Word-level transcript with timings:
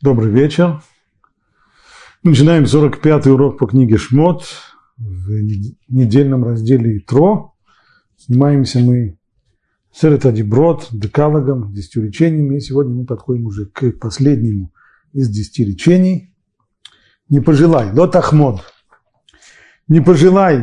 Добрый 0.00 0.30
вечер. 0.30 0.80
Начинаем 2.22 2.62
45-й 2.62 3.32
урок 3.32 3.58
по 3.58 3.66
книге 3.66 3.96
«Шмот» 3.96 4.44
в 4.96 5.28
недельном 5.88 6.44
разделе 6.44 6.98
«Итро». 6.98 7.56
Занимаемся 8.16 8.78
мы 8.78 9.18
Серета 9.92 10.30
Деброд, 10.30 10.86
декалогом, 10.92 11.72
десятью 11.72 12.04
речениями. 12.04 12.58
И 12.58 12.60
сегодня 12.60 12.94
мы 12.94 13.06
подходим 13.06 13.46
уже 13.46 13.66
к 13.66 13.90
последнему 13.98 14.72
из 15.14 15.30
десяти 15.30 15.64
речений. 15.64 16.32
«Не 17.28 17.40
пожелай, 17.40 17.92
лот 17.92 18.14
ахмод, 18.14 18.60
не 19.88 20.00
пожелай 20.00 20.62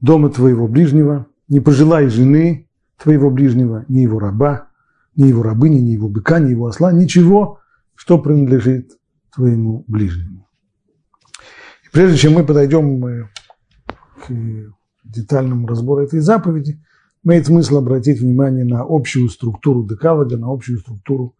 дома 0.00 0.30
твоего 0.30 0.66
ближнего, 0.66 1.28
не 1.46 1.60
пожелай 1.60 2.08
жены 2.08 2.68
твоего 3.00 3.30
ближнего, 3.30 3.84
ни 3.86 4.00
его 4.00 4.18
раба, 4.18 4.66
ни 5.14 5.28
его 5.28 5.44
рабыни, 5.44 5.78
ни 5.78 5.90
его 5.90 6.08
быка, 6.08 6.40
ни 6.40 6.50
его 6.50 6.66
осла, 6.66 6.90
ничего, 6.90 7.60
что 7.98 8.16
принадлежит 8.16 8.92
твоему 9.34 9.84
ближнему. 9.88 10.48
И 11.84 11.88
прежде 11.92 12.16
чем 12.16 12.34
мы 12.34 12.46
подойдем 12.46 13.02
к 14.24 14.72
детальному 15.02 15.66
разбору 15.66 16.04
этой 16.04 16.20
заповеди, 16.20 16.80
имеет 17.24 17.46
смысл 17.46 17.78
обратить 17.78 18.20
внимание 18.20 18.64
на 18.64 18.82
общую 18.88 19.28
структуру 19.28 19.84
декалога, 19.84 20.36
на 20.36 20.46
общую 20.46 20.78
структуру 20.78 21.34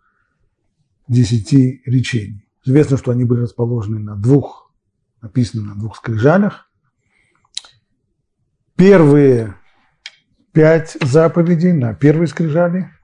десяти 1.07 1.81
речений. 1.87 2.45
Известно, 2.65 2.97
что 2.97 3.12
они 3.12 3.25
были 3.25 3.43
расположены 3.43 4.01
на 4.01 4.17
двух, 4.17 4.73
написаны 5.23 5.62
на 5.62 5.77
двух 5.77 5.97
скрижалях. 5.97 6.69
Первые 8.75 9.55
пять 10.51 10.97
заповедей 11.01 11.73
на 11.73 11.95
первой 11.95 12.27
скрижали– 12.27 12.91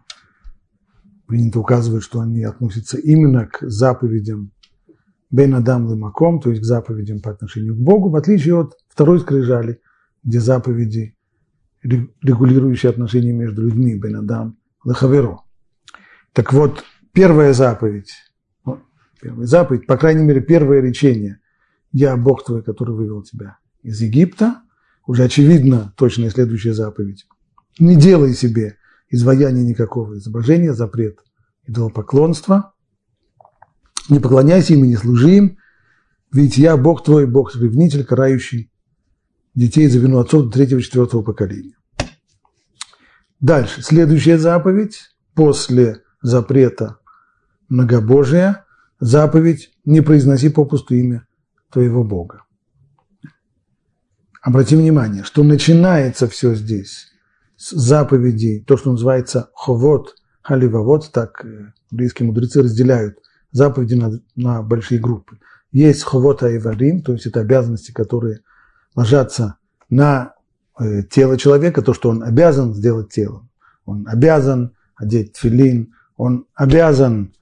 принято 1.26 1.60
указывать, 1.60 2.02
что 2.02 2.20
они 2.20 2.44
относятся 2.44 2.98
именно 2.98 3.46
к 3.46 3.60
заповедям 3.62 4.52
Бен 5.30 5.54
Адам 5.54 5.86
Лымаком, 5.86 6.40
то 6.40 6.50
есть 6.50 6.62
к 6.62 6.64
заповедям 6.64 7.20
по 7.20 7.30
отношению 7.30 7.74
к 7.74 7.78
Богу, 7.78 8.10
в 8.10 8.16
отличие 8.16 8.60
от 8.60 8.74
второй 8.88 9.20
скрижали, 9.20 9.80
где 10.22 10.40
заповеди, 10.40 11.16
регулирующие 11.82 12.90
отношения 12.90 13.32
между 13.32 13.62
людьми, 13.62 13.98
Бен 13.98 14.16
Адам 14.16 14.56
Лахаверо. 14.84 15.40
Так 16.32 16.52
вот, 16.52 16.84
первая 17.12 17.52
заповедь, 17.52 18.12
первая 19.20 19.46
заповедь, 19.46 19.86
по 19.86 19.96
крайней 19.96 20.24
мере, 20.24 20.40
первое 20.40 20.80
речение 20.80 21.40
«Я 21.92 22.16
Бог 22.16 22.44
твой, 22.44 22.62
который 22.62 22.94
вывел 22.94 23.22
тебя 23.22 23.58
из 23.82 24.00
Египта», 24.00 24.62
уже 25.06 25.24
очевидно 25.24 25.92
точная 25.96 26.30
следующая 26.30 26.74
заповедь. 26.74 27.26
Не 27.78 27.96
делай 27.96 28.34
себе 28.34 28.76
изваяния 29.08 29.62
никакого 29.62 30.18
изображения, 30.18 30.72
запрет 30.72 31.18
идолопоклонства. 31.66 32.74
Не 34.08 34.20
поклоняйся 34.20 34.74
им 34.74 34.84
и 34.84 34.88
не 34.88 34.96
служи 34.96 35.36
им, 35.36 35.58
ведь 36.32 36.58
я 36.58 36.76
Бог 36.76 37.04
твой, 37.04 37.26
Бог-ревнитель, 37.26 38.04
карающий 38.04 38.70
детей 39.54 39.88
за 39.88 39.98
вину 39.98 40.18
отцов 40.18 40.46
до 40.46 40.50
третьего-четвертого 40.50 41.22
поколения. 41.22 41.76
Дальше. 43.40 43.82
Следующая 43.82 44.38
заповедь 44.38 45.14
после 45.34 46.02
запрета 46.22 46.98
многобожия, 47.68 48.64
заповедь 49.00 49.70
«Не 49.84 50.00
произноси 50.00 50.48
попусту 50.48 50.94
имя 50.94 51.26
твоего 51.70 52.04
Бога». 52.04 52.44
Обрати 54.42 54.76
внимание, 54.76 55.24
что 55.24 55.42
начинается 55.42 56.28
все 56.28 56.54
здесь 56.54 57.13
заповедей, 57.70 58.60
то, 58.60 58.76
что 58.76 58.92
называется 58.92 59.50
ховод, 59.54 60.16
халивавод, 60.42 61.10
так 61.12 61.44
э, 61.44 61.72
близкие 61.90 62.26
мудрецы 62.26 62.62
разделяют 62.62 63.18
заповеди 63.52 63.94
на, 63.94 64.20
на 64.36 64.62
большие 64.62 65.00
группы. 65.00 65.38
Есть 65.72 66.02
ховод 66.02 66.42
айварим, 66.42 67.02
то 67.02 67.12
есть 67.12 67.26
это 67.26 67.40
обязанности, 67.40 67.92
которые 67.92 68.40
ложатся 68.94 69.56
на 69.88 70.34
э, 70.78 71.02
тело 71.04 71.36
человека, 71.36 71.82
то, 71.82 71.94
что 71.94 72.10
он 72.10 72.22
обязан 72.22 72.74
сделать 72.74 73.10
телом. 73.10 73.50
Он 73.84 74.06
обязан 74.08 74.74
одеть 74.96 75.36
филин, 75.36 75.94
он 76.16 76.46
обязан 76.54 77.34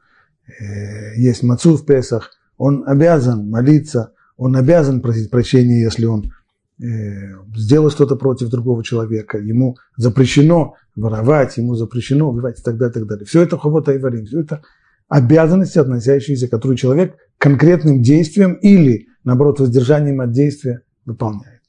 э, 0.47 1.15
есть 1.16 1.43
мацу 1.43 1.77
в 1.77 1.84
Песах, 1.84 2.31
он 2.56 2.84
обязан 2.87 3.50
молиться, 3.50 4.12
он 4.37 4.56
обязан 4.56 5.00
просить 5.00 5.31
прощения, 5.31 5.82
если 5.82 6.06
он 6.06 6.32
сделать 6.78 7.93
что-то 7.93 8.16
против 8.16 8.49
другого 8.49 8.83
человека, 8.83 9.38
ему 9.38 9.77
запрещено 9.97 10.75
воровать, 10.97 11.56
ему 11.56 11.75
запрещено 11.75 12.28
убивать 12.28 12.60
и 12.60 12.62
так 12.62 12.77
далее, 12.77 12.91
и 12.91 12.94
так 12.94 13.06
далее. 13.06 13.25
Все 13.25 13.43
это 13.43 13.59
ховот 13.59 13.88
айварим, 13.88 14.27
все 14.27 14.41
это 14.41 14.62
обязанности, 15.09 15.78
относящиеся, 15.78 16.49
которые 16.49 16.77
человек 16.77 17.16
конкретным 17.38 18.03
действием 18.03 18.55
или, 18.55 19.09
наоборот, 19.25 19.61
воздержанием 19.61 20.21
от 20.21 20.32
действия 20.32 20.82
выполняет. 21.05 21.61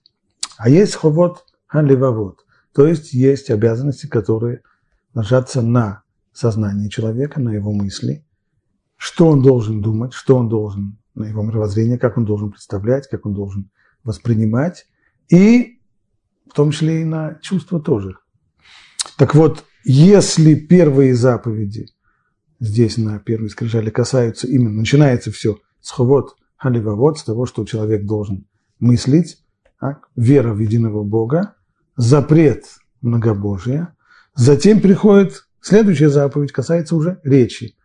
А 0.57 0.69
есть 0.69 0.95
ховот 0.95 1.43
халивавот, 1.67 2.39
то 2.73 2.87
есть 2.87 3.13
есть 3.13 3.49
обязанности, 3.49 4.07
которые 4.07 4.61
ложатся 5.13 5.61
на 5.61 6.03
сознание 6.31 6.89
человека, 6.89 7.39
на 7.39 7.51
его 7.51 7.71
мысли, 7.71 8.25
что 8.95 9.27
он 9.27 9.41
должен 9.41 9.81
думать, 9.81 10.13
что 10.13 10.37
он 10.37 10.49
должен, 10.49 10.97
на 11.13 11.25
его 11.25 11.43
мировоззрение, 11.43 11.99
как 11.99 12.17
он 12.17 12.25
должен 12.25 12.51
представлять, 12.51 13.07
как 13.07 13.25
он 13.25 13.33
должен 13.33 13.69
воспринимать, 14.03 14.87
и 15.33 15.79
в 16.47 16.53
том 16.53 16.69
числе 16.69 17.01
и 17.01 17.05
на 17.05 17.39
чувства 17.41 17.81
тоже. 17.81 18.15
Так 19.17 19.33
вот, 19.33 19.65
если 19.83 20.53
первые 20.53 21.15
заповеди 21.15 21.87
здесь 22.59 22.97
на 22.97 23.17
первой 23.17 23.49
скрижали 23.49 23.89
касаются 23.89 24.45
именно, 24.45 24.79
начинается 24.81 25.31
все 25.31 25.57
с 25.81 25.89
ховод 25.89 26.35
халивавод, 26.57 27.17
с 27.17 27.23
того, 27.23 27.47
что 27.47 27.65
человек 27.65 28.05
должен 28.05 28.45
мыслить, 28.79 29.39
так, 29.79 30.07
вера 30.15 30.53
в 30.53 30.59
единого 30.59 31.03
Бога, 31.03 31.55
запрет 31.97 32.65
многобожия, 33.01 33.95
затем 34.35 34.81
приходит 34.81 35.47
следующая 35.61 36.09
заповедь, 36.09 36.51
касается 36.51 36.95
уже 36.95 37.19
речи. 37.23 37.75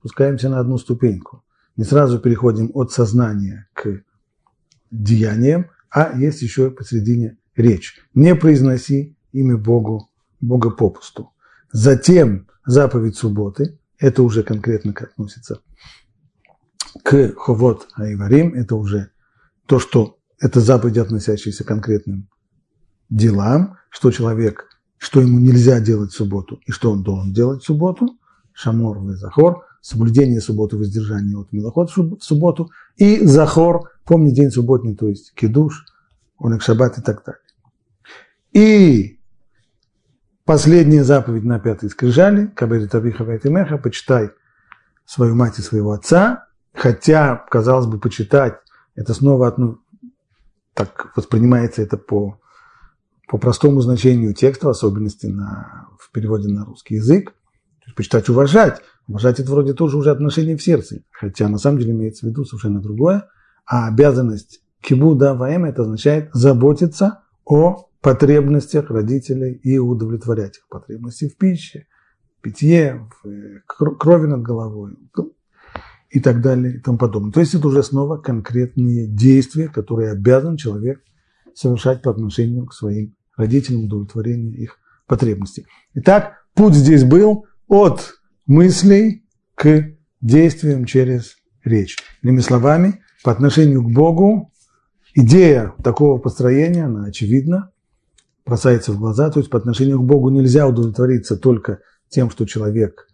Спускаемся 0.00 0.48
на 0.48 0.58
одну 0.58 0.76
ступеньку. 0.76 1.44
Не 1.76 1.84
сразу 1.84 2.18
переходим 2.18 2.72
от 2.74 2.90
сознания 2.90 3.68
к 3.74 4.02
деяниям, 4.90 5.70
а 5.90 6.18
есть 6.18 6.42
еще 6.42 6.70
посередине 6.70 7.38
речь. 7.54 7.96
Не 8.14 8.34
произноси 8.34 9.16
имя 9.32 9.56
Богу, 9.56 10.10
Бога 10.40 10.70
попусту. 10.70 11.32
Затем 11.72 12.48
заповедь 12.64 13.16
субботы, 13.16 13.78
это 13.98 14.22
уже 14.22 14.42
конкретно 14.42 14.92
относится 14.92 15.60
к 17.02 17.34
ховот 17.36 17.88
айварим, 17.94 18.54
это 18.54 18.76
уже 18.76 19.10
то, 19.66 19.78
что 19.78 20.18
это 20.38 20.60
заповеди, 20.60 20.98
относящиеся 20.98 21.64
к 21.64 21.68
конкретным 21.68 22.28
делам, 23.08 23.78
что 23.90 24.10
человек, 24.10 24.66
что 24.98 25.20
ему 25.20 25.38
нельзя 25.38 25.80
делать 25.80 26.12
в 26.12 26.16
субботу 26.16 26.60
и 26.66 26.72
что 26.72 26.90
он 26.92 27.02
должен 27.02 27.32
делать 27.32 27.62
в 27.62 27.66
субботу, 27.66 28.18
шамор 28.52 28.98
в 28.98 29.16
захор, 29.16 29.64
соблюдение 29.86 30.40
субботы, 30.40 30.76
воздержание 30.76 31.38
от 31.38 31.52
милоход 31.52 31.90
в 31.90 32.18
субботу, 32.20 32.70
и 32.96 33.24
захор, 33.24 33.92
помни 34.04 34.30
день 34.30 34.50
субботний, 34.50 34.96
то 34.96 35.08
есть 35.08 35.32
кидуш, 35.34 35.84
онек 36.40 36.62
шаббат 36.62 36.98
и 36.98 37.02
так 37.02 37.22
далее. 37.24 37.40
И 38.52 39.20
последняя 40.44 41.04
заповедь 41.04 41.44
на 41.44 41.60
пятой 41.60 41.88
скрижали, 41.88 42.46
кабери 42.46 42.88
табиха 42.88 43.22
меха, 43.24 43.78
почитай 43.78 44.30
свою 45.04 45.36
мать 45.36 45.60
и 45.60 45.62
своего 45.62 45.92
отца, 45.92 46.48
хотя, 46.74 47.36
казалось 47.48 47.86
бы, 47.86 48.00
почитать, 48.00 48.54
это 48.96 49.14
снова 49.14 49.46
одно, 49.46 49.78
так 50.74 51.12
воспринимается 51.14 51.82
это 51.82 51.96
по, 51.96 52.40
по 53.28 53.38
простому 53.38 53.82
значению 53.82 54.34
текста, 54.34 54.66
в 54.66 54.70
особенности 54.70 55.26
на, 55.26 55.86
в 56.00 56.10
переводе 56.10 56.48
на 56.48 56.64
русский 56.64 56.96
язык, 56.96 57.30
то 57.30 57.84
есть 57.86 57.96
почитать 57.96 58.28
уважать, 58.28 58.82
Уважать 59.08 59.38
это 59.40 59.50
вроде 59.50 59.72
тоже 59.72 59.96
уже 59.96 60.10
отношение 60.10 60.56
в 60.56 60.62
сердце, 60.62 61.02
хотя 61.12 61.48
на 61.48 61.58
самом 61.58 61.78
деле 61.78 61.92
имеется 61.92 62.26
в 62.26 62.30
виду 62.30 62.44
совершенно 62.44 62.80
другое. 62.80 63.28
А 63.64 63.88
обязанность 63.88 64.62
кибуда 64.80 65.34
ваэм 65.34 65.64
это 65.64 65.82
означает 65.82 66.30
заботиться 66.32 67.20
о 67.44 67.88
потребностях 68.00 68.90
родителей 68.90 69.52
и 69.54 69.78
удовлетворять 69.78 70.58
их 70.58 70.68
потребности 70.68 71.28
в 71.28 71.36
пище, 71.36 71.86
в 72.38 72.42
питье, 72.42 73.08
в 73.22 73.28
э, 73.28 73.62
крови 73.66 74.26
над 74.26 74.42
головой 74.42 74.96
и 76.10 76.20
так 76.20 76.40
далее 76.40 76.76
и 76.76 76.80
тому 76.80 76.98
подобное. 76.98 77.32
То 77.32 77.40
есть 77.40 77.54
это 77.54 77.66
уже 77.66 77.82
снова 77.82 78.16
конкретные 78.16 79.06
действия, 79.06 79.68
которые 79.68 80.12
обязан 80.12 80.56
человек 80.56 81.00
совершать 81.54 82.02
по 82.02 82.10
отношению 82.10 82.66
к 82.66 82.74
своим 82.74 83.16
родителям, 83.36 83.84
удовлетворению 83.84 84.54
их 84.54 84.78
потребностей. 85.06 85.66
Итак, 85.94 86.44
путь 86.54 86.74
здесь 86.74 87.04
был 87.04 87.46
от 87.68 88.14
мыслей 88.46 89.24
к 89.54 89.92
действиям 90.20 90.84
через 90.84 91.36
речь. 91.64 91.96
Иными 92.22 92.40
словами, 92.40 93.02
по 93.22 93.32
отношению 93.32 93.82
к 93.82 93.92
Богу 93.92 94.52
идея 95.14 95.74
такого 95.82 96.18
построения, 96.18 96.84
она 96.84 97.06
очевидна, 97.06 97.72
бросается 98.44 98.92
в 98.92 98.98
глаза, 98.98 99.30
то 99.30 99.40
есть 99.40 99.50
по 99.50 99.58
отношению 99.58 100.00
к 100.00 100.04
Богу 100.04 100.30
нельзя 100.30 100.68
удовлетвориться 100.68 101.36
только 101.36 101.80
тем, 102.08 102.30
что 102.30 102.46
человек 102.46 103.08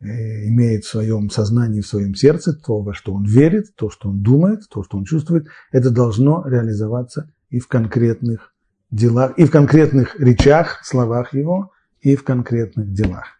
э, 0.00 0.48
имеет 0.48 0.84
в 0.84 0.88
своем 0.88 1.30
сознании, 1.30 1.80
в 1.80 1.86
своем 1.86 2.14
сердце, 2.14 2.52
то, 2.52 2.82
во 2.82 2.92
что 2.92 3.14
он 3.14 3.24
верит, 3.24 3.74
то, 3.76 3.88
что 3.88 4.10
он 4.10 4.22
думает, 4.22 4.68
то, 4.68 4.82
что 4.82 4.98
он 4.98 5.04
чувствует, 5.04 5.46
это 5.72 5.90
должно 5.90 6.44
реализоваться 6.46 7.32
и 7.48 7.58
в 7.58 7.68
конкретных 7.68 8.52
делах, 8.90 9.32
и 9.38 9.46
в 9.46 9.50
конкретных 9.50 10.20
речах, 10.20 10.80
словах 10.84 11.32
его, 11.32 11.72
и 12.00 12.14
в 12.14 12.24
конкретных 12.24 12.92
делах. 12.92 13.35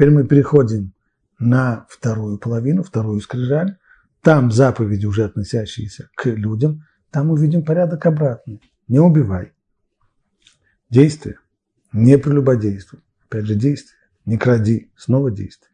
Теперь 0.00 0.14
мы 0.14 0.26
переходим 0.26 0.94
на 1.38 1.84
вторую 1.90 2.38
половину, 2.38 2.82
вторую 2.82 3.20
скрижаль. 3.20 3.76
Там 4.22 4.50
заповеди, 4.50 5.04
уже 5.04 5.24
относящиеся 5.24 6.08
к 6.16 6.24
людям, 6.24 6.86
там 7.10 7.28
увидим 7.28 7.62
порядок 7.62 8.06
обратный. 8.06 8.62
Не 8.88 8.98
убивай. 8.98 9.52
Действие. 10.88 11.36
Не 11.92 12.16
прелюбодействуй. 12.16 13.00
Опять 13.26 13.44
же, 13.44 13.54
действие. 13.56 13.98
Не 14.24 14.38
кради. 14.38 14.90
Снова 14.96 15.30
действие. 15.30 15.70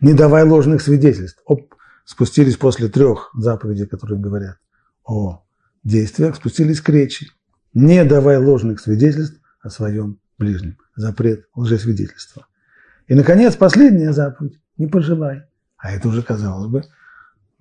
Не 0.00 0.14
давай 0.14 0.44
ложных 0.44 0.80
свидетельств. 0.80 1.42
Оп, 1.44 1.74
спустились 2.06 2.56
после 2.56 2.88
трех 2.88 3.30
заповедей, 3.34 3.86
которые 3.86 4.18
говорят 4.18 4.56
о 5.04 5.44
действиях, 5.84 6.36
спустились 6.36 6.80
к 6.80 6.88
речи. 6.88 7.32
Не 7.74 8.02
давай 8.06 8.38
ложных 8.38 8.80
свидетельств 8.80 9.38
о 9.60 9.68
своем 9.68 10.20
ближнем. 10.38 10.78
Запрет 10.96 11.44
лжесвидетельства. 11.54 12.47
И, 13.08 13.14
наконец, 13.14 13.56
последняя 13.56 14.12
заповедь. 14.12 14.60
Не 14.76 14.86
пожелай. 14.86 15.42
А 15.76 15.90
это 15.90 16.08
уже, 16.08 16.22
казалось 16.22 16.70
бы, 16.70 16.84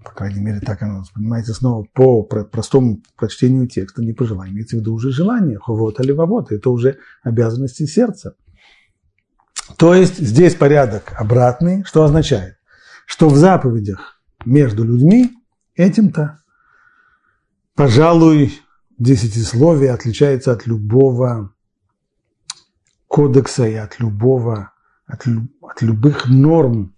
по 0.03 0.11
крайней 0.11 0.41
мере, 0.41 0.59
так 0.59 0.81
оно 0.83 0.99
воспринимается 0.99 1.53
снова 1.53 1.85
по 1.93 2.23
простому 2.23 3.01
прочтению 3.15 3.67
текста, 3.67 4.03
не 4.03 4.13
пожелай. 4.13 4.49
Имеется 4.49 4.75
в 4.75 4.79
виду 4.79 4.93
уже 4.93 5.11
желание, 5.11 5.57
ховот 5.57 5.99
или 5.99 6.11
вовот. 6.11 6.51
Это 6.51 6.69
уже 6.69 6.99
обязанности 7.23 7.85
сердца. 7.85 8.35
То 9.77 9.93
есть 9.93 10.17
здесь 10.17 10.55
порядок 10.55 11.13
обратный, 11.17 11.83
что 11.83 12.03
означает, 12.03 12.57
что 13.05 13.27
в 13.27 13.37
заповедях 13.37 14.21
между 14.45 14.83
людьми 14.83 15.31
этим-то, 15.75 16.39
пожалуй, 17.75 18.53
десятисловие 18.97 19.91
отличается 19.91 20.51
от 20.51 20.67
любого 20.67 21.53
кодекса 23.07 23.67
и 23.67 23.75
от 23.75 23.99
любого, 23.99 24.71
от, 25.07 25.25
от 25.61 25.81
любых 25.81 26.27
норм 26.27 26.95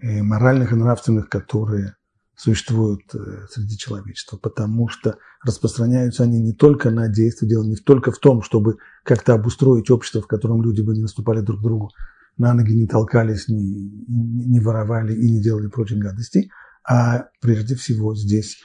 э, 0.00 0.22
моральных 0.22 0.72
и 0.72 0.76
нравственных, 0.76 1.28
которые 1.28 1.94
существуют 2.36 3.02
э, 3.14 3.46
среди 3.50 3.76
человечества, 3.76 4.36
потому 4.36 4.88
что 4.88 5.18
распространяются 5.44 6.24
они 6.24 6.40
не 6.40 6.52
только 6.52 6.90
на 6.90 7.08
действия, 7.08 7.48
дело 7.48 7.64
не 7.64 7.76
только 7.76 8.12
в 8.12 8.18
том, 8.18 8.42
чтобы 8.42 8.78
как-то 9.04 9.34
обустроить 9.34 9.90
общество, 9.90 10.22
в 10.22 10.26
котором 10.26 10.62
люди 10.62 10.80
бы 10.80 10.94
не 10.94 11.02
наступали 11.02 11.40
друг 11.40 11.60
другу 11.62 11.90
на 12.36 12.54
ноги, 12.54 12.74
не 12.74 12.86
толкались, 12.86 13.48
не, 13.48 13.90
не 14.08 14.60
воровали 14.60 15.14
и 15.14 15.30
не 15.30 15.42
делали 15.42 15.66
прочих 15.66 15.98
гадостей, 15.98 16.50
а 16.88 17.26
прежде 17.40 17.74
всего 17.74 18.14
здесь, 18.14 18.62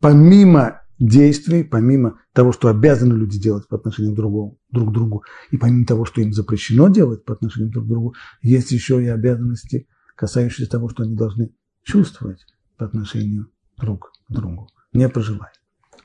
помимо 0.00 0.82
действий, 1.02 1.64
помимо 1.64 2.20
того, 2.32 2.52
что 2.52 2.68
обязаны 2.68 3.14
люди 3.14 3.38
делать 3.38 3.66
по 3.66 3.76
отношению 3.76 4.12
к 4.12 4.16
друг 4.16 4.90
к 4.90 4.92
другу, 4.92 5.24
и 5.50 5.56
помимо 5.56 5.84
того, 5.84 6.04
что 6.04 6.20
им 6.20 6.32
запрещено 6.32 6.88
делать 6.88 7.24
по 7.24 7.34
отношению 7.34 7.72
друг 7.72 7.84
к 7.84 7.88
другу, 7.88 8.14
есть 8.40 8.70
еще 8.70 9.02
и 9.02 9.08
обязанности, 9.08 9.88
касающиеся 10.14 10.70
того, 10.70 10.88
что 10.88 11.02
они 11.02 11.16
должны 11.16 11.50
чувствовать 11.82 12.46
по 12.76 12.86
отношению 12.86 13.48
друг 13.76 14.12
к 14.28 14.32
другу. 14.32 14.68
Не 14.92 15.08
пожелай. 15.08 15.50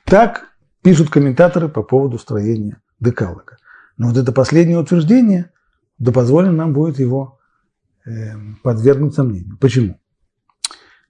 Так 0.04 0.48
пишут 0.82 1.10
комментаторы 1.10 1.68
по 1.68 1.82
поводу 1.82 2.18
строения 2.18 2.80
декалога. 2.98 3.56
Но 3.96 4.08
вот 4.08 4.16
это 4.16 4.32
последнее 4.32 4.78
утверждение, 4.78 5.52
да 5.98 6.10
позволено 6.10 6.52
нам 6.52 6.72
будет 6.72 6.98
его 6.98 7.38
э, 8.04 8.32
подвергнуть 8.64 9.14
сомнению. 9.14 9.56
Почему? 9.58 10.00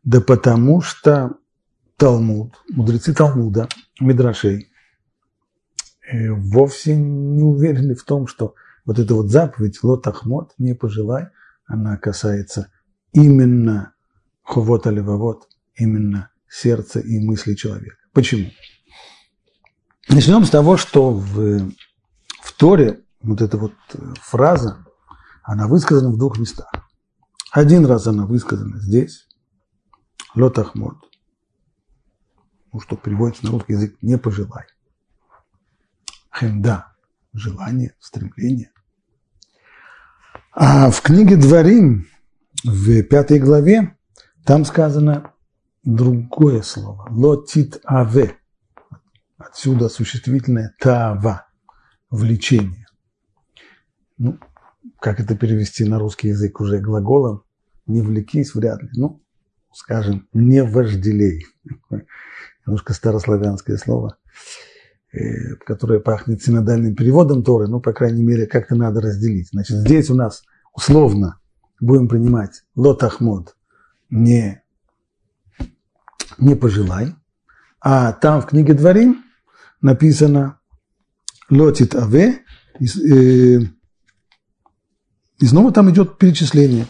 Да 0.04 0.20
потому 0.20 0.82
что 0.82 1.38
Талмуд, 1.98 2.54
мудрецы 2.70 3.12
Талмуда, 3.12 3.68
Мидрашей, 4.00 4.70
э, 6.10 6.30
вовсе 6.30 6.96
не 6.96 7.42
уверены 7.42 7.96
в 7.96 8.04
том, 8.04 8.28
что 8.28 8.54
вот 8.86 9.00
эта 9.00 9.14
вот 9.14 9.30
заповедь 9.30 9.82
«Лот 9.82 10.06
Ахмот» 10.06 10.54
не 10.58 10.74
пожелай, 10.74 11.26
она 11.66 11.96
касается 11.96 12.70
именно 13.12 13.94
хувот 14.42 14.86
аливавот, 14.86 15.48
именно 15.74 16.30
сердца 16.48 17.00
и 17.00 17.18
мысли 17.18 17.54
человека. 17.54 17.96
Почему? 18.12 18.48
Начнем 20.08 20.44
с 20.44 20.50
того, 20.50 20.76
что 20.76 21.10
в, 21.10 21.70
в 22.42 22.52
Торе 22.56 23.00
вот 23.20 23.42
эта 23.42 23.58
вот 23.58 23.74
фраза, 24.22 24.86
она 25.42 25.66
высказана 25.66 26.10
в 26.10 26.16
двух 26.16 26.38
местах. 26.38 26.70
Один 27.50 27.84
раз 27.86 28.06
она 28.06 28.24
высказана 28.24 28.78
здесь, 28.78 29.26
«Лот 30.36 30.60
Ахмот», 30.60 30.96
ну, 32.72 32.80
что 32.80 32.96
переводится 32.96 33.46
на 33.46 33.52
русский 33.52 33.74
язык 33.74 33.96
«не 34.02 34.18
пожелай». 34.18 34.64
Хемда– 36.32 36.92
желание, 37.32 37.94
стремление. 37.98 38.70
А 40.52 40.90
в 40.90 41.00
книге 41.02 41.36
Дворим, 41.36 42.06
в 42.64 43.02
пятой 43.02 43.38
главе, 43.38 43.96
там 44.44 44.64
сказано 44.64 45.32
другое 45.84 46.62
слово– 46.62 47.06
лотит 47.10 47.80
аве. 47.84 48.36
Отсюда 49.36 49.88
существительное 49.88 50.74
тава– 50.78 51.46
влечение. 52.10 52.86
Ну, 54.18 54.38
как 55.00 55.20
это 55.20 55.36
перевести 55.36 55.84
на 55.84 55.98
русский 55.98 56.28
язык 56.28 56.60
уже 56.60 56.78
глаголом? 56.78 57.44
Не 57.86 58.02
влекись 58.02 58.54
вряд 58.54 58.82
ли. 58.82 58.90
Ну, 58.94 59.22
скажем, 59.72 60.28
не 60.32 60.62
вожделей 60.62 61.46
немножко 62.68 62.92
старославянское 62.92 63.78
слово, 63.78 64.16
э, 65.12 65.54
которое 65.64 66.00
пахнет 66.00 66.42
синодальным 66.42 66.94
переводом 66.94 67.42
Торы, 67.42 67.66
ну, 67.66 67.80
по 67.80 67.92
крайней 67.92 68.22
мере, 68.22 68.46
как-то 68.46 68.74
надо 68.74 69.00
разделить. 69.00 69.48
Значит, 69.52 69.78
здесь 69.78 70.10
у 70.10 70.14
нас 70.14 70.42
условно 70.74 71.40
будем 71.80 72.08
принимать 72.08 72.64
лот 72.76 73.02
ахмод, 73.02 73.56
не, 74.10 74.62
не 76.36 76.54
пожелай, 76.54 77.14
а 77.80 78.12
там 78.12 78.42
в 78.42 78.46
книге 78.46 78.74
Дворим 78.74 79.24
написано 79.80 80.58
лотит 81.48 81.94
аве, 81.94 82.40
и, 82.78 82.86
э, 82.86 83.60
и 85.40 85.46
снова 85.46 85.72
там 85.72 85.90
идет 85.90 86.18
перечисление, 86.18 86.86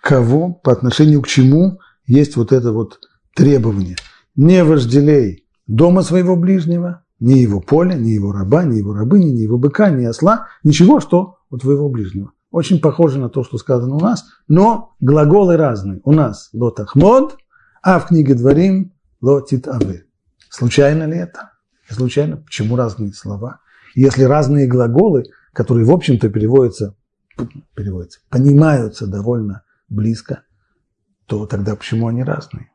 кого, 0.00 0.54
по 0.54 0.72
отношению 0.72 1.20
к 1.20 1.28
чему 1.28 1.80
есть 2.06 2.36
вот 2.36 2.50
это 2.50 2.72
вот 2.72 2.98
требование– 3.34 3.96
не 4.34 4.64
вожделей 4.64 5.46
дома 5.66 6.02
своего 6.02 6.36
ближнего, 6.36 7.04
ни 7.20 7.38
его 7.38 7.60
поля, 7.60 7.94
ни 7.94 8.10
его 8.10 8.32
раба, 8.32 8.64
ни 8.64 8.78
его 8.78 8.92
рабыни, 8.92 9.30
ни 9.30 9.40
его 9.40 9.58
быка, 9.58 9.90
ни 9.90 10.04
осла, 10.04 10.48
ничего, 10.64 11.00
что 11.00 11.38
у 11.50 11.58
твоего 11.58 11.88
ближнего. 11.88 12.32
Очень 12.50 12.80
похоже 12.80 13.18
на 13.18 13.28
то, 13.28 13.44
что 13.44 13.58
сказано 13.58 13.94
у 13.94 14.00
нас, 14.00 14.24
но 14.48 14.94
глаголы 15.00 15.56
разные. 15.56 16.00
У 16.04 16.12
нас 16.12 16.50
лот 16.52 16.80
ахмод, 16.80 17.36
а 17.82 17.98
в 17.98 18.08
книге 18.08 18.34
Дворим 18.34 18.92
лотит 19.20 19.68
авы. 19.68 20.04
Случайно 20.50 21.04
ли 21.04 21.16
это? 21.16 21.52
Случайно? 21.88 22.38
Почему 22.38 22.76
разные 22.76 23.12
слова? 23.12 23.60
Если 23.94 24.24
разные 24.24 24.66
глаголы, 24.66 25.24
которые, 25.52 25.86
в 25.86 25.92
общем-то, 25.92 26.28
переводятся, 26.28 26.96
переводятся, 27.74 28.20
понимаются 28.28 29.06
довольно 29.06 29.62
близко, 29.88 30.42
то 31.26 31.46
тогда 31.46 31.76
почему 31.76 32.08
они 32.08 32.22
разные? 32.22 32.71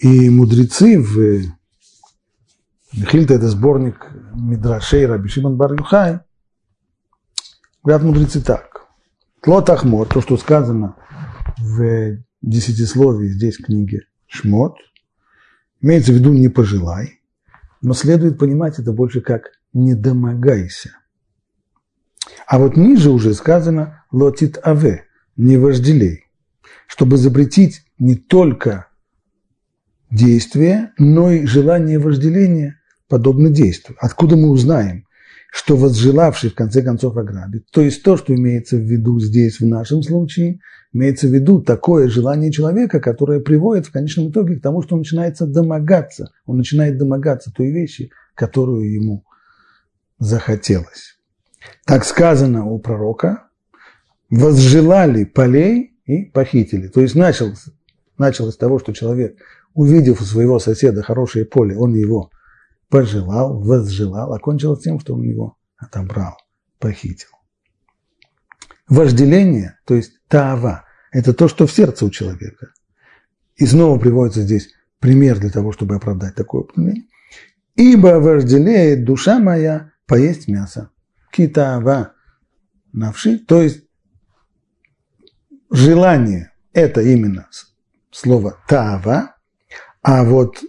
И 0.00 0.30
мудрецы 0.30 0.98
в 0.98 1.42
Михильта 2.94 3.34
это 3.34 3.50
сборник 3.50 4.10
Мидрашей 4.34 5.04
Раби 5.04 5.28
Шимон 5.28 5.58
Бар 5.58 5.74
Юхай, 5.74 6.20
говорят 7.84 8.02
мудрецы 8.02 8.40
так. 8.40 8.86
Тлот 9.42 9.68
Ахмор, 9.68 10.08
то, 10.08 10.22
что 10.22 10.38
сказано 10.38 10.96
в 11.58 12.16
десятисловии 12.40 13.28
здесь 13.28 13.58
в 13.58 13.64
книге 13.64 14.06
Шмот, 14.26 14.78
имеется 15.82 16.12
в 16.12 16.14
виду 16.14 16.32
не 16.32 16.48
пожелай, 16.48 17.20
но 17.82 17.92
следует 17.92 18.38
понимать 18.38 18.78
это 18.78 18.92
больше 18.92 19.20
как 19.20 19.50
не 19.74 19.94
домогайся. 19.94 20.96
А 22.46 22.58
вот 22.58 22.74
ниже 22.74 23.10
уже 23.10 23.34
сказано 23.34 24.06
лотит 24.10 24.58
аве, 24.66 25.04
не 25.36 25.58
вожделей, 25.58 26.24
чтобы 26.86 27.18
запретить 27.18 27.84
не 27.98 28.14
только 28.14 28.89
действие, 30.10 30.92
но 30.98 31.30
и 31.30 31.46
желание 31.46 31.98
вожделения 31.98 32.80
подобно 33.08 33.50
действию. 33.50 33.96
Откуда 34.00 34.36
мы 34.36 34.50
узнаем, 34.50 35.04
что 35.52 35.76
возжелавший 35.76 36.50
в 36.50 36.54
конце 36.54 36.82
концов 36.82 37.16
ограбит? 37.16 37.66
То 37.70 37.80
есть 37.80 38.02
то, 38.02 38.16
что 38.16 38.34
имеется 38.34 38.76
в 38.76 38.82
виду 38.82 39.20
здесь 39.20 39.60
в 39.60 39.66
нашем 39.66 40.02
случае, 40.02 40.60
имеется 40.92 41.28
в 41.28 41.34
виду 41.34 41.60
такое 41.60 42.08
желание 42.08 42.52
человека, 42.52 43.00
которое 43.00 43.40
приводит 43.40 43.86
в 43.86 43.92
конечном 43.92 44.30
итоге 44.30 44.56
к 44.56 44.62
тому, 44.62 44.82
что 44.82 44.94
он 44.94 45.00
начинается 45.00 45.46
домогаться, 45.46 46.30
он 46.46 46.58
начинает 46.58 46.98
домогаться 46.98 47.52
той 47.52 47.70
вещи, 47.70 48.10
которую 48.34 48.92
ему 48.92 49.24
захотелось. 50.18 51.18
Так 51.84 52.04
сказано 52.04 52.66
у 52.66 52.78
пророка, 52.78 53.48
возжелали 54.30 55.24
полей 55.24 55.96
и 56.06 56.24
похитили. 56.24 56.88
То 56.88 57.00
есть 57.00 57.14
началось, 57.14 57.64
началось 58.18 58.54
с 58.54 58.58
того, 58.58 58.78
что 58.78 58.92
человек, 58.92 59.36
увидев 59.74 60.20
у 60.20 60.24
своего 60.24 60.58
соседа 60.58 61.02
хорошее 61.02 61.44
поле, 61.44 61.76
он 61.76 61.94
его 61.94 62.30
пожелал, 62.88 63.60
возжелал, 63.60 64.32
окончилось 64.32 64.82
тем, 64.82 65.00
что 65.00 65.14
он 65.14 65.22
его 65.22 65.56
отобрал, 65.76 66.36
похитил. 66.78 67.28
Вожделение, 68.88 69.78
то 69.86 69.94
есть 69.94 70.20
таава, 70.28 70.84
это 71.12 71.32
то, 71.32 71.48
что 71.48 71.66
в 71.66 71.72
сердце 71.72 72.04
у 72.04 72.10
человека. 72.10 72.72
И 73.56 73.66
снова 73.66 73.98
приводится 73.98 74.42
здесь 74.42 74.70
пример 74.98 75.38
для 75.38 75.50
того, 75.50 75.72
чтобы 75.72 75.94
оправдать 75.94 76.34
такое 76.34 76.62
упоминание. 76.62 77.04
Ибо 77.76 78.18
вожделеет 78.20 79.04
душа 79.04 79.38
моя 79.38 79.92
поесть 80.06 80.48
мясо. 80.48 80.90
Китава 81.30 82.14
навши, 82.92 83.38
то 83.38 83.62
есть 83.62 83.84
желание– 85.70 86.52
это 86.72 87.00
именно 87.00 87.48
слово 88.10 88.58
тава, 88.68 89.29
а 90.02 90.24
вот 90.24 90.62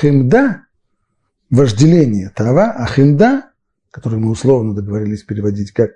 химда– 0.00 0.62
вожделение 1.50 2.30
тава, 2.34 2.72
а 2.76 2.86
химда, 2.86 3.50
который 3.90 4.18
мы 4.18 4.30
условно 4.30 4.74
договорились 4.74 5.22
переводить 5.22 5.72
как 5.72 5.92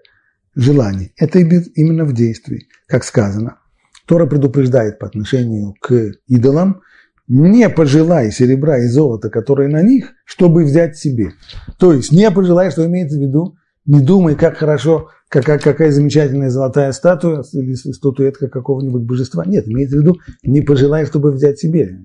желание, 0.54 1.12
это 1.16 1.38
именно 1.38 2.04
в 2.04 2.12
действии, 2.12 2.68
как 2.86 3.04
сказано. 3.04 3.58
Тора 4.06 4.26
предупреждает 4.26 4.98
по 4.98 5.06
отношению 5.06 5.74
к 5.80 6.12
идолам, 6.26 6.82
не 7.28 7.68
пожелай 7.68 8.32
серебра 8.32 8.78
и 8.78 8.88
золота, 8.88 9.30
которые 9.30 9.68
на 9.68 9.82
них, 9.82 10.12
чтобы 10.24 10.64
взять 10.64 10.96
себе. 10.96 11.32
То 11.78 11.92
есть 11.92 12.10
не 12.10 12.28
пожелай, 12.30 12.72
что 12.72 12.84
имеется 12.86 13.18
в 13.18 13.20
виду, 13.20 13.56
не 13.86 14.00
думай, 14.00 14.34
как 14.34 14.56
хорошо, 14.56 15.10
какая, 15.28 15.60
какая 15.60 15.92
замечательная 15.92 16.50
золотая 16.50 16.90
статуя 16.90 17.44
или 17.52 17.74
статуэтка 17.74 18.48
какого-нибудь 18.48 19.02
божества. 19.02 19.44
Нет, 19.46 19.68
имеется 19.68 19.96
в 19.96 20.00
виду, 20.00 20.18
не 20.42 20.60
пожелай, 20.60 21.06
чтобы 21.06 21.30
взять 21.30 21.60
себе, 21.60 22.04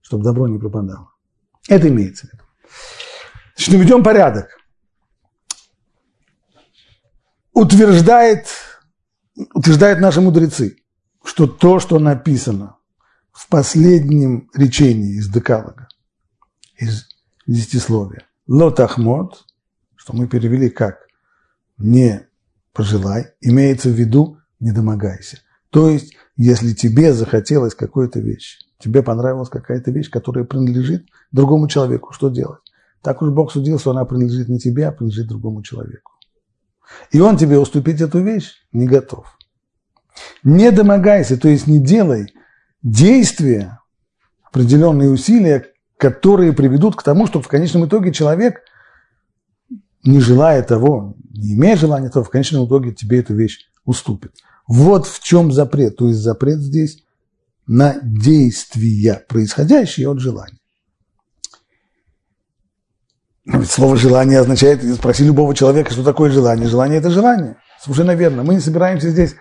чтобы 0.00 0.24
добро 0.24 0.48
не 0.48 0.58
пропадало. 0.58 1.12
Это 1.68 1.88
имеется 1.88 2.26
в 2.26 2.32
виду. 2.32 2.44
Значит, 3.56 3.74
наведем 3.74 4.02
порядок. 4.02 4.48
Утверждает, 7.52 8.48
утверждают 9.54 10.00
наши 10.00 10.20
мудрецы, 10.20 10.78
что 11.24 11.46
то, 11.46 11.80
что 11.80 11.98
написано 11.98 12.76
в 13.32 13.48
последнем 13.48 14.48
речении 14.54 15.18
из 15.18 15.28
Декалога, 15.28 15.88
из 16.76 17.08
десятисловия. 17.46 18.26
Лотахмот, 18.46 19.44
что 19.96 20.12
мы 20.12 20.28
перевели 20.28 20.70
как 20.70 21.06
«не 21.76 22.26
пожелай», 22.72 23.34
имеется 23.40 23.90
в 23.90 23.92
виду 23.92 24.38
«не 24.60 24.72
домогайся». 24.72 25.40
То 25.70 25.88
есть, 25.90 26.14
если 26.36 26.72
тебе 26.72 27.12
захотелось 27.12 27.74
какой-то 27.74 28.20
вещь, 28.20 28.58
тебе 28.78 29.02
понравилась 29.02 29.48
какая-то 29.48 29.90
вещь, 29.90 30.10
которая 30.10 30.44
принадлежит 30.44 31.06
другому 31.32 31.68
человеку, 31.68 32.12
что 32.12 32.30
делать? 32.30 32.60
Так 33.02 33.22
уж 33.22 33.30
Бог 33.30 33.52
судил, 33.52 33.78
что 33.78 33.90
она 33.90 34.04
принадлежит 34.04 34.48
не 34.48 34.58
тебе, 34.58 34.88
а 34.88 34.92
принадлежит 34.92 35.28
другому 35.28 35.62
человеку. 35.62 36.12
И 37.10 37.20
он 37.20 37.36
тебе 37.36 37.58
уступить 37.58 38.00
эту 38.00 38.20
вещь 38.20 38.54
не 38.72 38.86
готов. 38.86 39.36
Не 40.42 40.70
домогайся, 40.70 41.38
то 41.38 41.48
есть 41.48 41.66
не 41.66 41.78
делай 41.78 42.32
действия, 42.82 43.80
определенные 44.42 45.10
усилия, 45.10 45.66
которые 45.96 46.52
приведут 46.52 46.96
к 46.96 47.02
тому, 47.02 47.26
чтобы 47.26 47.44
в 47.44 47.48
конечном 47.48 47.86
итоге 47.86 48.12
человек, 48.12 48.62
не 50.04 50.20
желая 50.20 50.62
того, 50.62 51.16
не 51.30 51.54
имея 51.54 51.76
желания 51.76 52.08
того, 52.08 52.24
в 52.24 52.30
конечном 52.30 52.66
итоге 52.66 52.92
тебе 52.92 53.20
эту 53.20 53.34
вещь 53.34 53.68
уступит. 53.84 54.32
Вот 54.68 55.06
в 55.06 55.22
чем 55.22 55.50
запрет. 55.50 55.96
То 55.96 56.08
есть 56.08 56.20
запрет 56.20 56.58
здесь 56.58 57.02
на 57.66 57.98
действия, 58.02 59.24
происходящие 59.28 60.08
от 60.08 60.20
желания. 60.20 60.58
Но 63.46 63.60
ведь 63.60 63.70
слово 63.70 63.96
«желание» 63.96 64.40
означает, 64.40 64.82
спроси 64.94 65.24
любого 65.24 65.54
человека, 65.54 65.90
что 65.90 66.04
такое 66.04 66.30
желание. 66.30 66.68
Желание– 66.68 66.98
это 67.00 67.10
желание. 67.10 67.56
Совершенно 67.80 68.14
верно. 68.14 68.42
Мы 68.42 68.54
не 68.54 68.60
собираемся 68.60 69.08
здесь 69.08 69.36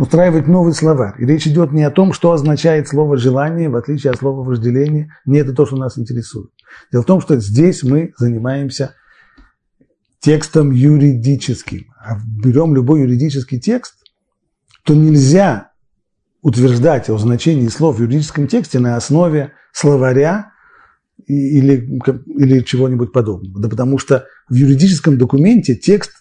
устраивать 0.00 0.48
новый 0.48 0.74
словарь. 0.74 1.14
И 1.18 1.26
речь 1.26 1.46
идет 1.46 1.70
не 1.70 1.84
о 1.84 1.92
том, 1.92 2.12
что 2.12 2.32
означает 2.32 2.88
слово 2.88 3.16
«желание», 3.16 3.68
в 3.68 3.76
отличие 3.76 4.10
от 4.10 4.18
слова 4.18 4.42
«вожделение». 4.42 5.12
Не 5.26 5.38
это 5.38 5.52
то, 5.52 5.64
что 5.64 5.76
нас 5.76 5.96
интересует. 5.96 6.50
Дело 6.90 7.02
в 7.02 7.06
том, 7.06 7.20
что 7.20 7.38
здесь 7.38 7.84
мы 7.84 8.12
занимаемся 8.18 8.96
текстом 10.18 10.72
юридическим. 10.72 11.86
А 12.04 12.18
берем 12.42 12.74
любой 12.74 13.02
юридический 13.02 13.60
текст, 13.60 13.94
то 14.84 14.94
нельзя 14.94 15.72
утверждать 16.42 17.08
о 17.08 17.18
значении 17.18 17.68
слов 17.68 17.96
в 17.98 18.00
юридическом 18.00 18.48
тексте 18.48 18.78
на 18.78 18.96
основе 18.96 19.52
словаря 19.72 20.52
или, 21.26 22.00
или 22.26 22.60
чего-нибудь 22.60 23.12
подобного. 23.12 23.60
Да 23.60 23.68
потому 23.68 23.98
что 23.98 24.26
в 24.48 24.54
юридическом 24.54 25.18
документе 25.18 25.76
текст 25.76 26.12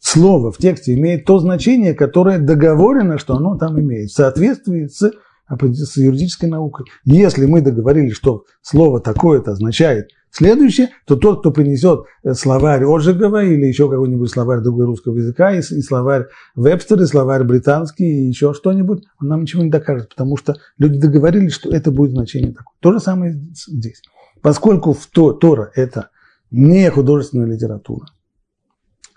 слово 0.00 0.50
в 0.50 0.58
тексте 0.58 0.94
имеет 0.94 1.24
то 1.24 1.38
значение, 1.38 1.94
которое 1.94 2.38
договорено, 2.38 3.18
что 3.18 3.36
оно 3.36 3.56
там 3.56 3.80
имеет, 3.80 4.10
в 4.10 4.14
соответствии 4.14 4.86
с, 4.86 5.12
с 5.48 5.96
юридической 5.96 6.46
наукой. 6.46 6.86
Если 7.04 7.46
мы 7.46 7.60
договорились, 7.60 8.14
что 8.14 8.44
слово 8.62 9.00
такое-то 9.00 9.52
означает 9.52 10.10
следующее, 10.30 10.90
то 11.06 11.16
тот, 11.16 11.40
кто 11.40 11.50
принесет 11.50 12.04
э, 12.22 12.34
словарь 12.34 12.84
Ожегова 12.84 13.44
или 13.44 13.66
еще 13.66 13.88
какой-нибудь 13.88 14.30
словарь 14.30 14.60
другой 14.60 14.86
русского 14.86 15.16
языка, 15.16 15.52
и, 15.52 15.58
и 15.58 15.82
словарь 15.82 16.26
Вебстер, 16.54 17.00
и 17.00 17.06
словарь 17.06 17.44
британский, 17.44 18.04
и 18.04 18.28
еще 18.28 18.52
что-нибудь, 18.54 19.04
он 19.20 19.28
нам 19.28 19.42
ничего 19.42 19.62
не 19.62 19.70
докажет, 19.70 20.10
потому 20.10 20.36
что 20.36 20.56
люди 20.78 20.98
договорились, 20.98 21.52
что 21.52 21.70
это 21.70 21.90
будет 21.90 22.12
значение 22.12 22.52
такое. 22.52 22.74
То 22.80 22.92
же 22.92 23.00
самое 23.00 23.40
здесь. 23.52 24.02
Поскольку 24.42 24.92
в 24.92 25.06
то, 25.06 25.32
Тора– 25.32 25.70
это 25.74 26.10
не 26.50 26.88
художественная 26.90 27.46
литература, 27.46 28.06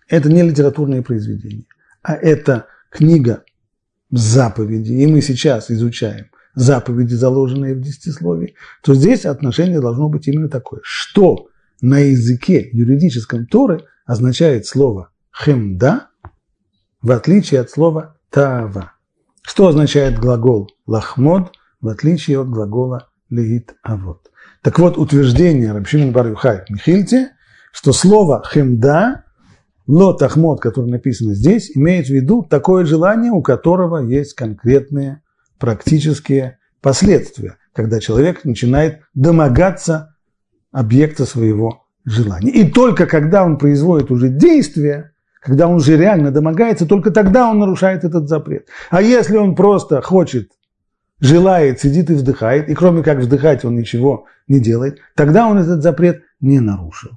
это 0.08 0.30
не 0.30 0.44
литературные 0.44 1.02
произведения, 1.02 1.66
а 2.02 2.16
это 2.16 2.68
книга 2.90 3.44
заповеди, 4.12 4.94
и 4.94 5.08
мы 5.08 5.22
сейчас 5.22 5.72
изучаем 5.72 6.28
заповеди, 6.54 7.14
заложенные 7.14 7.76
в 7.76 7.82
десятисловии, 7.82 8.56
то 8.84 8.94
здесь 8.94 9.26
отношение 9.26 9.80
должно 9.80 10.10
быть 10.10 10.28
именно 10.28 10.50
такое. 10.50 10.82
Что 10.84 11.48
на 11.82 12.00
языке 12.00 12.70
юридическом 12.74 13.46
Торы 13.48 13.86
означает 14.06 14.68
слово 14.68 15.12
«хемда», 15.32 16.08
в 17.02 17.12
отличие 17.12 17.62
от 17.62 17.70
слова 17.70 18.18
«таава». 18.30 18.94
Что 19.42 19.68
означает 19.68 20.20
глагол 20.20 20.70
«лахмод», 20.86 21.54
в 21.80 21.88
отличие 21.88 22.40
от 22.40 22.50
глагола 22.50 23.10
«леит 23.30 23.76
авод». 23.82 24.30
Так 24.62 24.78
вот, 24.78 24.98
утверждение 24.98 25.72
Рабшимин 25.72 26.12
бар 26.12 26.28
Михильте, 26.70 27.32
что 27.72 27.94
слово 27.94 28.44
«хемда» 28.46 29.24
Лот 29.92 30.24
Ахмод, 30.24 30.62
который 30.62 30.90
написано 30.90 31.34
здесь, 31.34 31.76
имеет 31.76 32.06
в 32.06 32.12
виду 32.12 32.44
такое 32.44 32.86
желание, 32.86 33.30
у 33.30 33.42
которого 33.42 33.98
есть 33.98 34.36
конкретные 34.36 35.22
практические 35.60 36.60
последствия, 36.80 37.58
когда 37.74 38.00
человек 38.00 38.46
начинает 38.46 39.02
домогаться 39.14 40.16
объекта 40.72 41.26
своего 41.26 41.84
желания. 42.06 42.52
И 42.52 42.72
только 42.72 43.06
когда 43.06 43.44
он 43.44 43.58
производит 43.58 44.12
уже 44.12 44.30
действие, 44.30 45.12
когда 45.42 45.68
он 45.68 45.76
уже 45.76 45.98
реально 45.98 46.32
домогается, 46.32 46.86
только 46.86 47.12
тогда 47.12 47.50
он 47.50 47.60
нарушает 47.60 48.06
этот 48.06 48.30
запрет. 48.30 48.70
А 48.92 49.02
если 49.02 49.36
он 49.36 49.56
просто 49.56 50.02
хочет, 50.02 50.52
желает, 51.20 51.82
сидит 51.82 52.10
и 52.10 52.14
вздыхает, 52.14 52.70
и 52.70 52.76
кроме 52.76 53.04
как 53.04 53.18
вздыхать 53.18 53.66
он 53.66 53.76
ничего 53.76 54.24
не 54.48 54.62
делает, 54.62 55.00
тогда 55.18 55.50
он 55.50 55.58
этот 55.58 55.84
запрет 55.84 56.22
не 56.40 56.62
нарушил. 56.62 57.12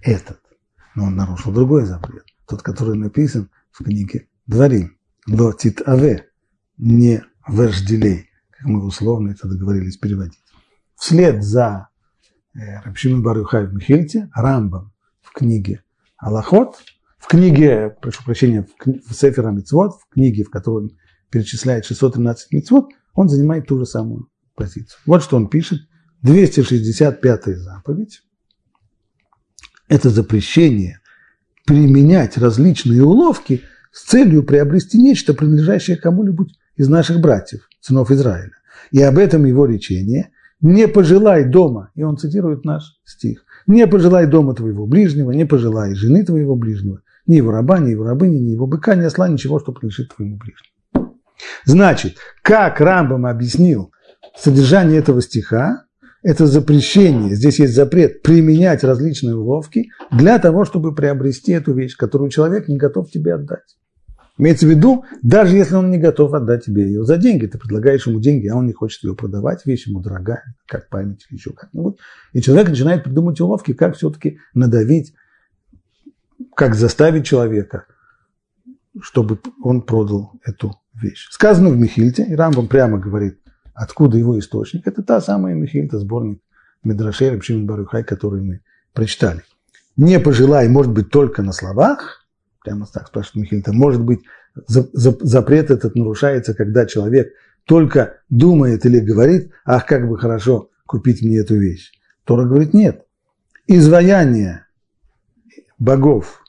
Этот 0.00 0.38
но 0.94 1.04
он 1.04 1.16
нарушил 1.16 1.52
другой 1.52 1.84
запрет, 1.84 2.24
тот, 2.46 2.62
который 2.62 2.96
написан 2.96 3.50
в 3.70 3.84
книге 3.84 4.28
Дворим. 4.46 4.96
Лотит 5.26 5.86
аве, 5.88 6.28
не 6.76 7.24
вожделей, 7.46 8.28
как 8.50 8.66
мы 8.66 8.84
условно 8.84 9.30
это 9.30 9.48
договорились 9.48 9.96
переводить. 9.96 10.42
Вслед 10.96 11.42
за 11.42 11.88
э, 12.54 12.80
Рабшимин 12.84 13.22
Барюхай 13.22 13.66
в 13.66 13.74
Михильте, 13.74 14.30
Рамбам 14.34 14.92
в 15.22 15.32
книге 15.32 15.82
Аллахот, 16.18 16.76
в 17.18 17.26
книге, 17.26 17.96
прошу 18.02 18.22
прощения, 18.22 18.62
в, 18.62 18.76
кни, 18.76 19.00
в 19.00 19.14
Сефера 19.14 19.50
Мицвод, 19.50 19.94
в 19.94 20.12
книге, 20.12 20.44
в 20.44 20.50
которой 20.50 20.84
он 20.84 20.90
перечисляет 21.30 21.86
613 21.86 22.52
мицвод, 22.52 22.90
он 23.14 23.28
занимает 23.28 23.66
ту 23.66 23.78
же 23.78 23.86
самую 23.86 24.28
позицию. 24.54 24.98
Вот 25.06 25.22
что 25.22 25.36
он 25.36 25.48
пишет. 25.48 25.80
265 26.22 27.56
заповедь 27.58 28.22
это 29.88 30.10
запрещение 30.10 31.00
применять 31.66 32.36
различные 32.36 33.02
уловки 33.02 33.62
с 33.92 34.04
целью 34.04 34.42
приобрести 34.42 34.98
нечто, 34.98 35.34
принадлежащее 35.34 35.96
кому-нибудь 35.96 36.54
из 36.76 36.88
наших 36.88 37.20
братьев, 37.20 37.68
сынов 37.80 38.10
Израиля. 38.10 38.52
И 38.90 39.00
об 39.00 39.18
этом 39.18 39.44
его 39.44 39.66
речение 39.66 40.30
«Не 40.60 40.88
пожелай 40.88 41.44
дома», 41.44 41.90
и 41.94 42.02
он 42.02 42.16
цитирует 42.16 42.64
наш 42.64 42.98
стих, 43.04 43.44
«Не 43.66 43.86
пожелай 43.86 44.26
дома 44.26 44.54
твоего 44.54 44.86
ближнего, 44.86 45.30
не 45.30 45.46
пожелай 45.46 45.94
жены 45.94 46.24
твоего 46.24 46.56
ближнего, 46.56 47.00
Ни 47.26 47.36
его 47.36 47.52
раба, 47.52 47.78
ни 47.78 47.90
его 47.90 48.04
рабыни, 48.04 48.36
ни 48.36 48.50
его 48.50 48.66
быка, 48.66 48.94
ни 48.94 49.04
осла, 49.04 49.28
ничего, 49.28 49.58
что 49.58 49.72
принадлежит 49.72 50.14
твоему 50.14 50.36
ближнему. 50.36 51.14
Значит, 51.64 52.18
как 52.42 52.80
Рамбам 52.80 53.24
объяснил 53.24 53.92
содержание 54.36 54.98
этого 54.98 55.22
стиха, 55.22 55.84
это 56.24 56.46
запрещение, 56.46 57.36
здесь 57.36 57.60
есть 57.60 57.74
запрет 57.74 58.22
применять 58.22 58.82
различные 58.82 59.36
уловки 59.36 59.90
для 60.10 60.38
того, 60.38 60.64
чтобы 60.64 60.94
приобрести 60.94 61.52
эту 61.52 61.74
вещь, 61.74 61.96
которую 61.96 62.30
человек 62.30 62.66
не 62.66 62.78
готов 62.78 63.10
тебе 63.10 63.34
отдать. 63.34 63.76
Имеется 64.38 64.66
в 64.66 64.70
виду, 64.70 65.04
даже 65.22 65.54
если 65.54 65.76
он 65.76 65.90
не 65.90 65.98
готов 65.98 66.32
отдать 66.32 66.64
тебе 66.64 66.86
ее 66.86 67.04
за 67.04 67.18
деньги, 67.18 67.46
ты 67.46 67.58
предлагаешь 67.58 68.06
ему 68.06 68.20
деньги, 68.20 68.48
а 68.48 68.56
он 68.56 68.66
не 68.66 68.72
хочет 68.72 69.04
ее 69.04 69.14
продавать, 69.14 69.66
вещь 69.66 69.86
ему 69.86 70.00
дорогая, 70.00 70.56
как 70.66 70.88
память 70.88 71.26
еще 71.30 71.52
как-нибудь. 71.52 71.98
И 72.32 72.40
человек 72.40 72.70
начинает 72.70 73.04
придумать 73.04 73.38
уловки, 73.40 73.74
как 73.74 73.94
все-таки 73.94 74.38
надавить, 74.54 75.12
как 76.56 76.74
заставить 76.74 77.26
человека, 77.26 77.84
чтобы 79.00 79.38
он 79.62 79.82
продал 79.82 80.32
эту 80.42 80.72
вещь. 80.94 81.28
Сказано 81.30 81.68
в 81.68 81.76
Михильте, 81.76 82.24
и 82.24 82.34
Рамбам 82.34 82.66
прямо 82.66 82.98
говорит, 82.98 83.38
откуда 83.74 84.16
его 84.16 84.38
источник. 84.38 84.86
Это 84.86 85.02
та 85.02 85.20
самая 85.20 85.54
Михильта, 85.54 85.98
сборник 85.98 86.40
Медрашей 86.82 87.30
Рабшимин 87.30 87.66
Барюхай, 87.66 88.04
который 88.04 88.42
мы 88.42 88.60
прочитали. 88.92 89.42
Не 89.96 90.18
пожелай, 90.20 90.68
может 90.68 90.92
быть, 90.92 91.10
только 91.10 91.42
на 91.42 91.52
словах– 91.52 92.22
Прямо 92.64 92.86
так 92.86 93.08
спрашивает 93.08 93.52
Михаил. 93.52 93.76
Может 93.76 94.02
быть, 94.02 94.20
запрет 94.66 95.70
этот 95.70 95.94
нарушается, 95.94 96.54
когда 96.54 96.86
человек 96.86 97.34
только 97.64 98.20
думает 98.30 98.86
или 98.86 99.00
говорит, 99.00 99.52
ах, 99.66 99.84
как 99.86 100.08
бы 100.08 100.18
хорошо 100.18 100.70
купить 100.86 101.22
мне 101.22 101.38
эту 101.38 101.56
вещь. 101.56 101.92
Тора 102.24 102.46
говорит, 102.46 102.72
нет. 102.72 103.04
Изваяние 103.66 104.66
богов, 105.78 106.42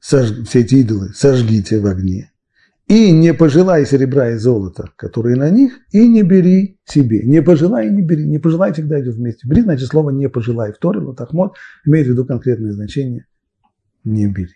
все 0.00 0.24
эти 0.54 0.76
идолы, 0.76 1.12
сожгите 1.14 1.80
в 1.80 1.86
огне. 1.86 2.32
И 2.86 3.10
не 3.10 3.34
пожелай 3.34 3.84
серебра 3.84 4.30
и 4.30 4.36
золота, 4.36 4.90
которые 4.94 5.34
на 5.34 5.50
них, 5.50 5.80
и 5.90 6.06
не 6.06 6.22
бери 6.22 6.78
себе. 6.84 7.22
Не 7.24 7.42
пожелай 7.42 7.90
не 7.90 8.02
бери. 8.02 8.24
Не 8.24 8.38
пожелай 8.38 8.72
всегда 8.72 9.00
идет 9.00 9.16
вместе. 9.16 9.48
Бери, 9.48 9.62
значит, 9.62 9.88
слово 9.88 10.10
не 10.10 10.28
пожелай. 10.28 10.72
В 10.72 10.78
Торе, 10.78 11.00
Лотахмот 11.00 11.56
имеет 11.84 12.06
в 12.06 12.10
виду 12.10 12.24
конкретное 12.24 12.72
значение 12.72 13.26
не 14.04 14.28
бери. 14.28 14.54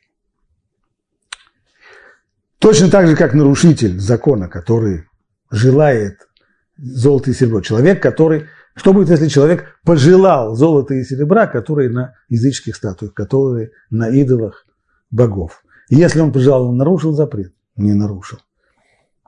Точно 2.60 2.88
так 2.88 3.08
же, 3.08 3.16
как 3.16 3.34
нарушитель 3.34 3.99
закона, 3.99 4.49
который 4.49 5.06
желает 5.50 6.28
золото 6.76 7.30
и 7.30 7.34
серебро. 7.34 7.62
Человек, 7.62 8.00
который... 8.00 8.46
Что 8.76 8.92
будет, 8.92 9.10
если 9.10 9.26
человек 9.26 9.80
пожелал 9.84 10.54
золота 10.54 10.94
и 10.94 11.02
серебра, 11.02 11.49
которые 11.49 11.90
на 11.90 12.14
языческих 12.28 12.76
статуях, 12.76 13.12
которые 13.12 13.72
на 13.90 14.08
идолах 14.08 14.66
богов? 15.10 15.64
Если 15.88 16.20
он 16.20 16.32
пожелал, 16.32 16.68
он 16.68 16.76
нарушил 16.76 17.12
запрет? 17.12 17.52
Не 17.76 17.94
нарушил. 17.94 18.38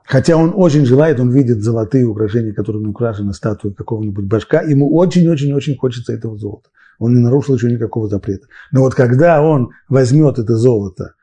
Хотя 0.04 0.37
он 0.37 0.52
очень 0.54 0.84
желает, 0.84 1.20
он 1.20 1.30
видит 1.30 1.62
золотые 1.62 2.04
украшения, 2.04 2.52
которыми 2.52 2.87
украшены 2.87 3.32
статуи 3.32 3.70
какого-нибудь 3.70 4.26
башка, 4.26 4.61
ему 4.61 4.94
очень-очень-очень 4.94 5.76
хочется 5.76 6.12
этого 6.12 6.37
золота. 6.37 6.70
Он 6.99 7.14
не 7.14 7.20
нарушил 7.20 7.54
еще 7.54 7.70
никакого 7.70 8.08
запрета. 8.08 8.46
Но 8.72 8.82
вот 8.82 8.94
когда 8.94 9.42
он 9.42 9.70
возьмет 9.88 10.38
это 10.38 10.56
золото 10.56 11.14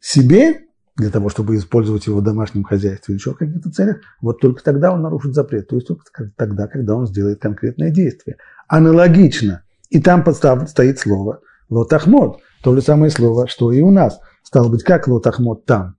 себе, 0.00 0.60
для 0.96 1.10
того, 1.10 1.28
чтобы 1.28 1.56
использовать 1.56 2.06
его 2.06 2.20
в 2.20 2.24
домашнем 2.24 2.64
хозяйстве 2.64 3.14
еще 3.14 3.32
в 3.32 3.38
каких-то 3.38 3.70
целях, 3.70 3.98
вот 4.20 4.40
только 4.40 4.62
тогда 4.62 4.92
он 4.92 5.02
нарушит 5.02 5.34
запрет, 5.34 5.68
то 5.68 5.76
есть 5.76 5.88
только 5.88 6.30
тогда, 6.36 6.66
когда 6.66 6.94
он 6.94 7.06
сделает 7.06 7.40
конкретное 7.40 7.90
действие. 7.90 8.36
Аналогично, 8.68 9.62
и 9.88 10.00
там 10.00 10.22
подстав, 10.22 10.68
стоит 10.68 10.98
слово 10.98 11.40
лотахмод, 11.70 12.40
то 12.62 12.74
же 12.74 12.82
самое 12.82 13.10
слово, 13.10 13.48
что 13.48 13.72
и 13.72 13.80
у 13.80 13.90
нас. 13.90 14.20
Стало 14.42 14.68
быть, 14.68 14.82
как 14.82 15.08
лотахмод 15.08 15.64
там, 15.64 15.96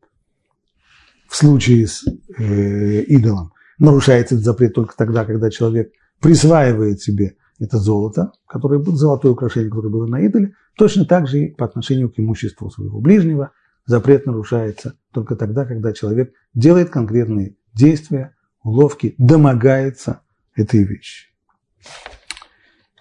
в 1.32 1.36
случае 1.36 1.88
с 1.88 2.04
э, 2.38 3.02
идолом, 3.04 3.54
нарушается 3.80 4.36
этот 4.36 4.46
запрет 4.46 4.74
только 4.74 4.96
тогда, 4.96 5.26
когда 5.26 5.50
человек 5.50 5.92
присваивает 6.20 7.02
себе 7.02 7.36
это 7.60 7.78
золото, 7.78 8.32
которое 8.48 8.84
золотое 8.84 9.32
украшение, 9.32 9.70
которое 9.70 9.90
было 9.90 10.08
на 10.08 10.20
идоле, 10.22 10.54
точно 10.78 11.06
так 11.06 11.28
же 11.28 11.40
и 11.40 11.54
по 11.54 11.66
отношению 11.66 12.12
к 12.12 12.20
имуществу 12.20 12.70
своего 12.70 13.00
ближнего– 13.00 13.52
запрет 13.86 14.26
нарушается 14.26 14.96
только 15.12 15.36
тогда, 15.36 15.66
когда 15.66 15.94
человек 15.94 16.34
делает 16.54 16.90
конкретные 16.90 17.56
действия, 17.74 18.36
уловки, 18.64 19.16
домогается 19.18 20.22
этой 20.56 20.84
вещи. 20.84 21.28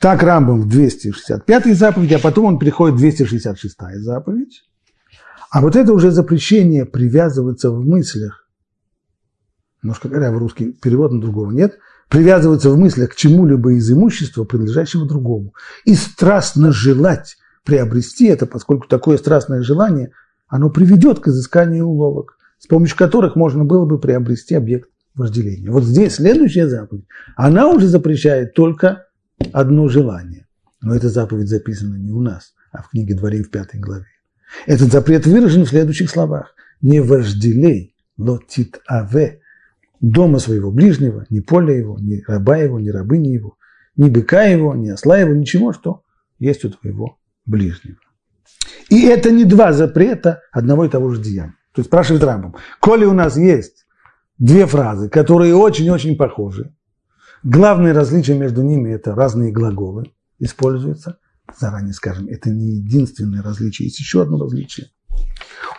Так 0.01 0.23
Рамбам 0.23 0.63
в 0.63 0.69
265 0.69 1.77
заповеди, 1.77 2.15
а 2.15 2.19
потом 2.19 2.47
он 2.47 2.59
переходит 2.59 2.97
в 2.97 2.99
266 2.99 3.77
заповедь. 3.99 4.65
А 5.51 5.61
вот 5.61 5.75
это 5.75 5.93
уже 5.93 6.13
запрещение 6.13 6.87
привязываться 6.87 7.71
в 7.71 7.85
мыслях, 7.85 8.49
немножко 9.83 10.09
в 10.09 10.39
русский 10.39 10.73
перевод 10.73 11.13
на 11.13 11.21
другого 11.21 11.51
нет, 11.51 11.79
привязываться 12.09 12.71
в 12.71 12.79
мыслях 12.79 13.11
к 13.11 13.17
чему-либо 13.17 13.73
из 13.73 13.91
имущества, 13.91 14.45
принадлежащего 14.45 15.07
другому, 15.07 15.55
и 15.85 15.97
страстно 15.97 16.71
желать 16.71 17.37
приобрести 17.65 18.27
это, 18.27 18.47
поскольку 18.47 18.87
такое 18.87 19.17
страстное 19.17 19.63
желание 19.63 20.13
оно 20.47 20.71
приведет 20.71 21.19
к 21.19 21.29
изысканию 21.29 21.87
уловок, 21.87 22.39
с 22.59 22.67
помощью 22.69 22.97
которых 22.97 23.35
можно 23.35 23.65
было 23.65 23.87
бы 23.87 23.99
приобрести 23.99 24.55
объект 24.55 24.89
вожделения. 25.15 25.71
Вот 25.71 25.83
здесь 25.83 26.15
следующая 26.15 26.69
заповедь, 26.69 27.07
она 27.37 27.69
уже 27.69 27.89
запрещает 27.89 28.55
только 28.55 29.07
одно 29.53 29.89
желание. 29.89 30.47
Но 30.81 30.95
эта 30.95 31.09
заповедь 31.09 31.49
записана 31.49 31.97
не 31.97 32.13
у 32.13 32.21
нас, 32.21 32.55
а 32.71 32.83
в 32.83 32.91
книге 32.91 33.17
Дворим 33.17 33.45
в 33.45 33.51
пятой 33.51 33.81
главе. 33.81 34.07
Этот 34.67 34.93
запрет 34.93 35.27
выражен 35.27 35.65
в 35.65 35.69
следующих 35.69 36.11
словах. 36.11 36.55
«Не 36.81 37.01
вожделей, 37.01 37.95
лотит 38.17 38.81
аве» 38.89 39.41
дома 40.01 40.39
своего 40.39 40.71
ближнего, 40.71 41.27
ни 41.29 41.41
поля 41.41 41.77
его, 41.77 41.99
ни 41.99 42.23
раба 42.27 42.57
его, 42.57 42.81
ни 42.81 42.89
рабыни 42.89 43.29
его, 43.29 43.57
ни 43.97 44.09
быка 44.09 44.45
его, 44.45 44.75
ни 44.75 44.89
осла 44.89 45.19
его, 45.19 45.35
ничего, 45.35 45.73
что 45.73 46.03
есть 46.39 46.65
у 46.65 46.71
твоего 46.71 47.19
ближнего. 47.45 47.99
И 48.89 49.07
это 49.07 49.31
не 49.31 49.45
два 49.45 49.73
запрета 49.73 50.41
одного 50.53 50.87
и 50.87 50.89
того 50.89 51.11
же 51.11 51.21
деяния. 51.21 51.55
То 51.73 51.81
есть 51.81 51.89
спрашивает 51.89 52.25
Рамбам, 52.25 52.57
коли 52.81 53.05
у 53.05 53.13
нас 53.13 53.37
есть 53.37 53.87
две 54.39 54.67
фразы, 54.67 55.09
которые 55.09 55.55
очень-очень 55.55 56.17
похожи, 56.17 56.75
главное 57.45 57.95
различие 57.95 58.37
между 58.37 58.63
ними– 58.63 58.91
это 58.93 59.15
разные 59.15 59.53
глаголы 59.53 60.11
используются. 60.39 61.19
Заранее 61.59 61.93
скажем, 61.93 62.27
это 62.29 62.51
не 62.51 62.77
единственное 62.77 63.43
различие, 63.43 63.87
есть 63.87 63.99
еще 63.99 64.23
одно 64.23 64.39
различие. 64.39 64.89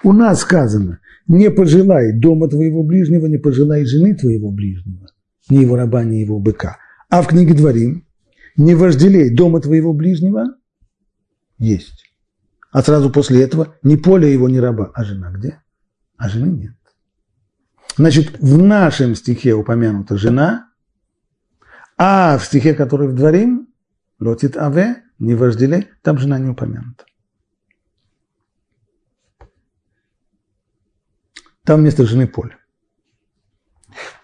У 0.04 0.14
нас 0.14 0.42
сказано, 0.42 1.00
не 1.28 1.50
пожелай 1.52 2.12
дома 2.14 2.48
твоего 2.50 2.84
ближнего, 2.84 3.28
не 3.28 3.38
пожелай 3.38 3.86
жены 3.86 4.16
твоего 4.16 4.52
ближнего, 4.52 5.08
ни 5.50 5.60
его 5.60 5.76
раба, 5.76 6.04
ни 6.04 6.18
его 6.18 6.40
быка. 6.40 6.78
А 7.10 7.22
в 7.22 7.28
книге 7.28 7.54
Дворим, 7.54 8.06
не 8.58 8.76
вожделей 8.76 9.34
дома 9.34 9.62
твоего 9.62 9.94
ближнего, 9.94 10.56
есть. 11.58 12.06
А 12.72 12.82
сразу 12.82 13.10
после 13.12 13.44
этого 13.44 13.76
ни 13.84 13.96
поле 13.96 14.32
его, 14.32 14.50
ни 14.50 14.58
раба. 14.58 14.92
А 14.94 15.04
жена 15.04 15.32
где? 15.32 15.62
А 16.18 16.30
жены 16.30 16.52
нет. 16.52 16.76
Значит, 17.98 18.40
в 18.40 18.58
нашем 18.58 19.16
стихе 19.16 19.54
упомянута 19.54 20.18
жена, 20.18 20.70
а 21.98 22.38
в 22.38 22.46
стихе, 22.46 22.74
который 22.74 23.10
в 23.10 23.16
дворим, 23.16 23.68
лотит 24.20 24.58
аве, 24.58 25.04
не 25.22 25.36
вожделей, 25.36 25.88
там 26.02 26.18
жена 26.18 26.40
не 26.40 26.50
упомянута. 26.50 27.06
Там 31.64 31.82
вместо 31.82 32.06
жены 32.06 32.28
поле. 32.28 32.58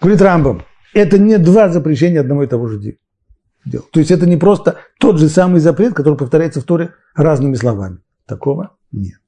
Говорит 0.02 0.22
Рамбам, 0.22 0.64
это 0.94 1.20
не 1.20 1.38
два 1.38 1.70
запрещения 1.70 2.20
одного 2.20 2.44
и 2.44 2.48
того 2.48 2.68
же 2.68 2.80
дела. 2.80 2.98
То 3.92 4.00
есть 4.00 4.12
это 4.12 4.26
не 4.26 4.38
просто 4.38 4.80
тот 5.00 5.20
же 5.20 5.30
самый 5.30 5.60
запрет, 5.60 5.94
который 5.94 6.18
повторяется 6.18 6.62
в 6.62 6.64
Торе 6.64 6.96
разными 7.14 7.56
словами. 7.56 8.00
Такого 8.26 8.76
нет. 8.92 9.22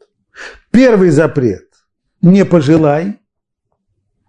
Первый 0.71 1.11
запрет– 1.11 1.67
не 2.21 2.45
пожелай, 2.45 3.18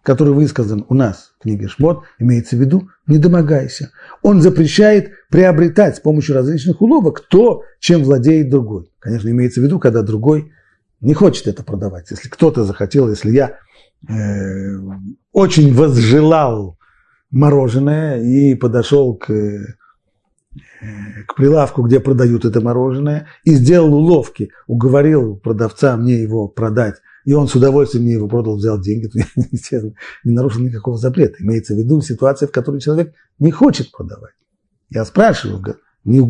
который 0.02 0.32
высказан 0.32 0.84
у 0.88 0.94
нас 0.94 1.32
в 1.38 1.42
книге 1.42 1.68
Шмот, 1.68 2.04
имеется 2.18 2.56
в 2.56 2.60
виду 2.60 2.88
«не 3.06 3.18
домогайся». 3.18 3.90
Он 4.22 4.40
запрещает 4.40 5.12
приобретать 5.30 5.96
с 5.96 6.00
помощью 6.00 6.34
различных 6.34 6.80
уловок 6.80 7.20
то, 7.28 7.64
чем 7.78 8.02
владеет 8.02 8.50
другой. 8.50 8.90
Конечно, 8.98 9.28
имеется 9.28 9.60
в 9.60 9.64
виду, 9.64 9.78
когда 9.78 10.02
другой 10.02 10.52
не 11.00 11.14
хочет 11.14 11.46
это 11.46 11.62
продавать. 11.62 12.10
Если 12.10 12.28
кто-то 12.28 12.64
захотел, 12.64 13.08
если 13.08 13.30
я 13.30 13.58
э, 14.08 14.78
очень 15.32 15.74
возжелал 15.74 16.78
мороженое 17.30 18.22
и 18.22 18.54
подошел 18.54 19.14
к 19.14 19.30
к 21.26 21.34
прилавку, 21.36 21.82
где 21.82 22.00
продают 22.00 22.44
это 22.44 22.60
мороженое, 22.60 23.26
и 23.44 23.54
сделал 23.54 23.94
уловки, 23.94 24.50
уговорил 24.66 25.36
продавца 25.36 25.96
мне 25.96 26.22
его 26.22 26.48
продать, 26.48 26.96
и 27.24 27.33
он 27.33 27.48
с 27.48 27.54
удовольствием 27.54 28.04
мне 28.04 28.14
его 28.14 28.28
продал, 28.28 28.56
взял 28.56 28.80
деньги, 28.80 29.06
то 29.12 29.18
я, 29.70 29.83
не 30.24 30.33
нарушил 30.33 30.62
никакого 30.62 30.96
запрета. 30.96 31.37
Имеется 31.40 31.74
в 31.74 31.78
виду 31.78 32.00
ситуация, 32.00 32.48
в 32.48 32.52
которой 32.52 32.80
человек 32.80 33.14
не 33.38 33.50
хочет 33.50 33.90
продавать. 33.90 34.35
Я 34.88 35.04
спрашиваю, 35.04 35.62
не 36.04 36.20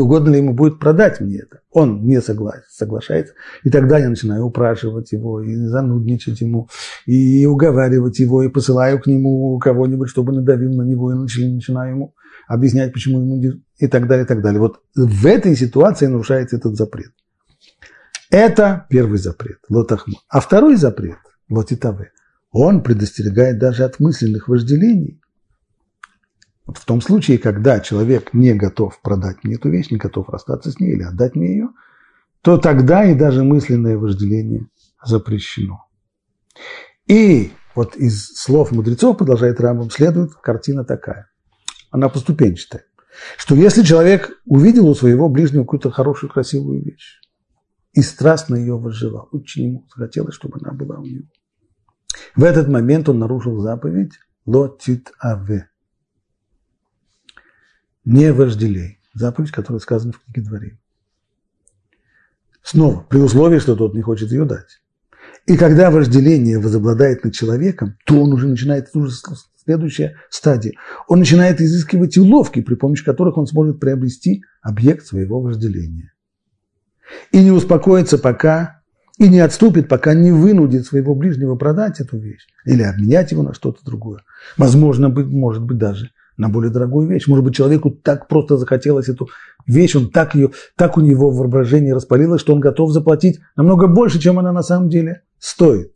угодно 0.00 0.30
ли 0.30 0.38
ему 0.38 0.54
будет 0.54 0.78
продать 0.78 1.20
мне 1.20 1.38
это. 1.38 1.60
Он 1.70 2.04
не 2.06 2.20
согласен, 2.20 2.64
соглашается, 2.70 3.34
и 3.62 3.70
тогда 3.70 3.98
я 3.98 4.08
начинаю 4.08 4.44
упрашивать 4.44 5.12
его, 5.12 5.42
и 5.42 5.54
занудничать 5.54 6.40
ему, 6.40 6.68
и 7.06 7.44
уговаривать 7.46 8.18
его, 8.18 8.42
и 8.42 8.48
посылаю 8.48 9.00
к 9.00 9.06
нему 9.06 9.58
кого-нибудь, 9.58 10.08
чтобы 10.08 10.32
надавил 10.32 10.72
на 10.72 10.82
него, 10.82 11.12
и 11.12 11.16
начинаю 11.16 11.90
ему 11.94 12.14
объяснять, 12.48 12.92
почему 12.92 13.20
ему 13.20 13.40
и 13.78 13.86
так 13.86 14.08
далее, 14.08 14.24
и 14.24 14.28
так 14.28 14.42
далее. 14.42 14.60
Вот 14.60 14.80
в 14.96 15.26
этой 15.26 15.54
ситуации 15.54 16.06
нарушается 16.06 16.56
этот 16.56 16.76
запрет. 16.76 17.12
Это 18.30 18.86
первый 18.88 19.18
запрет, 19.18 19.58
лотахму. 19.68 20.18
А 20.28 20.40
второй 20.40 20.76
запрет, 20.76 21.18
лотитаве, 21.48 22.12
он 22.52 22.82
предостерегает 22.82 23.58
даже 23.58 23.84
от 23.84 23.98
мысленных 23.98 24.46
вожделений. 24.48 25.20
Вот 26.64 26.78
в 26.78 26.84
том 26.84 27.00
случае, 27.00 27.38
когда 27.38 27.80
человек 27.80 28.32
не 28.32 28.54
готов 28.54 29.00
продать 29.02 29.42
мне 29.42 29.56
эту 29.56 29.68
вещь, 29.70 29.90
не 29.90 29.96
готов 29.96 30.28
расстаться 30.28 30.70
с 30.70 30.78
ней 30.78 30.92
или 30.92 31.02
отдать 31.02 31.34
мне 31.34 31.52
ее, 31.52 31.68
то 32.42 32.56
тогда 32.56 33.04
и 33.04 33.14
даже 33.14 33.42
мысленное 33.42 33.98
вожделение 33.98 34.68
запрещено. 35.04 35.88
И 37.08 37.50
вот 37.74 37.96
из 37.96 38.34
слов 38.36 38.70
мудрецов, 38.70 39.18
продолжает 39.18 39.60
Рамбам, 39.60 39.90
следует 39.90 40.34
картина 40.34 40.84
такая. 40.84 41.28
Она 41.90 42.08
поступенчатая. 42.08 42.84
Что 43.36 43.56
если 43.56 43.82
человек 43.82 44.40
увидел 44.46 44.88
у 44.88 44.94
своего 44.94 45.28
ближнего 45.28 45.64
какую-то 45.64 45.90
хорошую, 45.90 46.30
красивую 46.30 46.84
вещь, 46.84 47.20
и 47.92 48.02
страстно 48.02 48.56
ее 48.56 48.78
возжелал, 48.78 49.28
очень 49.32 49.64
ему 49.64 49.86
захотелось, 49.94 50.34
чтобы 50.34 50.58
она 50.60 50.72
была 50.72 50.98
у 50.98 51.04
него. 51.04 51.26
В 52.36 52.44
этот 52.44 52.68
момент 52.68 53.08
он 53.08 53.18
нарушил 53.18 53.60
заповедь 53.60 54.12
«Лотит 54.46 55.12
аве» 55.22 55.70
не 58.04 58.32
вожделей. 58.32 58.98
Заповедь, 59.12 59.50
которая 59.50 59.80
сказана 59.80 60.12
в 60.12 60.20
книге 60.20 60.48
Дворим. 60.48 60.78
Снова, 62.62 63.00
при 63.08 63.18
условии, 63.18 63.58
что 63.58 63.74
тот 63.74 63.94
не 63.94 64.02
хочет 64.02 64.30
ее 64.30 64.44
дать. 64.44 64.80
И 65.46 65.56
когда 65.56 65.90
вожделение 65.90 66.58
возобладает 66.58 67.24
над 67.24 67.34
человеком, 67.34 67.96
то 68.06 68.20
он 68.20 68.32
уже 68.32 68.46
начинает, 68.46 68.94
уже 68.94 69.12
следующая 69.64 70.16
стадия, 70.28 70.74
он 71.08 71.18
начинает 71.18 71.60
изыскивать 71.60 72.16
уловки, 72.18 72.60
при 72.62 72.74
помощи 72.74 73.04
которых 73.04 73.36
он 73.36 73.46
сможет 73.46 73.80
приобрести 73.80 74.42
объект 74.62 75.06
своего 75.06 75.40
вожделения. 75.40 76.12
И 77.32 77.42
не 77.42 77.50
успокоится 77.50 78.18
пока, 78.18 78.80
и 79.18 79.28
не 79.28 79.40
отступит, 79.40 79.88
пока 79.88 80.14
не 80.14 80.32
вынудит 80.32 80.86
своего 80.86 81.14
ближнего 81.14 81.54
продать 81.54 82.00
эту 82.00 82.16
вещь 82.16 82.46
или 82.64 82.82
обменять 82.82 83.32
его 83.32 83.42
на 83.42 83.52
что-то 83.52 83.84
другое. 83.84 84.22
Возможно, 84.56 85.10
может 85.10 85.62
быть 85.62 85.76
даже 85.76 86.10
на 86.38 86.48
более 86.48 86.72
дорогую 86.72 87.06
вещь. 87.06 87.28
Может 87.28 87.44
быть, 87.44 87.54
человеку 87.54 87.90
так 87.90 88.28
просто 88.28 88.56
захотелось 88.56 89.10
эту 89.10 89.28
вещь, 89.66 89.94
он 89.94 90.10
так 90.10 90.34
ее, 90.34 90.52
так 90.74 90.96
у 90.96 91.02
него 91.02 91.30
в 91.30 91.36
воображении 91.36 91.90
распалилось, 91.90 92.40
что 92.40 92.54
он 92.54 92.60
готов 92.60 92.92
заплатить 92.92 93.40
намного 93.56 93.88
больше, 93.88 94.18
чем 94.18 94.38
она 94.38 94.52
на 94.52 94.62
самом 94.62 94.88
деле 94.88 95.20
стоит. 95.38 95.92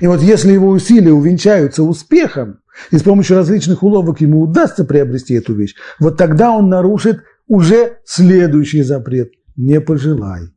И 0.00 0.06
вот 0.06 0.22
если 0.22 0.52
его 0.52 0.70
усилия 0.70 1.12
увенчаются 1.12 1.82
успехом, 1.82 2.60
и 2.90 2.96
с 2.96 3.02
помощью 3.02 3.36
различных 3.36 3.82
уловок 3.82 4.22
ему 4.22 4.40
удастся 4.40 4.86
приобрести 4.86 5.34
эту 5.34 5.54
вещь, 5.54 5.74
вот 6.00 6.16
тогда 6.16 6.50
он 6.50 6.70
нарушит 6.70 7.20
уже 7.46 7.98
следующий 8.06 8.82
запрет– 8.82 9.32
не 9.56 9.80
пожелай. 9.80 10.52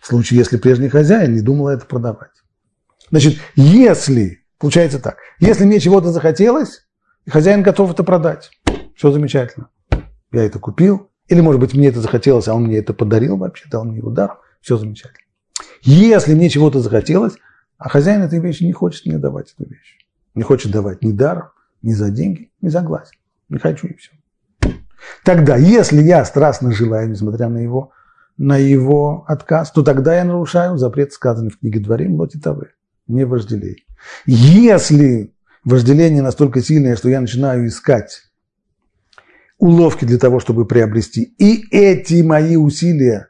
В 0.00 0.06
случае, 0.06 0.38
если 0.38 0.56
прежний 0.56 0.88
хозяин 0.88 1.34
не 1.34 1.40
думал 1.40 1.68
это 1.68 1.86
продавать. 1.86 2.30
Значит, 3.10 3.38
если, 3.54 4.42
получается 4.58 4.98
так, 4.98 5.18
если 5.38 5.64
мне 5.64 5.78
чего-то 5.80 6.10
захотелось, 6.10 6.86
и 7.24 7.30
хозяин 7.30 7.62
готов 7.62 7.92
это 7.92 8.02
продать. 8.02 8.50
Все 8.96 9.12
замечательно. 9.12 9.68
Я 10.32 10.44
это 10.44 10.58
купил. 10.58 11.10
Или, 11.28 11.40
может 11.40 11.60
быть, 11.60 11.74
мне 11.74 11.88
это 11.88 12.00
захотелось, 12.00 12.48
а 12.48 12.54
он 12.54 12.64
мне 12.64 12.78
это 12.78 12.94
подарил 12.94 13.36
вообще, 13.36 13.68
дал 13.70 13.84
мне 13.84 13.98
его. 13.98 14.14
Все 14.60 14.76
замечательно. 14.76 15.18
Если 15.82 16.34
мне 16.34 16.48
чего-то 16.48 16.80
захотелось, 16.80 17.34
а 17.78 17.88
хозяин 17.88 18.22
этой 18.22 18.40
вещи 18.40 18.64
не 18.64 18.72
хочет 18.72 19.06
мне 19.06 19.18
давать 19.18 19.54
эту 19.56 19.68
вещь. 19.68 19.98
Не 20.34 20.42
хочет 20.42 20.72
давать 20.72 21.02
ни 21.02 21.12
даром, 21.12 21.50
ни 21.82 21.92
за 21.92 22.10
деньги, 22.10 22.50
ни 22.60 22.68
за 22.68 22.80
глаз. 22.80 23.10
Не 23.48 23.58
хочу 23.58 23.88
и 23.88 23.96
все. 23.96 24.12
Тогда, 25.24 25.56
если 25.56 26.00
я 26.00 26.24
страстно 26.24 26.72
желаю, 26.72 27.10
несмотря 27.10 27.48
на 27.48 27.58
его, 27.58 27.92
на 28.38 28.56
его 28.56 29.24
отказ, 29.28 29.70
то 29.72 29.82
тогда 29.82 30.16
я 30.16 30.24
нарушаю 30.24 30.78
запрет, 30.78 31.12
сказанный 31.12 31.50
в 31.50 31.58
книге 31.58 31.80
Дворим, 31.80 32.16
Лоти 32.16 32.38
Тавы. 32.38 32.70
Не 33.06 33.24
вожделей. 33.24 33.84
Если 34.26 35.32
вожделение 35.64 36.22
настолько 36.22 36.62
сильное, 36.62 36.96
что 36.96 37.08
я 37.08 37.20
начинаю 37.20 37.66
искать 37.66 38.32
уловки 39.58 40.04
для 40.04 40.18
того, 40.18 40.40
чтобы 40.40 40.66
приобрести. 40.66 41.22
И 41.38 41.64
эти 41.70 42.20
мои 42.22 42.56
усилия 42.56 43.28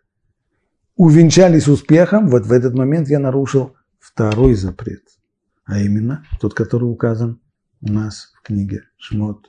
увенчались 0.96 1.68
успехом, 1.68 2.28
вот 2.28 2.46
в 2.46 2.52
этот 2.52 2.74
момент 2.74 3.08
я 3.08 3.18
нарушил 3.18 3.76
второй 3.98 4.54
запрет, 4.54 5.02
а 5.64 5.78
именно 5.78 6.24
тот, 6.40 6.54
который 6.54 6.84
указан 6.84 7.40
у 7.82 7.92
нас 7.92 8.32
в 8.38 8.42
книге 8.42 8.84
Шмот 8.96 9.46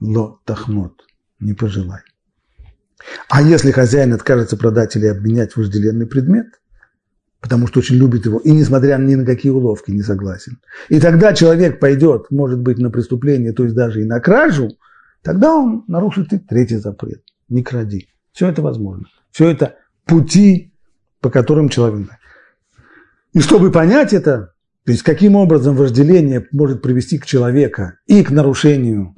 Ло 0.00 0.40
Тахмот, 0.44 1.02
не 1.38 1.52
пожелай. 1.52 2.00
А 3.28 3.42
если 3.42 3.70
хозяин 3.70 4.12
откажется 4.12 4.56
продать 4.56 4.96
или 4.96 5.06
обменять 5.06 5.56
вожделенный 5.56 6.06
предмет– 6.06 6.46
потому 7.44 7.66
что 7.66 7.80
очень 7.80 7.96
любит 7.96 8.24
его, 8.24 8.38
и 8.38 8.52
несмотря 8.52 8.96
ни 8.96 9.16
на 9.16 9.26
какие 9.26 9.52
уловки 9.52 9.90
не 9.90 10.00
согласен. 10.00 10.60
И 10.88 10.98
тогда 10.98 11.34
человек 11.34 11.78
пойдет, 11.78 12.30
может 12.30 12.58
быть, 12.58 12.78
на 12.78 12.88
преступление, 12.88 13.52
то 13.52 13.64
есть 13.64 13.76
даже 13.76 14.00
и 14.00 14.06
на 14.06 14.18
кражу, 14.18 14.78
тогда 15.20 15.54
он 15.54 15.84
нарушит 15.86 16.32
и 16.32 16.38
третий 16.38 16.76
запрет. 16.76 17.22
Не 17.50 17.62
кради. 17.62 18.08
Все 18.32 18.48
это 18.48 18.62
возможно. 18.62 19.04
Все 19.30 19.50
это 19.50 19.76
пути, 20.06 20.72
по 21.20 21.28
которым 21.28 21.68
человек... 21.68 22.08
И 23.34 23.40
чтобы 23.40 23.70
понять 23.70 24.14
это, 24.14 24.54
то 24.86 24.92
есть 24.92 25.02
каким 25.02 25.36
образом 25.36 25.76
вожделение 25.76 26.48
может 26.50 26.80
привести 26.80 27.18
к 27.18 27.26
человеку 27.26 27.92
и 28.06 28.24
к 28.24 28.30
нарушению 28.30 29.14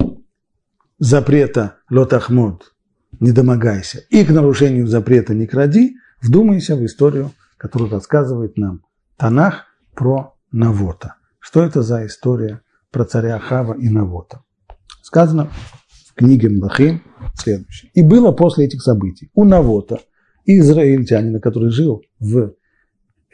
запрета 0.99 1.77
лотахмод, 1.91 2.75
не 3.21 3.33
домогайся, 3.33 4.01
и 4.11 4.25
к 4.25 4.31
нарушению 4.31 4.87
запрета 4.87 5.35
не 5.35 5.47
кради, 5.47 5.97
вдумайся 6.21 6.77
в 6.77 6.85
историю 6.85 7.33
который 7.57 7.89
рассказывает 7.89 8.57
нам 8.57 8.83
Танах 9.17 9.67
про 9.95 10.35
Навота. 10.53 11.17
Что 11.39 11.63
это 11.63 11.83
за 11.83 12.07
история 12.07 12.61
про 12.91 13.05
царя 13.05 13.39
Хава 13.39 13.75
и 13.75 13.89
Навота? 13.89 14.43
Сказано 15.03 15.51
в 16.09 16.15
книге 16.15 16.51
Млахим 16.51 17.03
следующее. 17.35 17.91
И 17.95 18.03
было 18.03 18.33
после 18.33 18.67
этих 18.67 18.83
событий 18.83 19.31
у 19.35 19.45
Навота, 19.45 20.01
израильтянина, 20.45 21.41
который 21.41 21.71
жил 21.71 22.03
в 22.19 22.55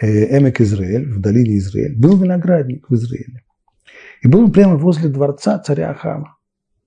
э, 0.00 0.38
Эмек 0.38 0.60
Израиль, 0.60 1.10
в 1.10 1.20
долине 1.20 1.58
Израиль, 1.58 1.98
был 1.98 2.16
виноградник 2.16 2.88
в 2.88 2.94
Израиле. 2.94 3.42
И 4.22 4.28
был 4.28 4.44
он 4.44 4.52
прямо 4.52 4.76
возле 4.76 5.08
дворца 5.08 5.58
царя 5.58 5.90
Ахава. 5.90 6.36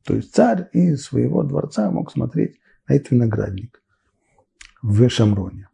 То 0.06 0.16
есть 0.16 0.34
царь 0.34 0.70
из 0.72 1.04
своего 1.04 1.44
дворца 1.44 1.92
мог 1.92 2.12
смотреть 2.12 2.58
на 2.88 2.94
этот 2.94 3.12
виноградник 3.12 3.82
в 4.82 5.10
Шамроне. 5.10 5.70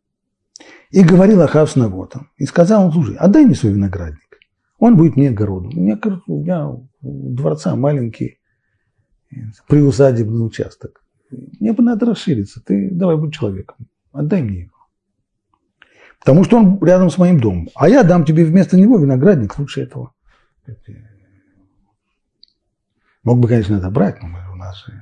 И 0.89 1.03
говорил 1.03 1.41
Ахав 1.41 1.71
с 1.71 1.75
Навотом. 1.75 2.29
И 2.37 2.45
сказал 2.45 2.85
он, 2.85 2.91
слушай, 2.91 3.15
отдай 3.15 3.45
мне 3.45 3.55
свой 3.55 3.73
виноградник. 3.73 4.39
Он 4.77 4.97
будет 4.97 5.15
мне 5.15 5.29
огороду. 5.29 5.69
У 5.69 5.79
меня, 5.79 5.99
у 6.27 6.41
меня 6.41 6.67
у 6.69 6.87
дворца 7.01 7.75
маленький 7.75 8.39
приусадебный 9.67 10.45
участок. 10.45 11.03
Мне 11.29 11.73
бы 11.73 11.83
надо 11.83 12.05
расшириться. 12.07 12.61
Ты 12.61 12.89
давай 12.91 13.15
будь 13.15 13.33
человеком. 13.33 13.87
Отдай 14.11 14.41
мне 14.41 14.61
его. 14.61 14.71
Потому 16.19 16.43
что 16.43 16.57
он 16.57 16.83
рядом 16.83 17.09
с 17.09 17.17
моим 17.17 17.39
домом. 17.39 17.69
А 17.75 17.89
я 17.89 18.03
дам 18.03 18.25
тебе 18.25 18.45
вместо 18.45 18.77
него 18.77 18.97
виноградник 18.97 19.57
лучше 19.57 19.81
этого. 19.81 20.13
Мог 23.23 23.39
бы, 23.39 23.47
конечно, 23.47 23.75
это 23.75 23.89
брать, 23.89 24.21
но 24.21 24.29
у 24.51 24.55
нас 24.55 24.83
же 24.85 25.01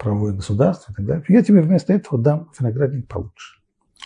правовое 0.00 0.32
государство 0.32 0.92
и 0.92 0.94
так 0.94 1.04
далее. 1.04 1.24
Я 1.28 1.42
тебе 1.42 1.60
вместо 1.60 1.92
этого 1.92 2.20
дам 2.20 2.50
виноградник 2.58 3.06
получше. 3.06 3.60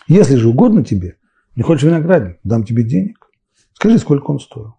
Если 0.07 0.35
же 0.35 0.49
угодно 0.49 0.83
тебе, 0.83 1.15
не 1.55 1.63
хочешь 1.63 1.83
виноградник, 1.83 2.37
дам 2.43 2.65
тебе 2.65 2.83
денег. 2.83 3.27
Скажи, 3.73 3.97
сколько 3.97 4.29
он 4.29 4.39
стоил. 4.39 4.75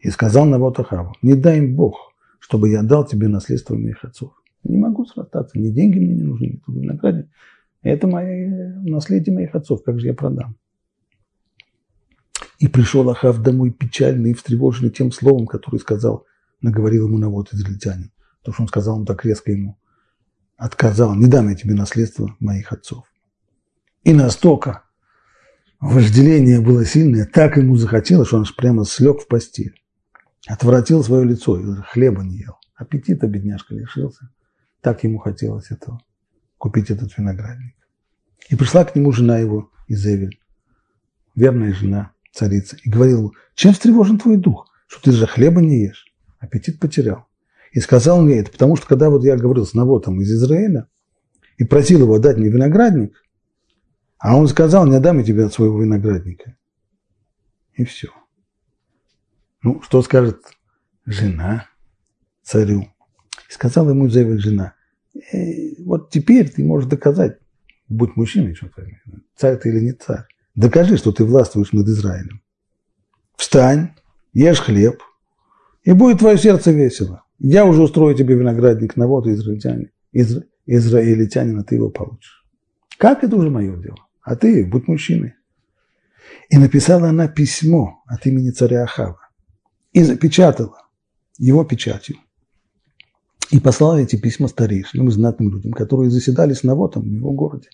И 0.00 0.10
сказал 0.10 0.46
Навот 0.46 0.80
Ахаву, 0.80 1.14
не 1.22 1.34
дай 1.34 1.58
им 1.58 1.76
Бог, 1.76 2.14
чтобы 2.40 2.70
я 2.70 2.82
дал 2.82 3.06
тебе 3.06 3.28
наследство 3.28 3.74
моих 3.74 4.02
отцов. 4.04 4.32
Не 4.64 4.78
могу 4.78 5.04
срастаться, 5.04 5.58
ни 5.58 5.68
деньги 5.68 5.98
мне 5.98 6.14
не 6.14 6.22
нужны, 6.22 6.60
ни 6.66 6.80
виноградник. 6.80 7.28
Это 7.82 8.06
мое 8.06 8.80
наследие 8.82 9.34
моих 9.34 9.54
отцов, 9.54 9.82
как 9.84 10.00
же 10.00 10.06
я 10.06 10.14
продам? 10.14 10.56
И 12.58 12.68
пришел 12.68 13.08
Ахав 13.10 13.42
домой 13.42 13.70
печальный 13.70 14.30
и 14.30 14.34
встревоженный 14.34 14.90
тем 14.90 15.12
словом, 15.12 15.46
которое 15.46 15.78
сказал, 15.78 16.24
наговорил 16.62 17.08
ему 17.08 17.18
Навот 17.18 17.52
израильтянин. 17.52 18.12
То, 18.42 18.52
что 18.52 18.62
он 18.62 18.68
сказал, 18.68 18.98
он 18.98 19.04
так 19.04 19.24
резко 19.24 19.52
ему 19.52 19.76
отказал. 20.62 21.16
Не 21.16 21.26
дам 21.26 21.48
я 21.48 21.56
тебе 21.56 21.74
наследство 21.74 22.36
моих 22.38 22.72
отцов. 22.72 23.04
И 24.04 24.14
настолько 24.14 24.84
вожделение 25.80 26.60
было 26.60 26.84
сильное, 26.84 27.26
так 27.26 27.56
ему 27.56 27.76
захотелось, 27.76 28.28
что 28.28 28.36
он 28.36 28.42
аж 28.42 28.54
прямо 28.54 28.84
слег 28.84 29.22
в 29.22 29.26
постель. 29.26 29.74
Отвратил 30.46 31.02
свое 31.02 31.24
лицо 31.24 31.58
и 31.58 31.82
хлеба 31.82 32.22
не 32.22 32.38
ел. 32.38 32.58
Аппетита 32.76 33.26
бедняжка 33.26 33.74
лишился. 33.74 34.30
Так 34.80 35.02
ему 35.02 35.18
хотелось 35.18 35.70
этого 35.70 36.00
купить 36.58 36.90
этот 36.90 37.16
виноградник. 37.18 37.74
И 38.48 38.54
пришла 38.54 38.84
к 38.84 38.94
нему 38.94 39.10
жена 39.10 39.38
его, 39.38 39.70
Изевель, 39.88 40.40
верная 41.34 41.74
жена, 41.74 42.12
царица, 42.32 42.76
и 42.84 42.88
говорила 42.88 43.32
чем 43.54 43.72
встревожен 43.72 44.18
твой 44.18 44.36
дух, 44.36 44.68
что 44.86 45.02
ты 45.02 45.12
же 45.12 45.26
хлеба 45.26 45.60
не 45.60 45.82
ешь? 45.86 46.06
Аппетит 46.38 46.78
потерял. 46.78 47.26
И 47.72 47.80
сказал 47.80 48.22
мне 48.22 48.38
это, 48.38 48.50
потому 48.50 48.76
что 48.76 48.86
когда 48.86 49.08
вот 49.08 49.24
я 49.24 49.36
говорил 49.36 49.66
с 49.66 49.72
Навотом 49.72 50.20
из 50.20 50.30
Израиля 50.30 50.88
и 51.56 51.64
просил 51.64 52.00
его 52.00 52.18
дать 52.18 52.36
мне 52.36 52.50
виноградник, 52.50 53.22
а 54.18 54.36
он 54.36 54.46
сказал, 54.46 54.86
не 54.86 54.96
отдам 54.96 55.18
я 55.18 55.24
тебе 55.24 55.46
от 55.46 55.54
своего 55.54 55.82
виноградника. 55.82 56.56
И 57.74 57.84
все. 57.84 58.08
Ну, 59.62 59.80
что 59.82 60.02
скажет 60.02 60.42
жена 61.06 61.66
царю? 62.42 62.82
И 63.48 63.52
сказала 63.52 63.90
ему 63.90 64.08
Зевель 64.08 64.38
жена, 64.38 64.74
э, 65.32 65.82
вот 65.82 66.10
теперь 66.10 66.50
ты 66.50 66.62
можешь 66.62 66.90
доказать, 66.90 67.38
будь 67.88 68.16
мужчиной, 68.16 68.54
что 68.54 68.70
царь 69.34 69.56
ты 69.56 69.70
или 69.70 69.80
не 69.80 69.92
царь. 69.92 70.26
Докажи, 70.54 70.98
что 70.98 71.10
ты 71.10 71.24
властвуешь 71.24 71.72
над 71.72 71.88
Израилем. 71.88 72.42
Встань, 73.36 73.94
ешь 74.34 74.60
хлеб, 74.60 75.02
и 75.84 75.92
будет 75.92 76.18
твое 76.18 76.36
сердце 76.36 76.70
весело. 76.70 77.24
Я 77.44 77.66
уже 77.66 77.82
устрою 77.82 78.14
тебе 78.14 78.36
виноградник 78.36 78.96
на 78.96 79.08
воду, 79.08 79.32
израильтянин, 79.32 79.90
изра, 80.12 80.44
израильтянин, 80.64 81.58
а 81.58 81.64
ты 81.64 81.74
его 81.74 81.90
получишь. 81.90 82.46
Как 82.98 83.24
это 83.24 83.34
уже 83.34 83.50
мое 83.50 83.76
дело? 83.82 83.96
А 84.22 84.36
ты 84.36 84.64
будь 84.64 84.86
мужчиной. 84.86 85.34
И 86.50 86.56
написала 86.56 87.08
она 87.08 87.26
письмо 87.26 88.00
от 88.06 88.24
имени 88.26 88.50
царя 88.50 88.84
Ахава. 88.84 89.18
И 89.92 90.04
запечатала 90.04 90.86
его 91.36 91.64
печатью. 91.64 92.16
И 93.50 93.58
послала 93.58 93.96
эти 93.96 94.14
письма 94.14 94.46
старейшинам 94.46 95.08
и 95.08 95.10
знатным 95.10 95.50
людям, 95.50 95.72
которые 95.72 96.10
заседали 96.10 96.52
с 96.52 96.62
Навотом 96.62 97.02
в 97.02 97.06
его 97.06 97.32
городе. 97.32 97.70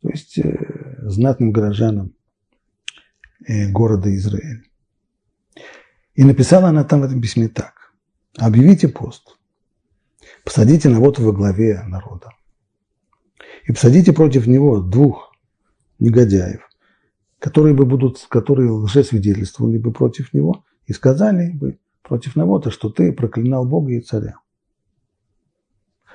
То 0.00 0.08
есть 0.08 0.38
э, 0.38 1.02
знатным 1.02 1.52
горожанам 1.52 2.14
э, 3.46 3.68
города 3.68 4.08
Израиль. 4.16 4.66
И 6.14 6.24
написала 6.24 6.68
она 6.70 6.84
там 6.84 7.02
в 7.02 7.04
этом 7.04 7.20
письме 7.20 7.48
так. 7.48 7.77
Объявите 8.36 8.88
пост. 8.88 9.38
Посадите 10.44 10.88
Навота 10.88 11.22
во 11.22 11.32
главе 11.32 11.82
народа. 11.84 12.30
И 13.64 13.72
посадите 13.72 14.12
против 14.12 14.46
него 14.46 14.80
двух 14.80 15.32
негодяев, 15.98 16.68
которые 17.38 17.74
бы 17.74 17.84
будут, 17.84 18.26
которые 18.28 18.70
лжесвидетельствовали 18.70 19.78
бы 19.78 19.92
против 19.92 20.32
него 20.32 20.64
и 20.86 20.92
сказали 20.92 21.50
бы 21.50 21.78
против 22.02 22.36
Навота, 22.36 22.70
что 22.70 22.88
ты 22.88 23.12
проклинал 23.12 23.66
Бога 23.66 23.92
и 23.92 24.00
царя. 24.00 24.38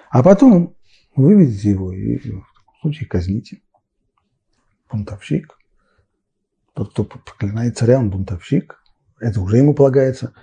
А 0.09 0.23
потом 0.23 0.75
выведите 1.15 1.71
его 1.71 1.91
и 1.91 2.17
в 2.17 2.23
таком 2.23 2.75
случае 2.81 3.07
казните. 3.07 3.61
Бунтовщик. 4.91 5.57
Тот, 6.73 6.91
кто 6.91 7.03
проклинает 7.03 7.77
царя, 7.77 7.99
он 7.99 8.09
бунтовщик 8.09 8.83
это 9.23 9.39
уже 9.39 9.57
ему 9.57 9.73
полагается 9.73 10.33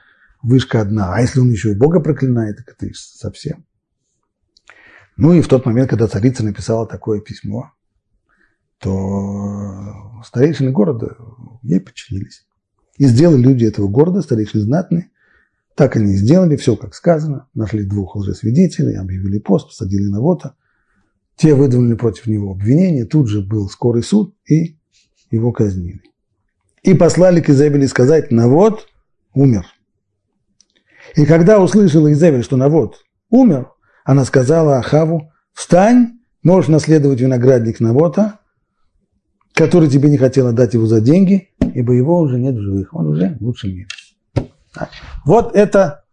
вышка 0.43 0.81
одна. 0.81 1.15
А 1.15 1.21
если 1.21 1.41
он 1.41 1.51
еще 1.51 1.73
и 1.73 1.77
Бога 1.77 2.01
проклинает, 2.01 2.57
так 2.59 2.77
это 2.77 2.93
совсем. 2.95 3.65
Ну 5.17 5.33
и 5.33 5.41
в 5.41 5.49
тот 5.49 5.67
момент, 5.67 5.91
когда 5.91 6.07
царица 6.07 6.45
написала 6.45 6.87
такое 6.87 7.21
письмо, 7.21 7.73
то 8.79 10.23
старейшины 10.25 10.71
города 10.71 11.17
ей 11.63 11.81
подчинились. 11.81 12.47
И 12.97 13.07
сделали 13.07 13.43
люди 13.43 13.65
этого 13.65 13.89
города, 13.89 14.23
старейшины 14.23 14.63
знатные, 14.63 15.11
так 15.75 15.97
они 15.97 16.15
и 16.15 16.17
сделали, 16.17 16.57
все 16.57 16.77
как 16.77 16.95
сказано. 16.95 17.49
Нашли 17.55 17.85
двух 17.85 18.17
лжесвидетелей, 18.17 18.97
объявили 18.97 19.39
пост, 19.39 19.69
посадили 19.69 20.07
на 20.07 20.21
вота. 20.21 20.57
Те 21.37 21.55
выдвинули 21.55 21.95
против 21.95 22.27
него 22.27 22.53
обвинение, 22.53 23.05
тут 23.05 23.29
же 23.29 23.43
был 23.43 23.69
скорый 23.69 24.03
суд, 24.03 24.35
и 24.47 24.79
его 25.31 25.53
казнили 25.53 26.03
и 26.83 26.95
послали 26.95 27.41
к 27.41 27.51
Изабеле 27.51 27.89
сказать, 27.89 28.31
Навод 28.31 28.87
умер. 29.35 29.67
И 31.17 31.27
когда 31.27 31.61
услышала 31.61 32.13
Изабель, 32.13 32.43
что 32.43 32.57
Навод 32.57 32.97
умер, 33.31 33.71
она 34.05 34.25
сказала 34.25 34.79
Ахаву, 34.79 35.33
встань, 35.53 36.21
можешь 36.43 36.69
наследовать 36.69 37.21
виноградник 37.21 37.81
Навота, 37.81 38.41
который 39.55 39.89
тебе 39.89 40.09
не 40.11 40.17
хотела 40.17 40.53
дать 40.53 40.75
его 40.75 40.87
за 40.87 41.01
деньги, 41.01 41.51
ибо 41.75 41.93
его 41.93 42.21
уже 42.21 42.39
нет 42.39 42.55
в 42.55 42.61
живых, 42.61 42.95
он 42.95 43.09
уже 43.09 43.37
в 43.39 43.45
лучшем. 43.45 43.87
Вот 45.25 45.55
это 45.55 46.05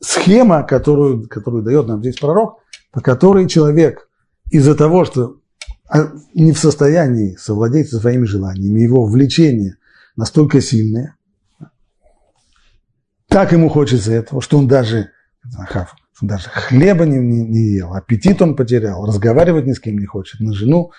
схема, 0.00 0.62
которую, 0.64 1.28
которую 1.28 1.62
дает 1.62 1.86
нам 1.86 2.00
здесь 2.00 2.18
пророк, 2.18 2.58
по 2.90 3.00
которой 3.00 3.48
человек 3.48 4.08
из-за 4.50 4.74
того, 4.74 5.04
что 5.04 5.36
не 6.34 6.52
в 6.52 6.58
состоянии 6.58 7.36
совладеть 7.36 7.90
со 7.90 7.98
своими 7.98 8.24
желаниями, 8.24 8.80
его 8.80 9.06
влечение 9.06 9.76
настолько 10.16 10.60
сильные, 10.60 11.16
так 13.32 13.52
ему 13.52 13.68
хочется 13.68 14.12
этого, 14.12 14.42
что 14.42 14.58
он 14.58 14.68
даже, 14.68 15.10
что 15.68 15.88
он 16.20 16.28
даже 16.28 16.48
хлеба 16.50 17.06
не, 17.06 17.18
не, 17.18 17.44
не 17.44 17.76
ел, 17.76 17.94
аппетит 17.94 18.42
он 18.42 18.54
потерял, 18.56 19.06
разговаривать 19.06 19.66
ни 19.66 19.72
с 19.72 19.80
кем 19.80 19.98
не 19.98 20.06
хочет, 20.06 20.40
на 20.40 20.52
жену 20.52 20.92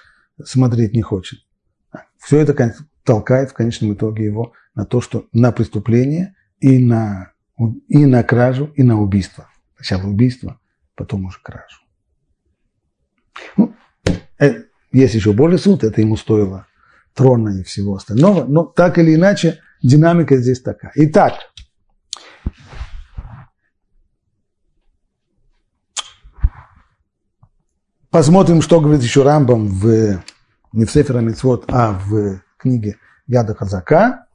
смотреть 0.44 0.94
не 0.94 1.02
хочет. 1.02 1.40
Все 2.18 2.40
это 2.40 2.74
толкает 3.04 3.52
в 3.52 3.54
конечном 3.54 3.94
итоге 3.94 4.26
его 4.26 4.54
на 4.74 4.86
то, 4.86 5.00
что 5.00 5.28
на 5.32 5.52
преступление 5.52 6.36
и 6.60 6.80
на, 6.80 7.34
и 7.88 8.06
на 8.06 8.24
кражу, 8.24 8.72
и 8.76 8.82
на 8.82 9.00
убийство. 9.00 9.50
Сначала 9.76 10.08
убийство, 10.08 10.60
потом 10.96 11.26
уже 11.26 11.38
кражу. 11.44 11.82
Ну, 13.58 13.76
э, 14.40 14.64
есть 14.92 15.14
еще 15.14 15.34
более 15.34 15.60
суд, 15.60 15.84
это 15.84 16.02
ему 16.02 16.18
стоило 16.18 16.66
трона 17.14 17.60
и 17.60 17.64
всего 17.64 17.96
остального, 17.96 18.46
но 18.46 18.64
так 18.64 18.98
или 18.98 19.14
иначе 19.14 19.60
динамика 19.84 20.38
здесь 20.38 20.62
такая. 20.62 20.92
Итак, 20.96 21.34
посмотрим, 28.14 28.62
что 28.62 28.80
говорит 28.80 29.02
еще 29.02 29.24
Рамбам 29.24 29.68
в, 29.68 30.22
не 30.72 30.86
в 30.86 30.92
Сефера 30.92 31.18
Мицвод, 31.20 31.66
а 31.68 32.00
в 32.06 32.42
книге 32.58 32.98
Яда 33.26 33.56
Хазака, 33.56 34.28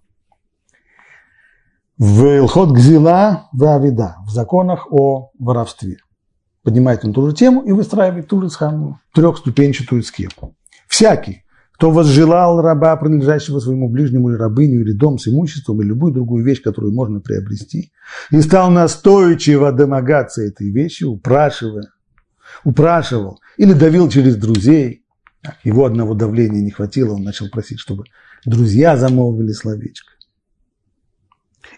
в 1.96 2.24
Илхот 2.24 2.72
Гзила 2.72 3.48
в 3.52 3.64
Авида, 3.64 4.16
в 4.26 4.30
законах 4.30 4.90
о 4.90 5.30
воровстве. 5.38 5.98
Поднимает 6.64 7.04
он 7.04 7.12
ту 7.12 7.28
же 7.28 7.36
тему 7.36 7.62
и 7.62 7.70
выстраивает 7.70 8.26
ту 8.26 8.42
же 8.42 8.50
самую 8.50 8.98
трехступенчатую 9.14 10.02
схему. 10.02 10.56
Всякий, 10.88 11.44
кто 11.72 11.92
возжелал 11.92 12.60
раба, 12.60 12.96
принадлежащего 12.96 13.60
своему 13.60 13.88
ближнему 13.88 14.30
или 14.30 14.36
рабыню, 14.36 14.80
или 14.80 14.92
дом 14.92 15.18
с 15.20 15.28
имуществом, 15.28 15.80
или 15.80 15.88
любую 15.88 16.12
другую 16.12 16.44
вещь, 16.44 16.62
которую 16.62 16.94
можно 16.94 17.20
приобрести, 17.20 17.92
и 18.32 18.40
стал 18.40 18.72
настойчиво 18.72 19.70
домогаться 19.70 20.42
этой 20.42 20.68
вещью, 20.68 21.10
упрашивая, 21.10 21.86
упрашивал 22.64 23.40
или 23.56 23.72
давил 23.72 24.08
через 24.08 24.36
друзей, 24.36 25.04
его 25.64 25.84
одного 25.84 26.14
давления 26.14 26.60
не 26.60 26.70
хватило, 26.70 27.14
он 27.14 27.22
начал 27.22 27.48
просить, 27.48 27.78
чтобы 27.78 28.04
друзья 28.44 28.96
замолвили 28.96 29.52
словечко. 29.52 30.12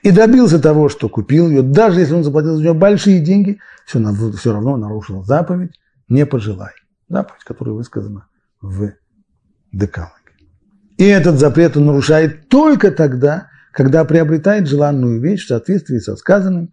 И 0.03 0.11
добился 0.11 0.59
того, 0.59 0.88
что 0.88 1.09
купил 1.09 1.51
ее, 1.51 1.62
даже 1.62 2.01
если 2.01 2.14
он 2.14 2.25
заплатил 2.25 2.57
за 2.57 2.62
нее 2.62 2.75
большие 2.75 3.21
деньги, 3.21 3.61
все, 3.85 4.01
все 4.33 4.53
равно 4.53 4.77
нарушил 4.77 5.25
заповедь, 5.25 5.79
не 6.09 6.25
пожелай. 6.25 6.73
Заповедь, 7.09 7.45
которая 7.45 7.75
высказана 7.75 8.27
в 8.61 8.93
декалог. 9.73 10.12
И 10.97 11.05
этот 11.05 11.38
запрет 11.38 11.77
он 11.77 11.87
нарушает 11.87 12.49
только 12.49 12.90
тогда, 12.90 13.49
когда 13.73 14.05
приобретает 14.05 14.69
желанную 14.69 15.21
вещь 15.21 15.45
в 15.45 15.49
соответствии 15.49 15.99
со 15.99 16.16
сказанным, 16.16 16.73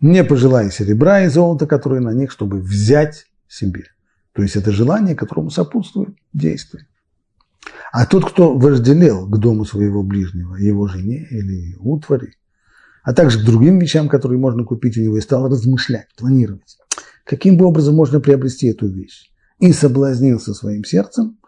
не 0.00 0.24
пожелая 0.24 0.70
серебра 0.70 1.22
и 1.22 1.28
золота, 1.28 1.66
которые 1.66 2.00
на 2.00 2.12
них, 2.12 2.30
чтобы 2.30 2.60
взять 2.60 3.26
себе. 3.48 3.84
То 4.32 4.42
есть 4.42 4.56
это 4.56 4.72
желание, 4.72 5.14
которому 5.14 5.50
сопутствует 5.50 6.14
действие. 6.32 6.86
А 7.92 8.06
тот, 8.06 8.30
кто 8.30 8.56
вожделел 8.56 9.26
к 9.26 9.38
дому 9.38 9.64
своего 9.64 10.02
ближнего, 10.02 10.56
его 10.56 10.86
жене 10.86 11.26
или 11.30 11.74
утвари, 11.78 12.34
а 13.02 13.12
также 13.12 13.40
к 13.40 13.44
другим 13.44 13.78
вещам, 13.78 14.08
которые 14.08 14.38
можно 14.38 14.64
купить 14.64 14.96
у 14.96 15.00
него, 15.00 15.16
и 15.16 15.20
стал 15.20 15.48
размышлять, 15.48 16.08
планировать, 16.16 16.78
каким 17.24 17.56
бы 17.56 17.64
образом 17.64 17.96
можно 17.96 18.20
приобрести 18.20 18.68
эту 18.68 18.86
вещь, 18.86 19.30
и 19.58 19.72
соблазнился 19.72 20.54
своим 20.54 20.84
сердцем, 20.84 21.38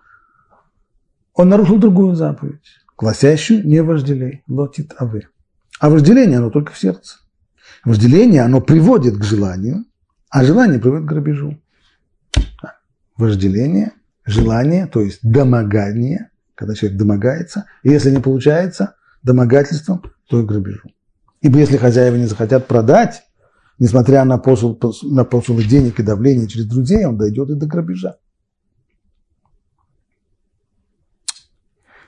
он 1.35 1.49
нарушил 1.49 1.79
другую 1.79 2.15
заповедь, 2.15 2.63
гласящую 2.99 3.67
«не 3.67 3.83
вожделей, 3.83 4.43
лотит 4.49 4.95
авы». 4.99 5.29
А 5.81 5.89
вожделение, 5.89 6.39
оно 6.39 6.51
только 6.51 6.73
в 6.73 6.79
сердце. 6.79 7.17
Вожделение, 7.85 8.43
оно 8.43 8.61
приводит 8.61 9.17
к 9.17 9.25
желанию, 9.25 9.85
а 10.31 10.45
желание 10.45 10.79
приводит 10.79 11.07
к 11.07 11.09
грабежу. 11.09 11.61
Вожделение, 13.17 13.93
желание, 14.25 14.87
то 14.87 15.01
есть 15.01 15.19
домогание, 15.23 16.31
когда 16.55 16.75
человек 16.75 16.99
домогается, 16.99 17.67
и 17.83 17.91
если 17.91 18.11
не 18.11 18.21
получается 18.21 18.95
домогательством, 19.23 20.03
то 20.29 20.41
и 20.41 20.45
грабежу. 20.45 20.91
Ибо 21.41 21.59
если 21.59 21.77
хозяева 21.77 22.17
не 22.17 22.27
захотят 22.27 22.67
продать 22.67 23.25
несмотря 23.83 24.25
на 24.25 24.39
посыл, 24.39 24.79
на 25.03 25.25
посылы 25.25 25.65
денег 25.65 25.99
и 25.99 26.05
давление 26.05 26.47
через 26.47 26.67
друзей, 26.67 27.05
он 27.05 27.19
дойдет 27.19 27.51
и 27.51 27.55
до 27.55 27.67
грабежа. 27.67 28.17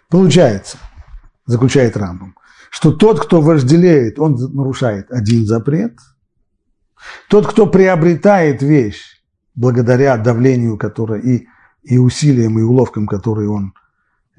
Получается, 0.09 0.79
заключает 1.47 1.97
Рамбом, 1.97 2.37
что 2.75 2.91
тот, 2.91 3.21
кто 3.21 3.41
вожделеет, 3.41 4.19
он 4.19 4.35
нарушает 4.53 5.13
один 5.13 5.47
запрет. 5.47 5.97
Тот, 7.29 7.47
кто 7.47 7.69
приобретает 7.69 8.63
вещь 8.63 9.23
благодаря 9.55 10.17
давлению, 10.17 10.77
которое 10.77 11.21
и, 11.21 11.47
и 11.85 11.99
усилиям, 11.99 12.59
и 12.59 12.63
уловкам, 12.63 13.07
которые 13.07 13.49
он 13.49 13.75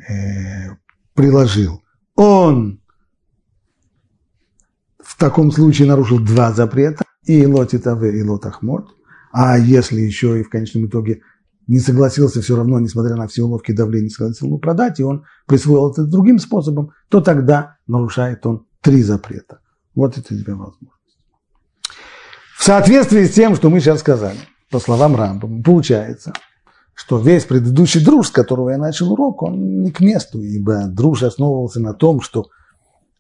э, 0.10 0.76
приложил, 1.14 1.82
он 2.16 2.82
в 5.02 5.18
таком 5.18 5.50
случае 5.50 5.88
нарушил 5.88 6.20
два 6.20 6.52
запрета, 6.52 7.06
и 7.24 7.46
лотитаве, 7.48 8.20
и 8.20 8.22
лотахмот. 8.22 8.98
А 9.32 9.58
если 9.58 10.02
еще 10.02 10.42
и 10.42 10.44
в 10.44 10.50
конечном 10.50 10.88
итоге 10.88 11.22
не 11.68 11.80
согласился 11.80 12.42
все 12.42 12.56
равно, 12.56 12.80
несмотря 12.80 13.16
на 13.16 13.28
все 13.28 13.44
уловки 13.44 13.72
давления, 13.72 14.06
не 14.06 14.10
согласился 14.10 14.46
ему 14.46 14.60
продать, 14.60 15.00
и 15.00 15.04
он 15.04 15.26
присвоил 15.48 15.92
это 15.92 16.06
другим 16.06 16.40
способом, 16.40 16.92
то 17.10 17.22
тогда 17.22 17.78
нарушает 17.88 18.46
он 18.46 18.66
три 18.82 19.02
запрета. 19.02 19.60
Вот 19.96 20.18
это 20.18 20.28
тебе 20.28 20.54
возможность. 20.54 20.92
В 22.58 22.64
соответствии 22.64 23.26
с 23.26 23.32
тем, 23.32 23.56
что 23.56 23.70
мы 23.70 23.80
сейчас 23.80 24.00
сказали, 24.00 24.38
по 24.72 24.80
словам 24.80 25.16
Рамбова, 25.16 25.62
получается, 25.62 26.34
что 26.94 27.20
весь 27.20 27.46
предыдущий 27.46 28.04
друж, 28.04 28.28
с 28.28 28.32
которого 28.32 28.70
я 28.70 28.78
начал 28.78 29.12
урок, 29.12 29.44
он 29.44 29.82
не 29.82 29.92
к 29.92 30.00
месту, 30.00 30.42
ибо 30.42 30.86
друж 30.88 31.24
основывался 31.24 31.80
на 31.80 31.94
том, 31.94 32.22
что 32.22 32.48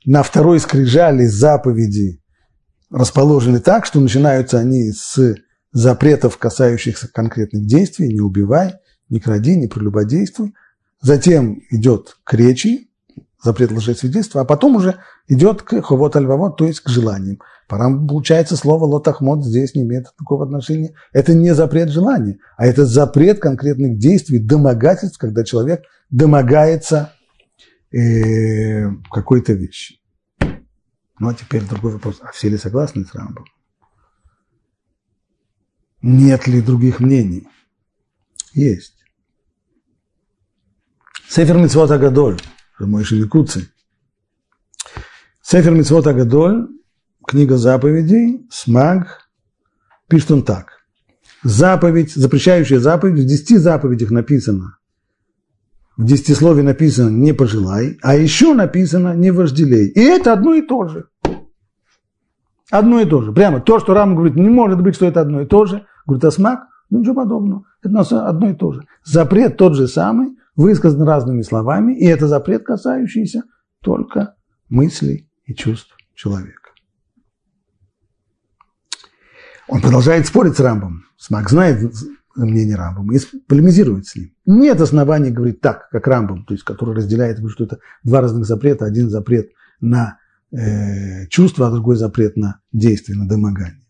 на 0.06 0.24
второй 0.24 0.60
скрижали 0.60 1.26
заповеди 1.26 2.22
расположены 2.92 3.60
так, 3.60 3.86
что 3.86 4.00
начинаются 4.00 4.60
они 4.60 4.92
с 4.92 5.36
запретов, 5.76 6.38
касающихся 6.38 7.10
конкретных 7.12 7.66
действий, 7.66 8.14
не 8.14 8.22
убивай, 8.22 8.76
не 9.10 9.20
кради, 9.20 9.58
не 9.58 9.68
прелюбодействуй. 9.68 10.54
Затем 11.02 11.62
идет 11.70 12.16
к 12.24 12.34
речи, 12.34 12.90
запрет 13.44 13.72
лжесвидетельства, 13.72 14.42
а 14.42 14.46
потом 14.46 14.78
уже 14.78 14.96
идет 15.28 15.64
к 15.64 15.82
ховот 15.82 16.16
альвавот, 16.16 16.56
то 16.56 16.66
есть 16.66 16.80
к 16.80 16.88
желаниям. 16.88 17.40
Пора, 17.68 17.90
получается, 17.90 18.56
слово 18.56 18.86
лотахмот 18.86 19.44
здесь 19.44 19.76
не 19.76 19.84
имеет 19.84 20.06
такого 20.18 20.46
отношения. 20.46 20.94
Это 21.12 21.34
не 21.34 21.54
запрет 21.54 21.90
желания, 21.90 22.38
а 22.56 22.66
это 22.66 22.86
запрет 22.86 23.40
конкретных 23.40 23.98
действий, 23.98 24.40
домогательств, 24.40 25.18
когда 25.18 25.44
человек 25.44 25.84
домогается 26.10 27.12
э, 27.92 28.90
какой-то 29.12 29.52
вещи. 29.52 30.00
Ну 31.20 31.28
а 31.28 31.34
теперь 31.34 31.64
другой 31.68 31.92
вопрос. 31.92 32.20
А 32.22 32.32
все 32.32 32.48
ли 32.48 32.58
согласны 32.58 33.04
с 33.04 33.14
Рамбом? 33.14 33.44
Нет 36.08 36.46
ли 36.46 36.62
других 36.62 37.00
мнений? 37.00 37.48
Есть. 38.54 38.94
Сефер 41.28 41.58
Митцвот 41.58 41.90
Агадоль, 41.90 42.38
мой 42.78 43.04
Шевикуци. 43.04 43.72
Сефер 45.42 45.72
Митцвот 45.72 46.06
Агадоль, 46.06 46.68
книга 47.26 47.58
заповедей, 47.58 48.46
Смаг, 48.52 49.28
пишет 50.08 50.30
он 50.30 50.44
так. 50.44 50.74
Заповедь, 51.42 52.14
запрещающая 52.14 52.80
заповедь, 52.80 53.24
в 53.24 53.28
десяти 53.28 53.58
заповедях 53.58 54.12
написано, 54.12 54.78
в 55.98 56.06
десятисловии 56.06 56.62
написано 56.62 57.10
«не 57.10 57.34
пожелай», 57.34 57.98
а 58.04 58.16
еще 58.16 58.54
написано 58.54 59.16
«не 59.16 59.32
вожделей». 59.32 59.88
И 59.88 60.02
это 60.02 60.34
одно 60.34 60.54
и 60.54 60.62
то 60.62 60.88
же. 60.88 61.08
Одно 62.70 63.00
и 63.00 63.06
то 63.06 63.24
же. 63.24 63.32
Прямо 63.32 63.60
то, 63.60 63.80
что 63.80 63.96
Рам 63.96 64.16
говорит, 64.16 64.36
не 64.36 64.50
может 64.50 64.80
быть, 64.84 64.94
что 64.94 65.08
это 65.08 65.22
одно 65.22 65.42
и 65.42 65.48
то 65.48 65.66
же. 65.66 65.88
Говорит, 66.06 66.26
асмак, 66.26 66.68
ну 66.90 67.00
ничего 67.00 67.16
подобного. 67.16 67.66
Это 67.82 68.28
одно 68.28 68.50
и 68.50 68.54
то 68.54 68.74
же. 68.74 68.86
Запрет 69.04 69.58
тот 69.58 69.76
же 69.76 69.88
самый, 69.88 70.38
высказан 70.56 71.04
разными 71.04 71.42
словами, 71.42 71.98
и 71.98 72.06
это 72.06 72.28
запрет, 72.28 72.64
касающийся 72.64 73.44
только 73.82 74.36
мыслей 74.70 75.30
и 75.46 75.54
чувств 75.54 75.96
человека. 76.14 76.72
Он 79.68 79.82
продолжает 79.82 80.28
спорить 80.28 80.56
с 80.56 80.60
Рамбом. 80.60 81.06
Смак 81.18 81.50
знает 81.50 81.92
мнение 82.36 82.76
Рамбома 82.76 83.16
и 83.16 83.20
полемизирует 83.48 84.06
с 84.06 84.16
ним. 84.16 84.34
Нет 84.46 84.80
оснований 84.82 85.32
говорить 85.32 85.62
так, 85.62 85.90
как 85.90 86.08
Рамбом, 86.08 86.46
то 86.46 86.54
есть 86.54 86.64
который 86.64 86.96
разделяет, 86.96 87.40
что 87.50 87.64
это 87.64 87.80
два 88.04 88.22
разных 88.22 88.46
запрета. 88.46 88.86
Один 88.86 89.10
запрет 89.10 89.50
на 89.80 90.20
э, 90.52 91.28
чувство, 91.28 91.68
а 91.68 91.72
другой 91.72 91.96
запрет 91.96 92.38
на 92.38 92.60
действие, 92.72 93.18
на 93.18 93.28
домогание. 93.28 93.85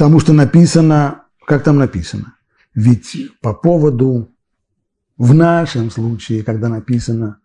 Потому 0.00 0.18
что 0.18 0.32
написано, 0.32 1.24
как 1.46 1.62
там 1.62 1.76
написано? 1.76 2.32
Ведь 2.74 3.14
по 3.42 3.52
поводу, 3.52 4.30
в 5.18 5.34
нашем 5.34 5.90
случае, 5.90 6.42
когда 6.42 6.70
написано 6.70 7.40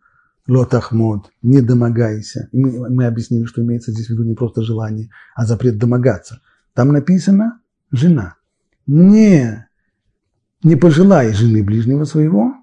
лотахмод, 0.47 1.33
не 1.41 1.59
домогайся, 1.59 2.47
мы, 2.53 2.89
мы 2.89 3.07
объяснили, 3.07 3.43
что 3.43 3.61
имеется 3.61 3.91
здесь 3.91 4.07
в 4.07 4.11
виду 4.11 4.23
не 4.23 4.35
просто 4.35 4.61
желание, 4.61 5.09
а 5.35 5.45
запрет 5.45 5.77
домогаться. 5.77 6.39
Там 6.73 6.93
написано 6.93 7.59
жена. 7.91 8.35
Не, 8.87 9.67
не 10.63 10.77
пожелай 10.77 11.33
жены 11.33 11.61
ближнего 11.61 12.05
своего, 12.05 12.53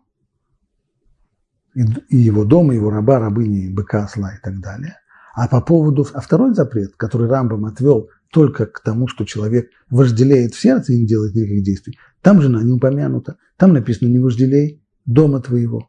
и, 1.74 1.82
и 2.08 2.16
его 2.16 2.46
дома, 2.46 2.72
его 2.72 2.88
раба, 2.88 3.18
рабыни, 3.18 3.68
быка, 3.68 4.04
осла 4.04 4.32
и 4.36 4.40
так 4.42 4.58
далее. 4.58 4.96
А 5.34 5.48
по 5.48 5.60
поводу, 5.60 6.06
а 6.14 6.22
второй 6.22 6.54
запрет, 6.54 6.96
который 6.96 7.28
Рамбам 7.28 7.66
отвел 7.66 8.08
только 8.32 8.64
к 8.66 8.80
тому, 8.80 9.06
что 9.06 9.24
человек 9.24 9.68
вожделеет 9.90 10.54
в 10.54 10.60
сердце 10.60 10.94
и 10.94 11.00
не 11.00 11.06
делает 11.06 11.34
никаких 11.34 11.62
действий. 11.62 11.98
Там 12.22 12.40
жена 12.40 12.62
не 12.62 12.72
упомянута. 12.72 13.36
Там 13.58 13.74
написано 13.74 14.08
«не 14.08 14.18
вожделей 14.18 14.82
дома 15.04 15.40
твоего». 15.40 15.88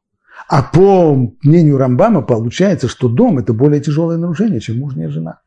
А 0.50 0.62
по 0.62 1.16
мнению 1.42 1.78
Рамбама 1.78 2.22
получается, 2.22 2.88
что 2.88 3.08
дом– 3.08 3.38
это 3.40 3.54
более 3.54 3.82
тяжелое 3.82 4.18
нарушение, 4.18 4.60
чем 4.60 4.80
мужняя 4.80 5.10
жена. 5.10 5.40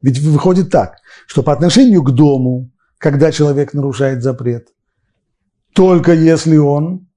Ведь 0.00 0.20
выходит 0.20 0.70
так, 0.70 0.98
что 1.26 1.42
по 1.42 1.52
отношению 1.52 2.02
к 2.02 2.12
дому, 2.12 2.70
когда 2.98 3.32
человек 3.32 3.74
нарушает 3.74 4.22
запрет, 4.22 4.68
только 5.74 6.12
если 6.12 6.56
он, 6.56 7.08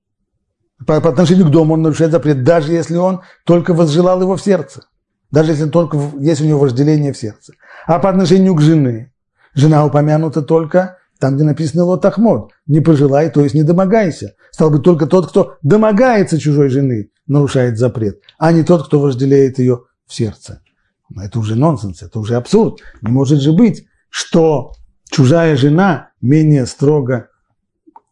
по, 0.87 0.99
по 0.99 1.09
отношению 1.09 1.45
к 1.45 1.51
дому 1.51 1.75
он 1.75 1.83
нарушает 1.83 2.11
запрет, 2.11 2.43
даже 2.43 2.71
если 2.71 2.95
он 2.95 3.21
только 3.45 3.73
возжелал 3.75 4.21
его 4.21 4.35
в 4.35 4.41
сердце, 4.41 4.83
даже 5.29 5.51
если 5.51 5.69
только 5.69 5.99
есть 6.19 6.41
у 6.41 6.45
него 6.45 6.59
вожделение 6.59 7.13
в 7.13 7.17
сердце. 7.17 7.53
А 7.85 7.99
по 7.99 8.09
отношению 8.09 8.55
к 8.55 8.61
жене, 8.61 9.10
Жена 9.53 9.85
упомянута 9.85 10.41
только 10.41 10.97
там, 11.19 11.35
где 11.35 11.43
написано 11.43 11.83
«Лот 11.83 12.03
Ахмод». 12.05 12.51
Не 12.65 12.79
пожелай, 12.79 13.29
то 13.29 13.41
есть 13.41 13.53
не 13.53 13.63
домогайся. 13.63 14.35
Стал 14.51 14.71
бы 14.71 14.79
только 14.79 15.05
тот, 15.05 15.29
кто 15.29 15.57
домогается 15.61 16.39
чужой 16.39 16.69
жены, 16.69 17.11
нарушает 17.27 17.77
запрет, 17.77 18.21
а 18.37 18.51
не 18.51 18.63
тот, 18.63 18.87
кто 18.87 18.99
вожделеет 18.99 19.59
ее 19.59 19.83
в 20.07 20.13
сердце. 20.13 20.61
Но 21.09 21.23
это 21.23 21.39
уже 21.39 21.55
нонсенс, 21.55 22.01
это 22.01 22.19
уже 22.19 22.35
абсурд. 22.35 22.79
Не 23.01 23.11
может 23.11 23.39
же 23.39 23.51
быть, 23.53 23.85
что 24.09 24.73
чужая 25.09 25.55
жена 25.55 26.09
менее 26.21 26.65
строго, 26.65 27.29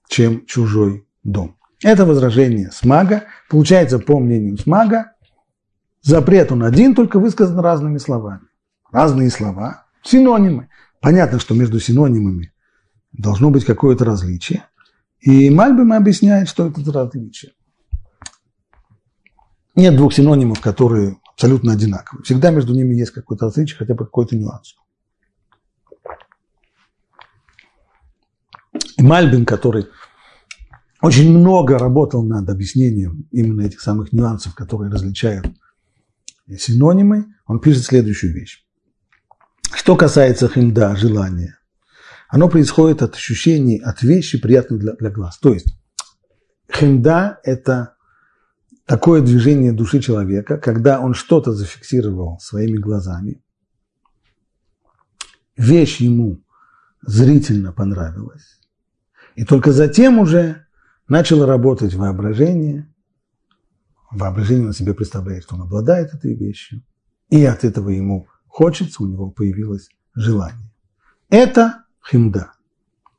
чем 0.08 0.46
чужой 0.46 1.08
дом. 1.24 1.56
Это 1.84 2.06
возражение 2.06 2.72
Смага. 2.72 3.24
Получается, 3.50 4.00
по 4.00 4.20
мнению 4.20 4.58
Смага, 4.58 5.14
запрет 6.02 6.52
он 6.52 6.64
один, 6.64 6.94
только 6.94 7.20
высказан 7.20 7.60
разными 7.60 7.98
словами. 7.98 8.42
Разные 8.92 9.30
слова, 9.30 9.86
синонимы. 10.04 10.69
Понятно, 11.02 11.40
что 11.40 11.56
между 11.56 11.80
синонимами 11.80 12.52
должно 13.12 13.50
быть 13.50 13.66
какое-то 13.66 14.06
различие. 14.06 14.66
И 15.22 15.50
Мальбим 15.50 15.94
объясняет, 15.94 16.50
что 16.50 16.68
это 16.68 16.92
различие. 16.92 17.54
Нет 19.76 19.96
двух 19.96 20.14
синонимов, 20.14 20.60
которые 20.60 21.18
абсолютно 21.32 21.74
одинаковые. 21.74 22.24
Всегда 22.24 22.52
между 22.52 22.74
ними 22.74 22.96
есть 22.96 23.12
какое-то 23.12 23.46
различие, 23.46 23.78
хотя 23.78 23.94
бы 23.94 24.06
какой-то 24.06 24.36
нюанс. 24.36 24.76
И 28.98 29.02
Мальбин, 29.02 29.46
который 29.46 29.88
очень 31.02 31.32
много 31.32 31.78
работал 31.78 32.24
над 32.24 32.50
объяснением 32.50 33.28
именно 33.32 33.62
этих 33.62 33.80
самых 33.80 34.12
нюансов, 34.12 34.54
которые 34.54 34.92
различают 34.92 35.48
синонимы, 36.58 37.34
он 37.46 37.62
пишет 37.62 37.86
следующую 37.86 38.34
вещь. 38.34 38.66
Что 39.74 39.96
касается 39.96 40.48
химда, 40.48 40.96
желания, 40.96 41.58
оно 42.28 42.50
происходит 42.50 43.02
от 43.02 43.16
ощущений, 43.16 43.78
от 43.80 44.02
вещи, 44.02 44.40
приятных 44.40 44.80
для, 44.80 44.94
для 44.94 45.10
глаз. 45.10 45.38
То 45.40 45.54
есть 45.54 45.76
химда– 46.72 47.40
это 47.44 47.96
такое 48.86 49.22
движение 49.22 49.72
души 49.72 50.00
человека, 50.00 50.58
когда 50.58 51.00
он 51.00 51.14
что-то 51.14 51.54
зафиксировал 51.54 52.40
своими 52.40 52.78
глазами, 52.78 53.44
вещь 55.56 55.98
ему 55.98 56.44
зрительно 57.02 57.72
понравилась, 57.72 58.60
и 59.36 59.46
только 59.46 59.72
затем 59.72 60.20
уже 60.20 60.66
начало 61.08 61.46
работать 61.46 61.94
воображение, 61.94 62.92
воображение 64.12 64.68
на 64.68 64.74
себе 64.74 64.94
представляет, 64.94 65.44
что 65.44 65.56
он 65.56 65.62
обладает 65.62 66.14
этой 66.14 66.36
вещью, 66.36 66.84
и 67.30 67.46
от 67.46 67.64
этого 67.64 67.90
ему 67.90 68.28
хочется, 68.50 69.04
у 69.04 69.08
него 69.08 69.30
появилось 69.30 69.90
желание. 70.14 70.70
Это 71.30 71.84
химда. 72.10 72.52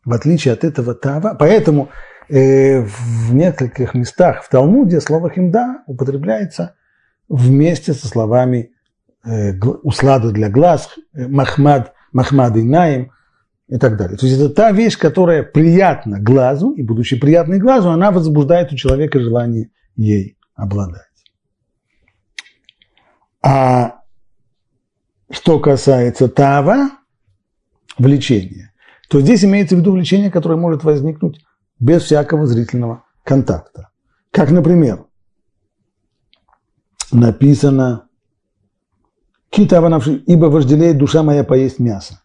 В 0.05 0.13
отличие 0.13 0.53
от 0.53 0.65
этого 0.65 0.95
тава. 0.95 1.37
Поэтому 1.39 1.89
э, 2.29 2.81
в 2.83 3.35
нескольких 3.35 3.95
местах 3.95 4.43
в 4.43 4.49
Талмуде 4.49 5.01
слово 5.01 5.31
химда 5.31 5.83
употребляется 5.87 6.75
вместе 7.29 7.95
со 7.95 8.09
словами 8.09 8.73
э, 9.25 9.57
услада 9.83 10.33
для 10.33 10.51
глаз, 10.51 10.91
э, 11.15 11.29
махмад, 11.29 11.95
махмад 12.13 12.57
и 12.57 12.63
наим 12.63 13.13
и 13.69 13.79
так 13.79 13.97
далее. 13.97 14.19
То 14.19 14.27
есть 14.27 14.39
это 14.39 14.53
та 14.53 14.73
вещь, 14.73 14.99
которая 14.99 15.45
приятна 15.45 16.19
глазу, 16.19 16.73
и 16.73 16.83
будучи 16.83 17.19
приятной 17.19 17.59
глазу, 17.59 17.91
она 17.91 18.11
возбуждает 18.11 18.73
у 18.73 18.77
человека 18.77 19.21
желание 19.21 19.71
ей 19.95 20.37
обладать. 20.55 21.07
А 23.43 24.00
что 25.31 25.59
касается 25.59 26.29
тава, 26.29 26.91
влечения, 27.99 28.73
то 29.09 29.21
здесь 29.21 29.45
имеется 29.45 29.77
в 29.77 29.79
виду 29.79 29.93
влечение, 29.93 30.31
которое 30.31 30.57
может 30.57 30.85
возникнуть 30.85 31.45
без 31.79 32.03
всякого 32.03 32.47
зрительного 32.47 33.05
контакта. 33.25 33.91
Как, 34.31 34.51
например, 34.51 35.07
написано 37.13 38.09
«Китаванавши, 39.51 40.23
ибо 40.27 40.47
вожделеет 40.47 40.99
душа 40.99 41.23
моя 41.23 41.45
поесть 41.45 41.79
мясо». 41.79 42.23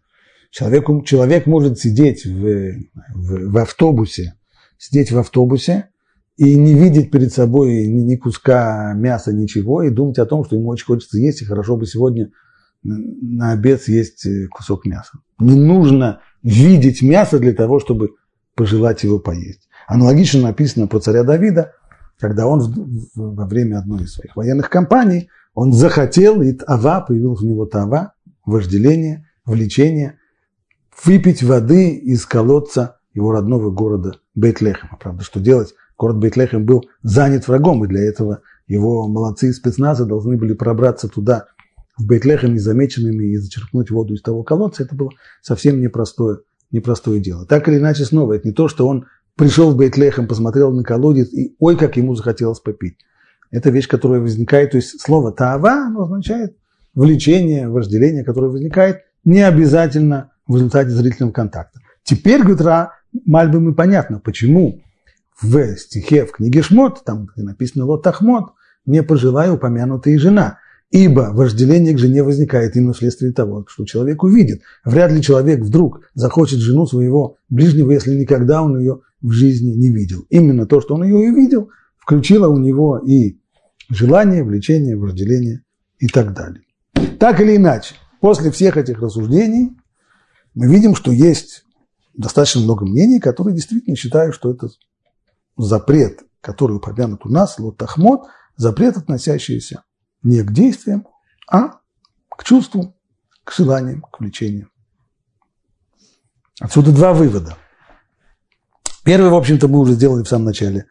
Человек, 0.51 0.85
человек 1.05 1.47
может 1.47 1.79
сидеть 1.79 2.25
в, 2.25 2.77
в, 3.13 3.51
в 3.51 3.57
автобусе, 3.57 4.35
сидеть 4.77 5.11
в 5.11 5.17
автобусе 5.17 5.89
и 6.37 6.55
не 6.55 6.73
видеть 6.73 7.11
перед 7.11 7.33
собой 7.33 7.87
ни, 7.87 8.03
ни 8.03 8.15
куска 8.15 8.93
мяса, 8.93 9.33
ничего, 9.33 9.83
и 9.83 9.89
думать 9.89 10.17
о 10.19 10.25
том, 10.25 10.45
что 10.45 10.55
ему 10.55 10.69
очень 10.69 10.85
хочется 10.85 11.17
есть, 11.17 11.41
и 11.41 11.45
хорошо 11.45 11.75
бы 11.75 11.85
сегодня 11.85 12.31
на 12.85 13.51
обед 13.51 13.81
съесть 13.81 14.25
э, 14.25 14.47
кусок 14.47 14.85
мяса. 14.85 15.19
Не 15.39 15.55
нужно 15.55 16.21
видеть 16.43 17.01
мясо 17.01 17.39
для 17.39 17.53
того, 17.53 17.79
чтобы 17.79 18.11
пожелать 18.55 19.03
его 19.03 19.19
поесть. 19.19 19.67
Аналогично 19.87 20.41
написано 20.41 20.87
про 20.87 20.99
царя 20.99 21.23
Давида, 21.23 21.73
когда 22.19 22.47
он 22.47 23.09
во 23.15 23.45
время 23.45 23.79
одной 23.79 24.03
из 24.03 24.13
своих 24.13 24.35
военных 24.35 24.69
кампаний, 24.69 25.29
он 25.53 25.73
захотел, 25.73 26.41
и 26.41 26.57
ава, 26.67 27.01
появилось 27.01 27.41
у 27.41 27.47
него 27.47 27.65
тава, 27.65 28.13
вожделение, 28.45 29.27
влечение, 29.45 30.19
выпить 31.03 31.43
воды 31.43 31.95
из 31.95 32.25
колодца 32.25 32.97
его 33.13 33.31
родного 33.31 33.71
города 33.71 34.19
Бейтлехема. 34.35 34.97
Правда, 35.01 35.23
что 35.23 35.39
делать? 35.39 35.73
Город 35.97 36.17
Бейтлехем 36.17 36.65
был 36.65 36.85
занят 37.01 37.47
врагом, 37.47 37.83
и 37.83 37.87
для 37.87 38.01
этого 38.01 38.41
его 38.67 39.07
молодцы 39.07 39.53
спецназа 39.53 40.05
должны 40.05 40.37
были 40.37 40.53
пробраться 40.53 41.07
туда, 41.07 41.47
в 41.97 42.05
Бейтлехем, 42.05 42.53
незамеченными, 42.53 43.25
и 43.25 43.37
зачерпнуть 43.37 43.91
воду 43.91 44.13
из 44.13 44.21
того 44.21 44.43
колодца. 44.43 44.83
Это 44.83 44.95
было 44.95 45.11
совсем 45.41 45.81
непростое, 45.81 46.39
непростое 46.71 47.19
дело. 47.19 47.45
Так 47.45 47.67
или 47.67 47.77
иначе, 47.77 48.05
снова, 48.05 48.33
это 48.33 48.47
не 48.47 48.53
то, 48.53 48.67
что 48.67 48.87
он 48.87 49.05
пришел 49.35 49.71
в 49.71 49.77
Бейтлехем, 49.77 50.27
посмотрел 50.27 50.71
на 50.71 50.83
колодец, 50.83 51.33
и 51.33 51.55
ой, 51.59 51.77
как 51.77 51.97
ему 51.97 52.15
захотелось 52.15 52.59
попить. 52.59 52.97
Это 53.51 53.69
вещь, 53.69 53.87
которая 53.87 54.19
возникает, 54.19 54.71
то 54.71 54.77
есть 54.77 55.01
слово 55.01 55.31
«таава» 55.31 55.93
означает 55.97 56.57
влечение, 56.93 57.69
вожделение, 57.69 58.23
которое 58.23 58.47
возникает 58.47 59.01
не 59.23 59.41
обязательно 59.41 60.31
в 60.47 60.55
результате 60.55 60.89
зрительного 60.91 61.33
контакта. 61.33 61.79
Теперь, 62.03 62.41
говорит 62.41 62.61
Ра, 62.61 62.91
Мальбим 63.25 63.69
и 63.69 63.73
понятно, 63.73 64.19
почему 64.19 64.81
в 65.41 65.75
стихе 65.77 66.25
в 66.25 66.31
книге 66.31 66.61
Шмот, 66.61 67.03
там 67.05 67.25
где 67.25 67.43
написано 67.43 67.85
Лот 67.85 68.05
Ахмот, 68.07 68.53
не 68.85 69.03
пожелая 69.03 69.51
упомянутая 69.51 70.17
жена. 70.19 70.59
Ибо 70.91 71.31
вожделение 71.33 71.93
к 71.93 71.99
жене 71.99 72.23
возникает 72.23 72.75
именно 72.75 72.93
вследствие 72.93 73.33
того, 73.33 73.65
что 73.67 73.85
человек 73.85 74.23
увидит. 74.23 74.61
Вряд 74.83 75.11
ли 75.11 75.21
человек 75.21 75.61
вдруг 75.61 76.01
захочет 76.13 76.59
жену 76.59 76.85
своего 76.85 77.37
ближнего, 77.49 77.91
если 77.91 78.15
никогда 78.15 78.61
он 78.61 78.79
ее 78.79 79.01
в 79.21 79.31
жизни 79.31 79.71
не 79.71 79.89
видел. 79.89 80.25
Именно 80.29 80.67
то, 80.67 80.81
что 80.81 80.95
он 80.95 81.03
ее 81.03 81.15
увидел, 81.15 81.69
включило 81.97 82.47
у 82.47 82.57
него 82.57 82.99
и 82.99 83.39
желание, 83.89 84.43
влечение, 84.43 84.95
вожделение 84.95 85.63
и 85.99 86.07
так 86.07 86.33
далее. 86.33 86.63
Так 87.19 87.41
или 87.41 87.55
иначе, 87.55 87.95
после 88.21 88.51
всех 88.51 88.77
этих 88.77 88.99
рассуждений 88.99 89.71
мы 90.53 90.67
видим, 90.67 90.95
что 90.95 91.11
есть 91.11 91.65
достаточно 92.15 92.61
много 92.61 92.85
мнений, 92.85 93.19
которые 93.19 93.55
действительно 93.55 93.95
считают, 93.95 94.35
что 94.35 94.51
это 94.51 94.69
запрет, 95.57 96.21
который 96.41 96.77
упомянут 96.77 97.25
у 97.25 97.29
нас, 97.29 97.57
лотахмот, 97.57 98.27
запрет, 98.55 98.97
относящийся 98.97 99.83
не 100.25 100.41
к 100.41 100.51
действиям, 100.51 101.07
а 101.47 101.79
к 102.29 102.43
чувству, 102.43 102.95
к 103.43 103.53
желаниям, 103.53 104.01
к 104.01 104.19
влечениям. 104.19 104.69
Отсюда 106.59 106.91
два 106.91 107.13
вывода. 107.13 107.57
Первый, 109.03 109.29
в 109.29 109.35
общем-то, 109.35 109.67
мы 109.67 109.79
уже 109.79 109.93
сделали 109.93 110.23
в 110.23 110.27
самом 110.27 110.45
начале 110.45 110.87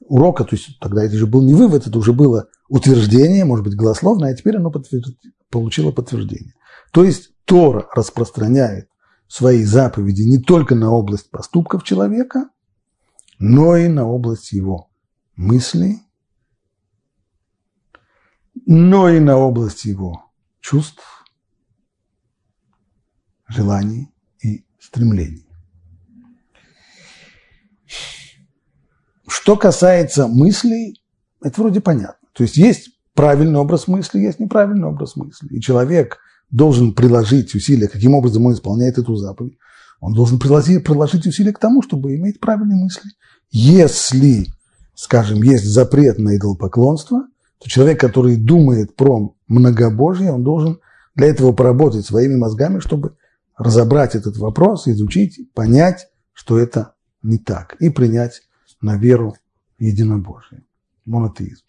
урока, 0.00 0.44
то 0.44 0.56
есть 0.56 0.78
тогда 0.80 1.04
это 1.04 1.14
уже 1.14 1.26
был 1.26 1.42
не 1.42 1.54
вывод, 1.54 1.86
это 1.86 1.96
уже 1.96 2.12
было 2.12 2.48
утверждение, 2.68 3.44
может 3.44 3.64
быть, 3.64 3.76
голословное, 3.76 4.32
а 4.32 4.36
теперь 4.36 4.56
оно 4.56 4.70
подтвер... 4.70 5.02
получило 5.48 5.92
подтверждение. 5.92 6.54
То 6.90 7.04
есть 7.04 7.30
Тора 7.44 7.88
распространяет 7.94 8.88
свои 9.28 9.64
заповеди 9.64 10.22
не 10.22 10.38
только 10.38 10.74
на 10.74 10.90
область 10.90 11.30
поступков 11.30 11.84
человека, 11.84 12.48
но 13.38 13.76
и 13.76 13.88
на 13.88 14.06
область 14.06 14.52
его 14.52 14.90
мыслей, 15.36 16.00
но 18.72 19.10
и 19.10 19.20
на 19.20 19.36
область 19.36 19.84
его 19.84 20.24
чувств, 20.60 21.02
желаний 23.46 24.10
и 24.42 24.64
стремлений. 24.80 25.46
Что 29.28 29.56
касается 29.56 30.26
мыслей, 30.26 31.02
это 31.42 31.60
вроде 31.60 31.82
понятно. 31.82 32.28
То 32.32 32.44
есть 32.44 32.56
есть 32.56 32.90
правильный 33.12 33.58
образ 33.58 33.88
мысли, 33.88 34.20
есть 34.20 34.40
неправильный 34.40 34.88
образ 34.88 35.16
мысли. 35.16 35.48
И 35.48 35.60
человек 35.60 36.18
должен 36.50 36.94
приложить 36.94 37.54
усилия, 37.54 37.88
каким 37.88 38.14
образом 38.14 38.46
он 38.46 38.54
исполняет 38.54 38.96
эту 38.96 39.16
заповедь. 39.16 39.58
Он 40.00 40.14
должен 40.14 40.38
приложить, 40.38 40.82
приложить 40.82 41.26
усилия 41.26 41.52
к 41.52 41.58
тому, 41.58 41.82
чтобы 41.82 42.16
иметь 42.16 42.40
правильные 42.40 42.82
мысли. 42.82 43.10
Если, 43.50 44.46
скажем, 44.94 45.42
есть 45.42 45.66
запрет 45.66 46.18
на 46.18 46.36
идолопоклонство, 46.36 47.26
то 47.62 47.68
человек, 47.68 48.00
который 48.00 48.36
думает 48.36 48.96
про 48.96 49.36
многобожие, 49.46 50.32
он 50.32 50.42
должен 50.42 50.80
для 51.14 51.28
этого 51.28 51.52
поработать 51.52 52.04
своими 52.04 52.36
мозгами, 52.36 52.80
чтобы 52.80 53.16
разобрать 53.56 54.16
этот 54.16 54.36
вопрос, 54.36 54.88
изучить, 54.88 55.52
понять, 55.52 56.08
что 56.32 56.58
это 56.58 56.94
не 57.22 57.38
так, 57.38 57.76
и 57.78 57.88
принять 57.88 58.42
на 58.80 58.96
веру 58.96 59.36
единобожие, 59.78 60.64
монотеизм. 61.04 61.64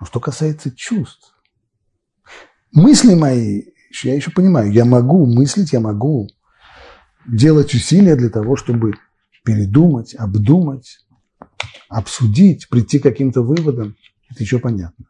Но 0.00 0.06
что 0.06 0.18
касается 0.18 0.72
чувств, 0.74 1.34
мысли 2.72 3.14
мои, 3.14 3.62
я 4.02 4.14
еще 4.14 4.32
понимаю, 4.32 4.72
я 4.72 4.84
могу 4.84 5.24
мыслить, 5.26 5.72
я 5.72 5.78
могу 5.78 6.28
делать 7.26 7.74
усилия 7.74 8.16
для 8.16 8.28
того, 8.28 8.56
чтобы 8.56 8.94
передумать, 9.44 10.16
обдумать, 10.16 10.98
обсудить, 11.88 12.68
прийти 12.68 12.98
к 12.98 13.04
каким-то 13.04 13.42
выводам. 13.42 13.94
Это 14.30 14.42
еще 14.42 14.58
понятно. 14.58 15.06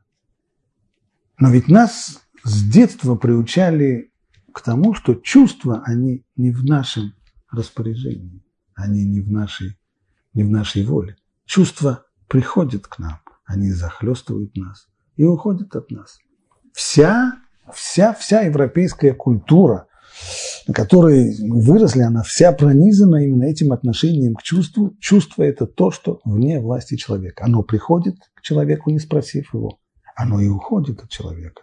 Но 1.38 1.50
ведь 1.50 1.68
нас 1.68 2.22
с 2.44 2.62
детства 2.62 3.14
приучали 3.14 4.12
к 4.52 4.62
тому, 4.62 4.94
что 4.94 5.14
чувства, 5.14 5.82
они 5.84 6.24
не 6.36 6.50
в 6.50 6.64
нашем 6.64 7.14
распоряжении, 7.50 8.42
они 8.74 9.04
не 9.04 9.20
в 9.20 9.30
нашей, 9.30 9.78
не 10.32 10.44
в 10.44 10.50
нашей 10.50 10.84
воле. 10.84 11.16
Чувства 11.44 12.06
приходят 12.28 12.86
к 12.86 12.98
нам, 12.98 13.20
они 13.44 13.70
захлестывают 13.70 14.56
нас 14.56 14.88
и 15.16 15.24
уходят 15.24 15.74
от 15.76 15.90
нас. 15.90 16.18
Вся, 16.72 17.38
вся, 17.72 18.14
вся 18.14 18.42
европейская 18.42 19.12
культура, 19.12 19.88
на 20.66 20.74
которой 20.74 21.36
мы 21.40 21.60
выросли, 21.60 22.02
она 22.02 22.22
вся 22.22 22.52
пронизана 22.52 23.24
именно 23.24 23.44
этим 23.44 23.72
отношением 23.72 24.34
к 24.34 24.42
чувству. 24.42 24.94
Чувство– 25.00 25.42
это 25.44 25.66
то, 25.66 25.90
что 25.90 26.20
вне 26.24 26.60
власти 26.60 26.96
человека. 26.96 27.44
Оно 27.44 27.62
приходит 27.62 28.16
к 28.34 28.42
человеку, 28.42 28.90
не 28.90 28.98
спросив 28.98 29.54
его. 29.54 29.78
Оно 30.14 30.40
и 30.40 30.48
уходит 30.48 31.02
от 31.02 31.10
человека 31.10 31.62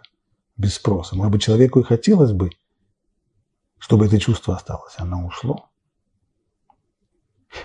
без 0.56 0.74
спроса. 0.74 1.16
Может 1.16 1.32
быть, 1.32 1.42
человеку 1.42 1.80
и 1.80 1.84
хотелось 1.84 2.32
бы, 2.32 2.50
чтобы 3.78 4.06
это 4.06 4.18
чувство 4.18 4.56
осталось. 4.56 4.94
Оно 4.96 5.26
ушло. 5.26 5.68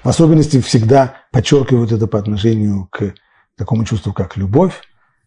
В 0.03 0.07
особенности 0.09 0.59
всегда 0.61 1.15
подчеркивают 1.31 1.91
это 1.91 2.07
по 2.07 2.19
отношению 2.19 2.87
к 2.91 3.13
такому 3.55 3.85
чувству, 3.85 4.13
как 4.13 4.37
любовь. 4.37 4.81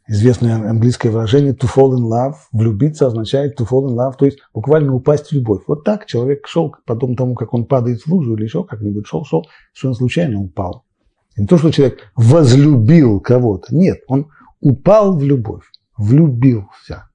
Известное 0.08 0.68
английское 0.68 1.10
выражение 1.10 1.52
to 1.52 1.68
fall 1.72 1.92
in 1.92 2.08
love, 2.08 2.34
влюбиться 2.50 3.06
означает 3.06 3.58
to 3.60 3.66
fall 3.68 3.88
in 3.88 3.94
love, 3.94 4.14
то 4.18 4.24
есть 4.26 4.38
буквально 4.52 4.94
упасть 4.94 5.28
в 5.28 5.32
любовь. 5.32 5.62
Вот 5.68 5.84
так 5.84 6.06
человек 6.06 6.48
шел, 6.48 6.74
потом 6.86 7.14
тому, 7.14 7.34
как 7.34 7.54
он 7.54 7.66
падает 7.66 8.02
в 8.02 8.08
лужу 8.08 8.34
или 8.34 8.44
еще 8.44 8.64
как-нибудь 8.64 9.06
шел, 9.06 9.24
шел, 9.24 9.46
что 9.72 9.88
он 9.88 9.94
случайно 9.94 10.40
упал. 10.40 10.84
не 11.36 11.46
то, 11.46 11.56
что 11.56 11.70
человек 11.70 12.00
возлюбил 12.16 13.20
кого-то, 13.20 13.74
нет, 13.74 14.00
он 14.08 14.26
упал 14.60 15.16
в 15.16 15.22
любовь, 15.22 15.64
влюбился. 15.96 17.08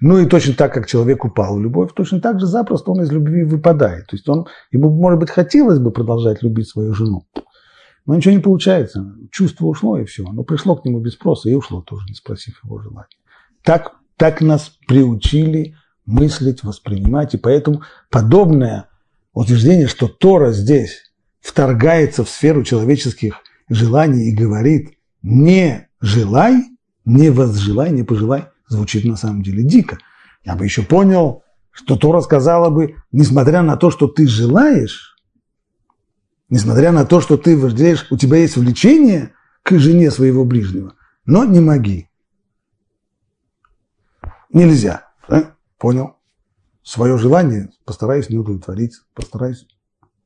Ну 0.00 0.18
и 0.18 0.26
точно 0.26 0.54
так, 0.54 0.72
как 0.74 0.86
человек 0.86 1.24
упал 1.24 1.56
в 1.56 1.60
любовь, 1.60 1.92
точно 1.94 2.20
так 2.20 2.38
же 2.38 2.46
запросто 2.46 2.92
он 2.92 3.02
из 3.02 3.10
любви 3.10 3.44
выпадает. 3.44 4.06
То 4.06 4.16
есть 4.16 4.28
он, 4.28 4.46
ему, 4.70 4.90
может 4.90 5.18
быть, 5.18 5.30
хотелось 5.30 5.78
бы 5.78 5.90
продолжать 5.90 6.42
любить 6.42 6.68
свою 6.68 6.92
жену, 6.92 7.24
но 8.08 8.16
ничего 8.16 8.34
не 8.34 8.40
получается. 8.40 9.14
Чувство 9.30 9.66
ушло, 9.66 9.98
и 9.98 10.06
все. 10.06 10.26
Оно 10.26 10.42
пришло 10.42 10.74
к 10.74 10.84
нему 10.86 10.98
без 10.98 11.12
спроса 11.12 11.50
и 11.50 11.54
ушло 11.54 11.82
тоже, 11.82 12.06
не 12.08 12.14
спросив 12.14 12.58
его 12.64 12.80
желания. 12.80 13.06
Так, 13.62 13.96
так 14.16 14.40
нас 14.40 14.72
приучили 14.88 15.76
мыслить, 16.06 16.64
воспринимать, 16.64 17.34
и 17.34 17.36
поэтому 17.36 17.82
подобное 18.10 18.88
утверждение, 19.34 19.88
что 19.88 20.08
Тора 20.08 20.52
здесь 20.52 21.12
вторгается 21.40 22.24
в 22.24 22.30
сферу 22.30 22.64
человеческих 22.64 23.42
желаний 23.68 24.30
и 24.30 24.34
говорит 24.34 24.96
«не 25.20 25.90
желай», 26.00 26.64
«не 27.04 27.28
возжелай», 27.28 27.90
«не 27.90 28.04
пожелай», 28.04 28.46
звучит 28.68 29.04
на 29.04 29.16
самом 29.16 29.42
деле 29.42 29.62
дико. 29.62 29.98
Я 30.46 30.56
бы 30.56 30.64
еще 30.64 30.80
понял, 30.80 31.42
что 31.70 31.96
Тора 31.96 32.22
сказала 32.22 32.70
бы, 32.70 32.94
несмотря 33.12 33.60
на 33.60 33.76
то, 33.76 33.90
что 33.90 34.08
ты 34.08 34.26
желаешь, 34.26 35.17
несмотря 36.48 36.92
на 36.92 37.04
то, 37.04 37.20
что 37.20 37.36
ты 37.36 37.56
вожделеешь, 37.56 38.06
у 38.10 38.16
тебя 38.16 38.38
есть 38.38 38.56
влечение 38.56 39.34
к 39.62 39.78
жене 39.78 40.10
своего 40.10 40.44
ближнего, 40.44 40.94
но 41.24 41.44
не 41.44 41.60
моги. 41.60 42.10
Нельзя. 44.50 45.10
Да? 45.28 45.56
Понял? 45.76 46.16
Свое 46.82 47.18
желание 47.18 47.70
постараюсь 47.84 48.30
не 48.30 48.38
удовлетворить, 48.38 48.94
постараюсь, 49.14 49.66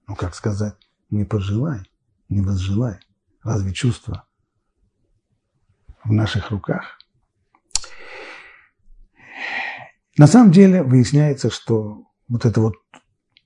ну 0.07 0.15
как 0.15 0.35
сказать, 0.35 0.77
не 1.11 1.25
пожелай, 1.25 1.81
не 2.29 2.41
возжелай. 2.41 3.01
Разве 3.43 3.73
чувство 3.73 4.25
в 6.05 6.13
наших 6.13 6.51
руках? 6.51 6.99
На 10.17 10.29
самом 10.29 10.53
деле 10.53 10.85
выясняется, 10.85 11.51
что 11.51 12.05
вот 12.29 12.45
это 12.45 12.61
вот 12.61 12.75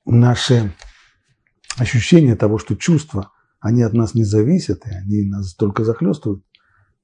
наше 0.04 0.74
ощущение 1.76 2.36
того, 2.36 2.58
что 2.58 2.76
чувства, 2.76 3.32
они 3.60 3.82
от 3.82 3.92
нас 3.92 4.14
не 4.14 4.24
зависят, 4.24 4.86
и 4.86 4.90
они 4.90 5.24
нас 5.24 5.54
только 5.54 5.84
захлестывают, 5.84 6.44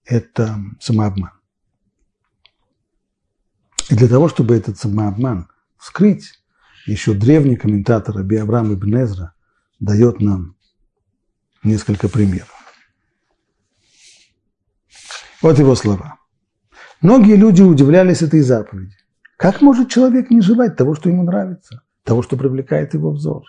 это 0.05 0.59
самообман. 0.81 1.33
И 3.91 3.95
для 3.95 4.09
того, 4.09 4.29
чтобы 4.29 4.55
этот 4.57 4.79
самообман 4.79 5.49
вскрыть, 5.77 6.43
еще 6.87 7.15
древний 7.15 7.57
комментатор 7.57 8.19
Аби 8.19 8.37
Абрам 8.37 8.73
Ибн 8.73 9.03
Эзра 9.03 9.35
дает 9.81 10.21
нам 10.21 10.57
несколько 11.63 12.09
примеров. 12.09 12.51
Вот 15.41 15.59
его 15.59 15.75
слова. 15.75 16.19
Многие 17.01 17.35
люди 17.35 17.63
удивлялись 17.63 18.23
этой 18.23 18.43
заповеди. 18.43 18.97
Как 19.37 19.61
может 19.61 19.91
человек 19.91 20.31
не 20.31 20.41
желать 20.41 20.77
того, 20.77 20.95
что 20.95 21.09
ему 21.09 21.25
нравится, 21.25 21.83
того, 22.05 22.23
что 22.23 22.37
привлекает 22.37 22.95
его 22.95 23.11
взор? 23.11 23.45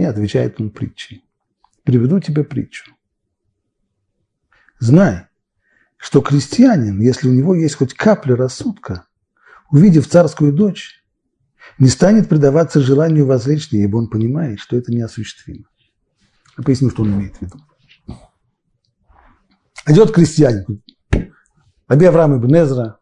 И 0.00 0.02
отвечает 0.02 0.58
он 0.58 0.70
притчей. 0.70 1.22
Приведу 1.84 2.20
тебе 2.20 2.42
притчу. 2.42 2.96
Знай, 4.78 5.26
что 5.98 6.22
крестьянин, 6.22 6.98
если 7.02 7.28
у 7.28 7.32
него 7.32 7.54
есть 7.54 7.74
хоть 7.74 7.92
капля 7.92 8.34
рассудка, 8.34 9.04
увидев 9.70 10.08
царскую 10.08 10.54
дочь, 10.54 11.04
не 11.78 11.88
станет 11.88 12.30
предаваться 12.30 12.80
желанию 12.80 13.26
возлечь 13.26 13.68
ибо 13.72 13.98
он 13.98 14.08
понимает, 14.08 14.58
что 14.58 14.74
это 14.74 14.90
неосуществимо. 14.90 15.66
Я 16.56 16.64
поясню, 16.64 16.88
что 16.88 17.02
он 17.02 17.12
имеет 17.12 17.36
в 17.36 17.42
виду. 17.42 17.60
Идет 19.86 20.12
крестьянин, 20.14 20.82
Раби 21.88 22.06
Авраам 22.06 22.38
Ибн 22.38 22.54
Эзра, 22.54 22.98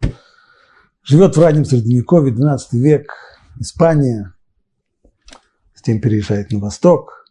Живет 1.04 1.36
в 1.36 1.40
раннем 1.40 1.64
Средневековье, 1.64 2.34
12 2.34 2.72
век, 2.72 3.12
Испания, 3.60 4.34
затем 5.88 6.02
переезжает 6.02 6.52
на 6.52 6.58
восток. 6.58 7.24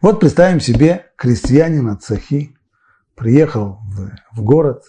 Вот 0.00 0.18
представим 0.18 0.60
себе 0.60 1.12
крестьянин 1.16 1.88
от 1.88 2.02
Сахи, 2.02 2.56
приехал 3.14 3.80
в, 3.84 4.10
в 4.32 4.42
город, 4.42 4.84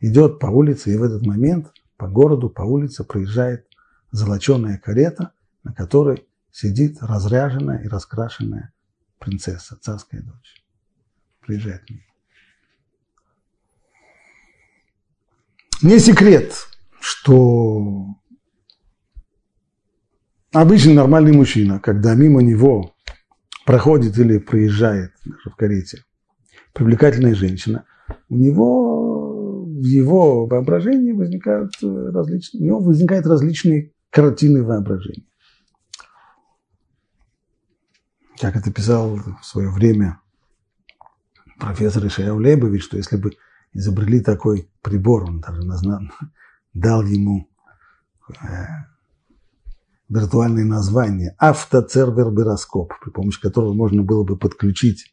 идет 0.00 0.38
по 0.38 0.46
улице, 0.46 0.94
и 0.94 0.96
в 0.96 1.02
этот 1.02 1.26
момент 1.26 1.70
по 1.98 2.08
городу, 2.08 2.48
по 2.48 2.62
улице 2.62 3.04
проезжает 3.04 3.66
золоченая 4.10 4.78
карета, 4.78 5.32
на 5.64 5.74
которой 5.74 6.26
сидит 6.50 6.96
разряженная 7.02 7.82
и 7.82 7.88
раскрашенная 7.88 8.72
принцесса, 9.18 9.76
царская 9.78 10.22
дочь. 10.22 10.64
Приезжает 11.40 11.82
к. 11.82 11.90
Не 15.82 15.98
секрет, 15.98 16.54
что 17.00 18.16
обычный 20.52 20.94
нормальный 20.94 21.32
мужчина, 21.32 21.80
когда 21.80 22.14
мимо 22.14 22.42
него 22.42 22.94
проходит 23.64 24.18
или 24.18 24.38
проезжает 24.38 25.12
даже 25.24 25.50
в 25.50 25.56
карете 25.56 26.04
привлекательная 26.72 27.34
женщина, 27.34 27.84
у 28.28 28.36
него 28.36 29.64
в 29.64 29.84
его 29.84 30.46
воображении 30.46 31.12
возникают 31.12 31.72
различные, 31.82 32.62
у 32.62 32.64
него 32.64 32.80
возникают 32.80 33.26
различные 33.26 33.92
картины 34.10 34.62
воображения. 34.62 35.26
Как 38.40 38.56
это 38.56 38.72
писал 38.72 39.16
в 39.16 39.44
свое 39.44 39.70
время 39.70 40.20
профессор 41.58 42.06
Ишаяу 42.06 42.38
Лейбович, 42.38 42.84
что 42.84 42.96
если 42.96 43.16
бы 43.16 43.32
изобрели 43.72 44.20
такой 44.20 44.68
прибор, 44.82 45.24
он 45.24 45.40
даже 45.40 45.62
назнал, 45.62 46.00
дал 46.74 47.04
ему 47.04 47.48
э, 48.28 48.66
виртуальное 50.12 50.64
название 50.64 51.34
автоцербербироскоп, 51.38 52.92
при 53.02 53.10
помощи 53.10 53.40
которого 53.40 53.72
можно 53.72 54.02
было 54.02 54.24
бы 54.24 54.36
подключить 54.36 55.06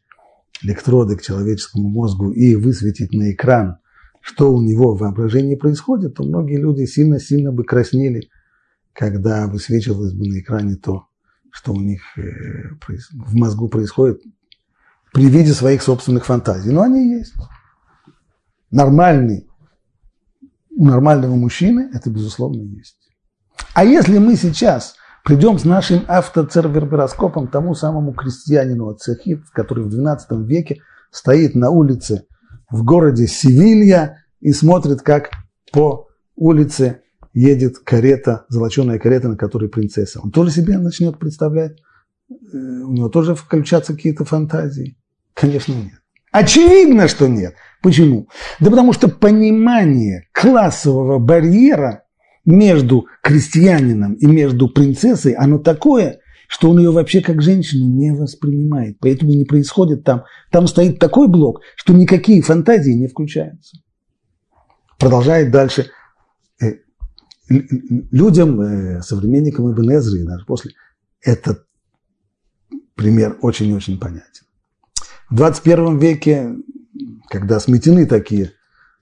электроды 0.62 1.16
к 1.16 1.22
человеческому 1.22 1.88
мозгу 1.88 2.30
и 2.30 2.54
высветить 2.54 3.12
на 3.12 3.32
экран, 3.32 3.78
что 4.20 4.52
у 4.52 4.60
него 4.60 4.94
в 4.94 5.00
воображении 5.00 5.54
происходит, 5.54 6.16
то 6.16 6.24
многие 6.24 6.58
люди 6.58 6.84
сильно-сильно 6.84 7.50
бы 7.50 7.64
краснели, 7.64 8.28
когда 8.92 9.46
высвечивалось 9.46 10.12
бы 10.12 10.28
на 10.28 10.40
экране 10.40 10.76
то, 10.76 11.06
что 11.50 11.72
у 11.72 11.80
них 11.80 12.02
э, 12.18 12.22
в 13.12 13.34
мозгу 13.34 13.68
происходит 13.68 14.20
при 15.14 15.30
виде 15.30 15.54
своих 15.54 15.82
собственных 15.82 16.26
фантазий. 16.26 16.70
Но 16.70 16.82
они 16.82 17.08
есть 17.16 17.34
нормальный, 18.70 19.48
у 20.76 20.84
нормального 20.84 21.34
мужчины 21.36 21.90
это, 21.94 22.10
безусловно, 22.10 22.62
есть. 22.62 22.99
А 23.74 23.84
если 23.84 24.18
мы 24.18 24.36
сейчас 24.36 24.96
придем 25.24 25.58
с 25.58 25.64
нашим 25.64 26.04
автоцербероскопом 26.08 27.48
тому 27.48 27.74
самому 27.74 28.12
крестьянину 28.12 28.88
от 28.88 29.00
Цехит, 29.00 29.42
который 29.52 29.84
в 29.84 29.88
XII 29.88 30.44
веке 30.44 30.82
стоит 31.10 31.54
на 31.54 31.70
улице 31.70 32.24
в 32.70 32.84
городе 32.84 33.26
Севилья 33.26 34.18
и 34.40 34.52
смотрит, 34.52 35.02
как 35.02 35.30
по 35.72 36.08
улице 36.36 37.02
едет 37.32 37.78
карета, 37.78 38.44
золоченая 38.48 38.98
карета, 38.98 39.28
на 39.28 39.36
которой 39.36 39.68
принцесса. 39.68 40.20
Он 40.20 40.32
тоже 40.32 40.50
себе 40.50 40.78
начнет 40.78 41.18
представлять, 41.18 41.78
э, 42.28 42.34
у 42.56 42.92
него 42.92 43.08
тоже 43.08 43.34
включатся 43.34 43.94
какие-то 43.94 44.24
фантазии? 44.24 44.96
Конечно, 45.34 45.72
нет. 45.72 46.00
Очевидно, 46.32 47.08
что 47.08 47.28
нет. 47.28 47.54
Почему? 47.82 48.28
Да 48.58 48.70
потому 48.70 48.92
что 48.92 49.08
понимание 49.08 50.28
классового 50.32 51.18
барьера 51.18 52.04
между 52.44 53.06
крестьянином 53.22 54.14
и 54.14 54.26
между 54.26 54.68
принцессой, 54.68 55.32
оно 55.32 55.58
такое, 55.58 56.20
что 56.48 56.70
он 56.70 56.78
ее 56.78 56.90
вообще 56.90 57.20
как 57.20 57.42
женщину 57.42 57.86
не 57.86 58.12
воспринимает. 58.12 58.98
Поэтому 59.00 59.32
не 59.32 59.44
происходит 59.44 60.04
там. 60.04 60.24
Там 60.50 60.66
стоит 60.66 60.98
такой 60.98 61.28
блок, 61.28 61.60
что 61.76 61.92
никакие 61.92 62.42
фантазии 62.42 62.92
не 62.92 63.06
включаются. 63.06 63.78
Продолжает 64.98 65.50
дальше. 65.50 65.90
Э, 66.60 66.72
людям, 67.48 68.60
э, 68.60 69.02
современникам 69.02 69.72
Ибн 69.72 69.96
Эзры, 69.96 70.24
даже 70.24 70.44
после, 70.44 70.72
этот 71.22 71.66
пример 72.94 73.38
очень-очень 73.42 73.98
понятен. 73.98 74.44
В 75.30 75.36
21 75.36 75.98
веке 75.98 76.56
когда 77.30 77.60
сметены 77.60 78.06
такие 78.06 78.52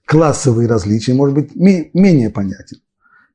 классовые 0.05 0.69
различия, 0.69 1.13
может 1.13 1.35
быть 1.35 1.55
менее 1.55 2.29
понятен. 2.29 2.77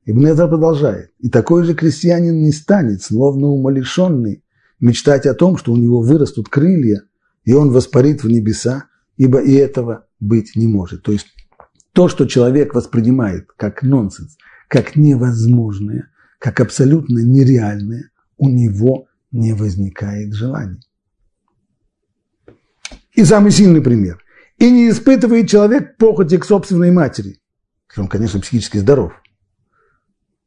Ибн 0.05 0.27
Эзра 0.27 0.47
продолжает. 0.47 1.11
И 1.19 1.29
такой 1.29 1.63
же 1.63 1.73
крестьянин 1.73 2.41
не 2.41 2.51
станет, 2.51 3.01
словно 3.01 3.47
умалишенный, 3.47 4.43
мечтать 4.79 5.25
о 5.25 5.33
том, 5.33 5.57
что 5.57 5.73
у 5.73 5.77
него 5.77 6.01
вырастут 6.01 6.47
крылья, 6.47 7.01
и 7.43 7.53
он 7.53 7.71
воспарит 7.71 8.23
в 8.23 8.29
небеса, 8.29 8.85
ибо 9.17 9.39
и 9.39 9.53
этого 9.53 10.05
быть 10.19 10.55
не 10.55 10.67
может. 10.67 11.03
То 11.03 11.11
есть 11.11 11.27
то, 11.91 12.07
что 12.07 12.25
человек 12.25 12.75
воспринимает 12.75 13.47
как 13.57 13.81
нонсенс, 13.81 14.37
как 14.67 14.95
невозможное, 14.95 16.11
как 16.39 16.59
абсолютно 16.59 17.19
нереальное, 17.19 18.11
у 18.37 18.49
него 18.49 19.07
не 19.31 19.53
возникает 19.53 20.33
желания. 20.33 20.81
И 23.13 23.23
самый 23.23 23.51
сильный 23.51 23.81
пример 23.81 24.21
и 24.57 24.69
не 24.69 24.89
испытывает 24.89 25.49
человек 25.49 25.97
похоти 25.97 26.37
к 26.37 26.45
собственной 26.45 26.91
матери. 26.91 27.39
Он, 27.97 28.07
конечно, 28.07 28.39
психически 28.39 28.77
здоров. 28.77 29.13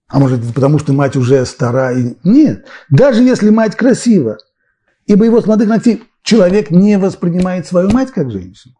А 0.08 0.18
может, 0.18 0.40
потому 0.54 0.78
что 0.78 0.92
мать 0.92 1.16
уже 1.16 1.44
стара? 1.44 1.92
И... 1.92 2.14
Нет. 2.24 2.66
Даже 2.88 3.22
если 3.22 3.50
мать 3.50 3.76
красива, 3.76 4.38
ибо 5.06 5.24
его 5.24 5.40
с 5.40 5.46
молодых 5.46 5.68
ногтей 5.68 6.02
человек 6.22 6.70
не 6.70 6.98
воспринимает 6.98 7.66
свою 7.66 7.90
мать 7.90 8.10
как 8.10 8.30
женщину. 8.30 8.74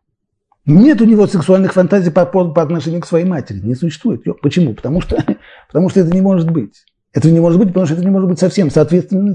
Нет 0.64 1.00
у 1.00 1.04
него 1.04 1.26
сексуальных 1.26 1.74
фантазий 1.74 2.10
по, 2.10 2.26
по, 2.26 2.50
по 2.50 2.62
отношению 2.62 3.02
к 3.02 3.06
своей 3.06 3.26
матери. 3.26 3.60
Не 3.60 3.74
существует. 3.74 4.22
Почему? 4.42 4.74
Потому 4.74 5.00
что, 5.00 5.16
потому 5.68 5.90
что 5.90 6.00
это 6.00 6.10
не 6.14 6.20
может 6.22 6.50
быть. 6.50 6.84
Это 7.12 7.30
не 7.30 7.40
может 7.40 7.58
быть, 7.58 7.68
потому 7.68 7.86
что 7.86 7.94
это 7.94 8.04
не 8.04 8.10
может 8.10 8.28
быть 8.28 8.38
совсем. 8.38 8.70
Соответственно, 8.70 9.34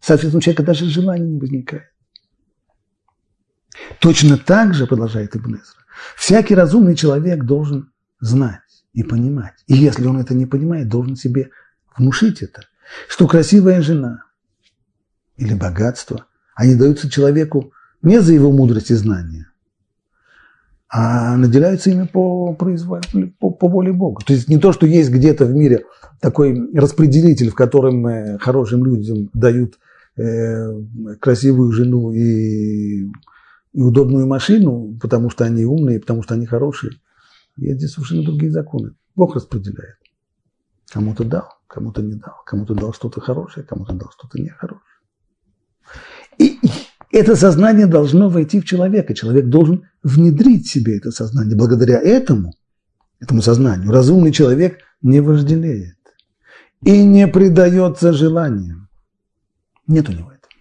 соответственно 0.00 0.38
у 0.38 0.42
человека 0.42 0.62
даже 0.62 0.86
желания 0.86 1.26
не 1.26 1.40
возникает. 1.40 1.90
Точно 4.00 4.38
так 4.38 4.74
же, 4.74 4.86
продолжает 4.86 5.36
Ибн 5.36 5.54
Эзра, 5.54 5.82
всякий 6.16 6.54
разумный 6.54 6.94
человек 6.94 7.44
должен 7.44 7.90
знать 8.20 8.65
и 8.96 9.02
понимать. 9.02 9.52
И 9.66 9.74
если 9.74 10.06
он 10.06 10.18
это 10.18 10.34
не 10.34 10.46
понимает, 10.46 10.88
должен 10.88 11.16
себе 11.16 11.50
внушить 11.96 12.42
это, 12.42 12.62
что 13.08 13.28
красивая 13.28 13.82
жена 13.82 14.24
или 15.36 15.54
богатство, 15.54 16.24
они 16.54 16.74
даются 16.74 17.10
человеку 17.10 17.72
не 18.00 18.22
за 18.22 18.32
его 18.32 18.50
мудрость 18.50 18.90
и 18.90 18.94
знания, 18.94 19.50
а 20.88 21.36
наделяются 21.36 21.90
ими 21.90 22.06
по, 22.06 22.54
произвол... 22.54 23.00
по, 23.38 23.50
по 23.50 23.68
воле 23.68 23.92
Бога. 23.92 24.24
То 24.24 24.32
есть 24.32 24.48
не 24.48 24.58
то, 24.58 24.72
что 24.72 24.86
есть 24.86 25.10
где-то 25.10 25.44
в 25.44 25.52
мире 25.52 25.84
такой 26.22 26.58
распределитель, 26.74 27.50
в 27.50 27.54
котором 27.54 28.06
э, 28.06 28.38
хорошим 28.38 28.82
людям 28.86 29.28
дают 29.34 29.78
э, 30.16 30.72
красивую 31.20 31.70
жену 31.72 32.12
и, 32.12 33.10
и 33.74 33.82
удобную 33.82 34.26
машину, 34.26 34.96
потому 35.02 35.28
что 35.28 35.44
они 35.44 35.66
умные, 35.66 36.00
потому 36.00 36.22
что 36.22 36.32
они 36.32 36.46
хорошие. 36.46 36.92
Есть 37.56 37.78
здесь 37.78 37.92
совершенно 37.92 38.24
другие 38.24 38.52
законы. 38.52 38.94
Бог 39.14 39.34
распределяет. 39.34 39.96
Кому-то 40.90 41.24
дал, 41.24 41.48
кому-то 41.66 42.02
не 42.02 42.14
дал. 42.14 42.34
Кому-то 42.44 42.74
дал 42.74 42.92
что-то 42.92 43.20
хорошее, 43.20 43.66
кому-то 43.66 43.94
дал 43.94 44.10
что-то 44.10 44.40
нехорошее. 44.40 44.82
И 46.38 46.60
это 47.10 47.34
сознание 47.34 47.86
должно 47.86 48.28
войти 48.28 48.60
в 48.60 48.64
человека. 48.64 49.14
Человек 49.14 49.46
должен 49.46 49.88
внедрить 50.02 50.66
в 50.66 50.70
себе 50.70 50.98
это 50.98 51.10
сознание. 51.10 51.56
Благодаря 51.56 51.98
этому, 51.98 52.54
этому 53.20 53.42
сознанию, 53.42 53.90
разумный 53.90 54.32
человек 54.32 54.78
не 55.02 55.20
вожделеет 55.20 55.96
и 56.82 57.04
не 57.04 57.26
предается 57.26 58.12
желаниям. 58.12 58.88
Нет 59.86 60.08
у 60.08 60.12
него 60.12 60.30
этого. 60.30 60.52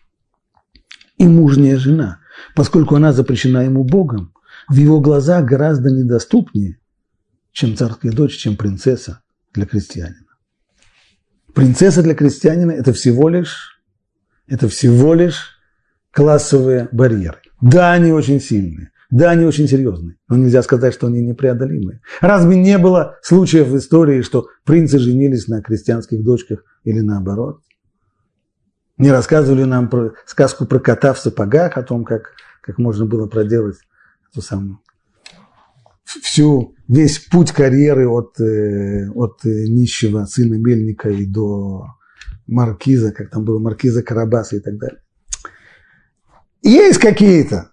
И 1.18 1.28
мужняя 1.28 1.78
жена, 1.78 2.20
поскольку 2.56 2.96
она 2.96 3.12
запрещена 3.12 3.66
ему 3.66 3.84
Богом, 3.84 4.34
в 4.68 4.76
его 4.76 5.02
глазах 5.02 5.46
гораздо 5.46 5.90
недоступнее, 5.90 6.80
чем 7.56 7.78
царская 7.78 8.12
дочь, 8.12 8.36
чем 8.36 8.58
принцесса 8.58 9.22
для 9.54 9.66
крестьянина. 9.66 10.28
Принцесса 11.54 12.04
для 12.04 12.14
крестьянина– 12.14 12.72
это 12.74 12.92
всего 12.92 13.30
лишь, 13.30 13.82
это 14.46 14.68
всего 14.68 15.14
лишь 15.14 15.58
классовые 16.12 16.90
барьеры. 16.92 17.40
Да, 17.62 17.94
они 17.94 18.12
очень 18.12 18.42
сильные, 18.42 18.92
да, 19.10 19.32
они 19.32 19.46
очень 19.46 19.70
серьезные, 19.70 20.18
но 20.28 20.36
нельзя 20.36 20.62
сказать, 20.64 20.94
что 20.94 21.08
они 21.08 21.22
непреодолимые. 21.22 22.02
Разве 22.20 22.58
не 22.58 22.78
было 22.78 23.18
случаев 23.22 23.68
в 23.68 23.78
истории, 23.78 24.22
что 24.22 24.48
принцы 24.66 25.00
женились 25.00 25.48
на 25.48 25.62
крестьянских 25.62 26.26
дочках 26.26 26.62
или 26.84 27.00
наоборот? 27.00 27.62
Не 28.98 29.12
рассказывали 29.12 29.64
нам 29.64 29.90
про 29.90 30.12
сказку 30.26 30.66
про 30.66 30.80
кота 30.80 31.14
в 31.14 31.20
сапогах, 31.20 31.78
о 31.78 31.84
том, 31.84 32.04
как, 32.04 32.34
как 32.62 32.78
можно 32.80 33.06
было 33.06 33.28
проделать 33.28 33.78
эту 34.30 34.42
самую 34.42 34.80
всю, 36.06 36.76
весь 36.88 37.20
путь 37.20 37.52
карьеры 37.52 38.08
от, 38.08 38.40
э, 38.40 39.10
от 39.10 39.44
нищего 39.44 40.26
сына 40.26 40.56
мельника 40.56 41.10
и 41.10 41.26
до 41.26 41.86
маркиза, 42.48 43.12
как 43.12 43.32
там 43.32 43.44
было, 43.44 43.60
маркиза 43.60 44.04
Карабаса 44.04 44.58
и 44.58 44.60
так 44.60 44.78
далее. 44.78 45.00
Есть 46.62 47.00
какие-то. 47.00 47.72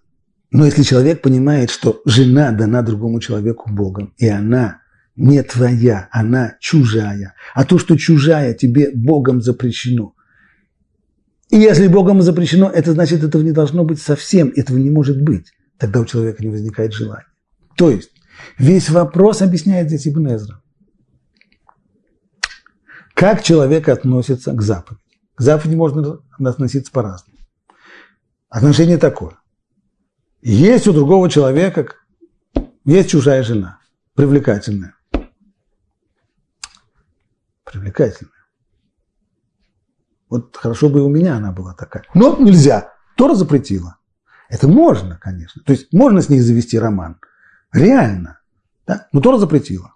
Но 0.51 0.66
если 0.66 0.83
человек 0.83 1.22
понимает, 1.22 1.70
что 1.70 2.03
жена 2.05 2.53
дана 2.53 2.83
другому 2.83 3.20
человеку 3.20 3.70
Богом, 3.72 4.12
и 4.18 4.28
она 4.28 4.83
не 5.16 5.43
твоя, 5.43 6.09
она 6.11 6.57
чужая, 6.61 7.35
а 7.55 7.64
то, 7.64 7.78
что 7.78 7.97
чужая, 7.97 8.55
тебе 8.55 8.91
Богом 8.95 9.41
запрещено. 9.41 10.14
И 11.51 11.57
если 11.57 11.87
Богом 11.87 12.22
запрещено, 12.22 12.70
это 12.70 12.93
значит, 12.93 13.22
этого 13.22 13.43
не 13.43 13.53
должно 13.53 13.85
быть 13.85 14.01
совсем, 14.01 14.53
этого 14.55 14.78
не 14.78 14.91
может 14.91 15.22
быть. 15.22 15.53
Тогда 15.78 16.01
у 16.01 16.07
человека 16.07 16.43
не 16.43 16.51
возникает 16.51 16.93
желания. 16.93 17.26
То 17.76 17.91
есть, 17.91 18.11
весь 18.59 18.91
вопрос 18.91 19.43
объясняет 19.43 19.89
здесь 19.89 20.09
Ибн. 20.09 20.39
Как 23.14 23.43
человек 23.43 23.89
относится 23.89 24.53
к 24.53 24.62
заповеди? 24.62 25.03
К 25.35 25.41
заповеди 25.43 25.76
можно 25.76 26.18
относиться 26.39 26.91
по-разному. 26.93 27.39
Отношение 28.49 28.99
такое. 28.99 29.39
Есть 30.43 30.89
у 30.89 30.93
другого 30.93 31.30
человека, 31.30 31.95
есть 32.85 33.11
чужая 33.11 33.43
жена, 33.43 33.78
привлекательная. 34.14 34.97
Привлекательная. 37.64 38.33
Вот 40.28 40.57
хорошо 40.57 40.89
бы 40.89 40.99
и 40.99 41.03
у 41.03 41.09
меня 41.09 41.37
она 41.37 41.53
была 41.53 41.74
такая. 41.74 42.05
Но 42.14 42.37
нельзя. 42.39 42.93
Тора 43.16 43.35
запретила. 43.35 43.99
Это 44.49 44.66
можно, 44.66 45.18
конечно. 45.18 45.62
То 45.64 45.72
есть 45.72 45.93
можно 45.93 46.20
с 46.20 46.28
ней 46.28 46.41
завести 46.41 46.78
роман. 46.78 47.20
Реально. 47.73 48.41
Да? 48.87 49.09
Но 49.12 49.20
Тора 49.20 49.39
запретила. 49.39 49.95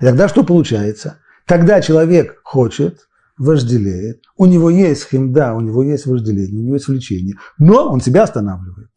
И 0.00 0.04
тогда 0.04 0.28
что 0.28 0.44
получается? 0.44 1.18
Тогда 1.46 1.80
человек 1.80 2.40
хочет 2.44 3.08
вожделеет, 3.36 4.22
у 4.36 4.46
него 4.46 4.70
есть 4.70 5.08
химда, 5.08 5.54
у 5.54 5.60
него 5.60 5.82
есть 5.82 6.06
вожделение, 6.06 6.60
у 6.60 6.64
него 6.64 6.74
есть 6.74 6.88
влечение, 6.88 7.36
но 7.58 7.90
он 7.90 8.00
себя 8.00 8.22
останавливает. 8.22 8.90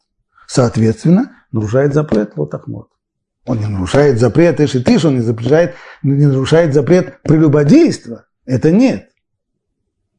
Соответственно, 0.46 1.44
нарушает 1.50 1.94
запрет 1.94 2.36
лотахмот. 2.36 2.90
Он 3.44 3.58
не 3.58 3.66
нарушает 3.66 4.18
запрет 4.18 4.60
Эшитиш, 4.60 5.04
он 5.04 5.16
не, 5.16 5.20
запрещает, 5.20 5.74
не 6.02 6.26
нарушает 6.26 6.74
запрет 6.74 7.22
прелюбодейства. 7.22 8.26
Это 8.44 8.70
нет. 8.70 9.10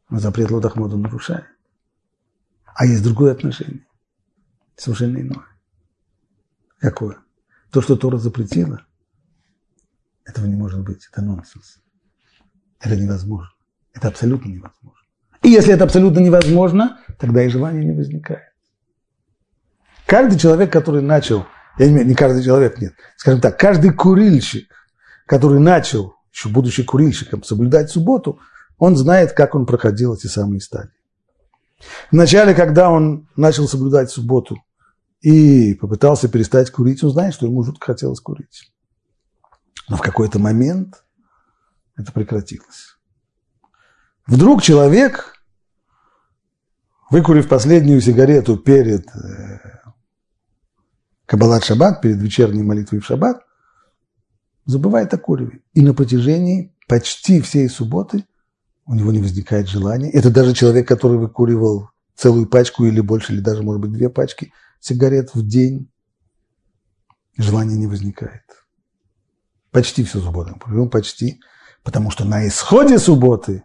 Но 0.09 0.19
запрет 0.19 0.49
лотахмот 0.51 0.93
он 0.93 1.01
нарушает. 1.01 1.45
А 2.73 2.85
есть 2.85 3.03
другое 3.03 3.33
отношение. 3.33 3.85
Совершенно 4.75 5.17
иное. 5.17 5.45
Какое? 6.79 7.17
То, 7.71 7.81
что 7.81 7.95
Тора 7.95 8.17
запретила, 8.17 8.81
этого 10.25 10.45
не 10.45 10.55
может 10.55 10.83
быть. 10.83 11.07
Это 11.11 11.21
нонсенс. 11.21 11.79
Это 12.79 12.95
невозможно. 12.95 13.51
Это 13.93 14.07
абсолютно 14.09 14.49
невозможно. 14.49 15.01
И 15.43 15.49
если 15.49 15.73
это 15.73 15.83
абсолютно 15.83 16.19
невозможно, 16.19 16.99
тогда 17.19 17.43
и 17.43 17.49
желания 17.49 17.83
не 17.83 17.95
возникает. 17.95 18.53
Каждый 20.05 20.39
человек, 20.39 20.71
который 20.71 21.01
начал, 21.01 21.45
я 21.77 21.87
не 21.87 21.93
имею, 21.93 22.07
не 22.07 22.15
каждый 22.15 22.43
человек, 22.43 22.79
нет, 22.79 22.93
скажем 23.17 23.41
так, 23.41 23.59
каждый 23.59 23.91
курильщик, 23.91 24.69
который 25.25 25.59
начал, 25.59 26.15
еще 26.31 26.49
будучи 26.49 26.83
курильщиком, 26.83 27.43
соблюдать 27.43 27.89
субботу, 27.89 28.39
он 28.77 28.95
знает, 28.95 29.33
как 29.33 29.55
он 29.55 29.65
проходил 29.65 30.13
эти 30.13 30.27
самые 30.27 30.61
стадии. 30.61 30.91
Вначале, 32.11 32.53
когда 32.53 32.89
он 32.89 33.27
начал 33.35 33.67
соблюдать 33.67 34.09
субботу 34.09 34.57
и 35.21 35.73
попытался 35.75 36.29
перестать 36.29 36.71
курить, 36.71 37.03
он 37.03 37.11
знает, 37.11 37.33
что 37.33 37.45
ему 37.45 37.63
жутко 37.63 37.87
хотелось 37.87 38.19
курить. 38.19 38.71
Но 39.89 39.97
в 39.97 40.01
какой-то 40.01 40.39
момент 40.39 41.03
это 41.95 42.11
прекратилось. 42.11 42.97
Вдруг 44.25 44.61
человек, 44.61 45.35
выкурив 47.09 47.47
последнюю 47.47 48.01
сигарету 48.01 48.57
перед 48.57 49.07
э, 49.15 49.59
Каббалат 51.25 51.63
Шаббат, 51.63 52.01
перед 52.01 52.17
вечерней 52.21 52.63
молитвой 52.63 52.99
в 52.99 53.05
Шаббат, 53.05 53.41
забывает 54.65 55.13
о 55.13 55.17
куреве. 55.17 55.61
И 55.73 55.81
на 55.81 55.93
протяжении 55.93 56.75
почти 56.87 57.41
всей 57.41 57.69
субботы 57.69 58.25
у 58.85 58.93
него 58.93 59.11
не 59.11 59.21
возникает 59.21 59.67
желания. 59.67 60.11
Это 60.11 60.29
даже 60.29 60.53
человек, 60.53 60.87
который 60.87 61.17
выкуривал 61.17 61.89
целую 62.15 62.47
пачку 62.47 62.85
или 62.85 62.99
больше, 62.99 63.33
или 63.33 63.39
даже, 63.39 63.63
может 63.63 63.81
быть, 63.81 63.93
две 63.93 64.09
пачки 64.09 64.51
сигарет 64.79 65.33
в 65.33 65.45
день, 65.47 65.91
желания 67.37 67.75
не 67.75 67.87
возникает. 67.87 68.43
Почти 69.71 70.03
всю 70.03 70.21
субботу. 70.21 70.59
Почти. 70.89 71.39
Потому 71.83 72.11
что 72.11 72.25
на 72.25 72.47
исходе 72.47 72.99
субботы 72.99 73.63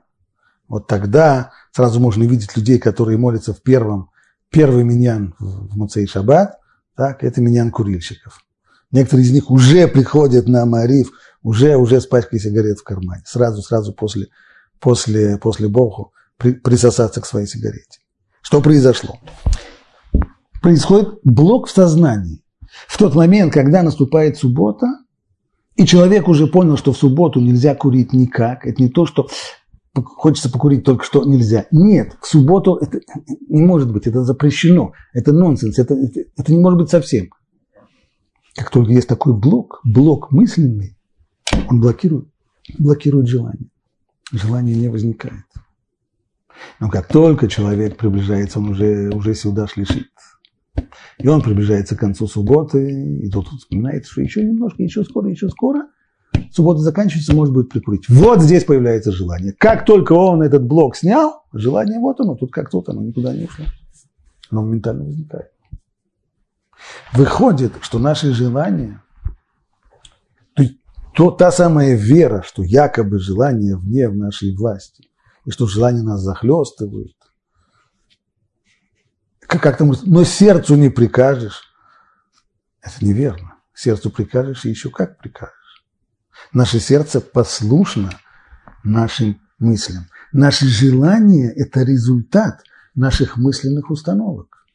вот 0.68 0.86
тогда 0.86 1.52
сразу 1.72 2.00
можно 2.00 2.24
видеть 2.24 2.56
людей, 2.56 2.78
которые 2.78 3.18
молятся 3.18 3.52
в 3.52 3.62
первом, 3.62 4.10
первый 4.48 4.84
миньян 4.84 5.34
в 5.38 5.76
Муцей 5.76 6.06
Шаббат, 6.06 6.58
так, 6.96 7.24
это 7.24 7.40
миньян 7.40 7.70
курильщиков. 7.70 8.40
Некоторые 8.90 9.26
из 9.26 9.32
них 9.32 9.50
уже 9.50 9.88
приходят 9.88 10.46
на 10.46 10.64
Мариф, 10.66 11.10
уже, 11.42 11.76
уже 11.76 12.00
с 12.00 12.06
пачкой 12.06 12.40
сигарет 12.40 12.78
в 12.78 12.84
кармане, 12.84 13.22
сразу, 13.26 13.62
сразу 13.62 13.92
после, 13.92 14.28
после, 14.80 15.38
после 15.38 15.68
Богу 15.68 16.12
при, 16.36 16.52
присосаться 16.52 17.20
к 17.20 17.26
своей 17.26 17.46
сигарете. 17.46 18.00
Что 18.42 18.60
произошло? 18.60 19.18
Происходит 20.62 21.18
блок 21.24 21.66
в 21.66 21.72
сознании. 21.72 22.40
В 22.86 22.96
тот 22.96 23.14
момент, 23.14 23.52
когда 23.52 23.82
наступает 23.82 24.36
суббота, 24.38 24.86
И 25.74 25.86
человек 25.86 26.28
уже 26.28 26.46
понял, 26.46 26.76
что 26.76 26.92
в 26.92 26.98
субботу 26.98 27.40
нельзя 27.40 27.74
курить 27.74 28.12
никак. 28.12 28.66
Это 28.66 28.82
не 28.82 28.90
то, 28.90 29.06
что 29.06 29.28
хочется 29.94 30.50
покурить 30.50 30.84
только 30.84 31.04
что 31.04 31.24
нельзя. 31.24 31.66
Нет, 31.70 32.16
в 32.20 32.26
субботу 32.26 32.76
это 32.76 33.00
не 33.48 33.62
может 33.62 33.90
быть, 33.90 34.06
это 34.06 34.22
запрещено, 34.22 34.92
это 35.12 35.32
нонсенс, 35.32 35.78
это, 35.78 35.94
это, 35.94 36.20
это 36.36 36.52
не 36.52 36.58
может 36.58 36.78
быть 36.78 36.90
совсем. 36.90 37.30
Как 38.54 38.70
только 38.70 38.92
есть 38.92 39.08
такой 39.08 39.32
блок, 39.32 39.80
блок 39.82 40.30
мысленный, 40.30 40.96
он 41.68 41.80
блокирует, 41.80 42.28
блокирует 42.78 43.28
желание. 43.28 43.70
Желание 44.30 44.76
не 44.76 44.88
возникает. 44.88 45.44
Но 46.80 46.90
как 46.90 47.08
только 47.08 47.48
человек 47.48 47.96
приближается, 47.96 48.58
он 48.58 48.70
уже, 48.70 49.10
уже 49.10 49.34
сюда 49.34 49.66
шлишит. 49.66 50.11
И 51.18 51.28
он 51.28 51.42
приближается 51.42 51.96
к 51.96 52.00
концу 52.00 52.26
субботы, 52.26 53.20
и 53.24 53.30
тут 53.30 53.48
вспоминает, 53.48 54.06
что 54.06 54.22
еще 54.22 54.44
немножко, 54.44 54.82
еще 54.82 55.04
скоро, 55.04 55.30
еще 55.30 55.48
скоро. 55.48 55.88
Суббота 56.50 56.80
заканчивается, 56.80 57.34
может 57.34 57.54
быть 57.54 57.68
прикурить. 57.68 58.08
Вот 58.08 58.40
здесь 58.40 58.64
появляется 58.64 59.12
желание. 59.12 59.52
Как 59.52 59.84
только 59.84 60.12
он 60.12 60.42
этот 60.42 60.64
блок 60.64 60.96
снял, 60.96 61.44
желание 61.52 61.98
вот 61.98 62.20
оно, 62.20 62.34
тут 62.34 62.50
как 62.50 62.70
тут 62.70 62.88
оно 62.88 63.02
никуда 63.02 63.34
не 63.34 63.44
ушло. 63.44 63.66
Оно 64.50 64.62
моментально 64.62 65.04
возникает. 65.04 65.50
Выходит, 67.12 67.72
что 67.80 67.98
наши 67.98 68.32
желания, 68.32 69.02
то, 70.54 70.64
то 71.14 71.30
та 71.30 71.52
самая 71.52 71.94
вера, 71.94 72.42
что 72.44 72.62
якобы 72.62 73.18
желание 73.18 73.76
вне 73.76 74.08
в 74.08 74.16
нашей 74.16 74.54
власти, 74.54 75.08
и 75.44 75.50
что 75.50 75.66
желания 75.66 76.02
нас 76.02 76.20
захлестывают, 76.20 77.12
как 79.58 79.76
там, 79.76 79.92
но 80.04 80.24
сердцу 80.24 80.76
не 80.76 80.88
прикажешь. 80.88 81.62
Это 82.80 83.04
неверно. 83.04 83.54
Сердцу 83.74 84.10
прикажешь 84.10 84.64
и 84.64 84.70
еще 84.70 84.90
как 84.90 85.18
прикажешь. 85.18 85.84
Наше 86.52 86.80
сердце 86.80 87.20
послушно 87.20 88.10
нашим 88.84 89.40
мыслям. 89.58 90.06
Наши 90.32 90.66
желания– 90.66 91.50
это 91.56 91.82
результат 91.82 92.62
наших 92.94 93.36
мысленных 93.36 93.90
установок. 93.90 94.66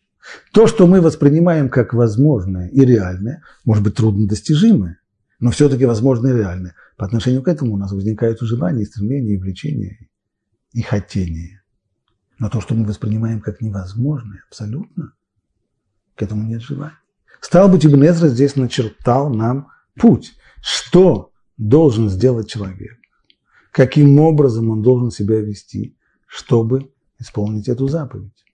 То, 0.52 0.68
что 0.68 0.88
мы 0.88 1.02
воспринимаем 1.02 1.70
как 1.70 1.94
возможное 1.94 2.68
и 2.70 2.82
реальное, 2.82 3.44
может 3.64 3.84
быть 3.84 3.96
труднодостижимое, 3.96 5.00
но 5.40 5.52
все-таки 5.52 5.86
возможное 5.86 6.34
и 6.34 6.38
реальное. 6.38 6.76
По 6.98 7.06
отношению 7.06 7.44
к 7.44 7.48
этому 7.48 7.74
у 7.74 7.78
нас 7.78 7.92
возникают 7.92 8.40
желания, 8.42 8.86
стремления, 8.86 9.36
и 9.36 9.38
влечения, 9.38 10.10
и 10.74 10.82
хотения. 10.82 11.57
Но 12.40 12.50
то, 12.50 12.62
что 12.62 12.76
мы 12.76 12.86
воспринимаем 12.86 13.42
как 13.42 13.62
невозможное, 13.62 14.44
абсолютно, 14.48 15.14
к 16.16 16.22
этому 16.22 16.44
нет 16.44 16.62
желания. 16.62 17.00
Стал 17.42 17.70
быть, 17.70 17.86
Ибн 17.86 18.06
Эзра 18.06 18.28
здесь 18.28 18.56
начертал 18.56 19.34
нам 19.34 19.70
путь, 19.96 20.36
что 20.62 21.32
должен 21.58 22.10
сделать 22.10 22.50
человек, 22.50 22.98
каким 23.72 24.20
образом 24.20 24.70
он 24.70 24.82
должен 24.82 25.12
себя 25.12 25.40
вести, 25.40 25.98
чтобы 26.28 26.92
исполнить 27.20 27.70
эту 27.70 27.88
заповедь. 27.88 28.46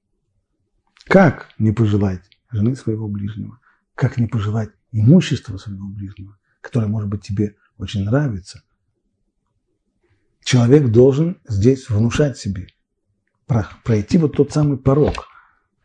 Как 1.05 1.49
не 1.59 1.71
пожелать 1.71 2.23
жены 2.51 2.75
своего 2.75 3.07
ближнего, 3.07 3.59
как 3.95 4.17
не 4.17 4.27
пожелать 4.27 4.69
имущества 4.91 5.57
своего 5.57 5.88
ближнего, 5.88 6.38
которое, 6.61 6.88
может 6.88 7.09
быть, 7.09 7.21
тебе 7.21 7.55
очень 7.77 8.05
нравится. 8.05 8.63
Человек 10.43 10.89
должен 10.89 11.41
здесь 11.47 11.89
внушать 11.89 12.38
себе– 12.38 12.67
пройти 13.47 14.17
вот 14.17 14.35
тот 14.35 14.51
самый 14.51 14.77
порог, 14.77 15.27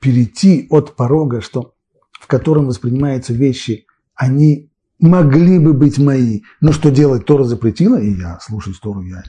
перейти 0.00 0.66
от 0.70 0.96
порога, 0.96 1.40
что, 1.40 1.74
в 2.12 2.26
котором 2.26 2.66
воспринимаются 2.66 3.32
вещи, 3.32 3.86
они 4.14 4.70
могли 4.98 5.58
бы 5.58 5.72
быть 5.72 5.98
мои, 5.98 6.42
но 6.60 6.72
что 6.72 6.90
делать, 6.90 7.24
Тора 7.24 7.44
запретила, 7.44 8.00
и 8.00 8.14
я 8.14 8.38
слушать 8.40 8.80
Тору 8.80 9.02
я 9.02 9.22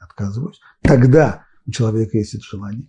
отказываюсь, 0.00 0.60
тогда 0.82 1.44
у 1.66 1.70
человека 1.70 2.18
есть 2.18 2.34
это 2.34 2.44
желание 2.44 2.88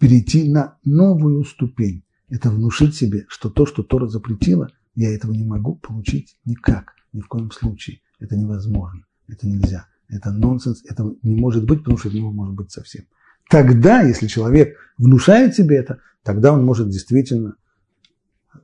перейти 0.00 0.50
на 0.50 0.78
новую 0.84 1.44
ступень. 1.44 2.02
Это 2.28 2.50
внушить 2.50 2.96
себе, 2.96 3.26
что 3.28 3.50
то, 3.50 3.66
что 3.66 3.82
Тора 3.82 4.06
запретила, 4.06 4.70
я 4.94 5.14
этого 5.14 5.32
не 5.32 5.44
могу 5.44 5.76
получить 5.76 6.36
никак, 6.44 6.94
ни 7.12 7.20
в 7.20 7.28
коем 7.28 7.50
случае. 7.50 8.00
Это 8.18 8.36
невозможно, 8.36 9.04
это 9.28 9.46
нельзя, 9.46 9.86
это 10.08 10.32
нонсенс, 10.32 10.82
это 10.88 11.04
не 11.22 11.36
может 11.36 11.64
быть, 11.64 11.80
потому 11.80 11.98
что 11.98 12.08
не 12.08 12.20
может 12.20 12.54
быть 12.54 12.70
совсем. 12.70 13.04
Тогда, 13.50 14.02
если 14.02 14.28
человек 14.28 14.78
внушает 14.96 15.56
себе 15.56 15.78
это, 15.78 16.00
тогда 16.22 16.52
он 16.52 16.64
может 16.64 16.88
действительно 16.88 17.56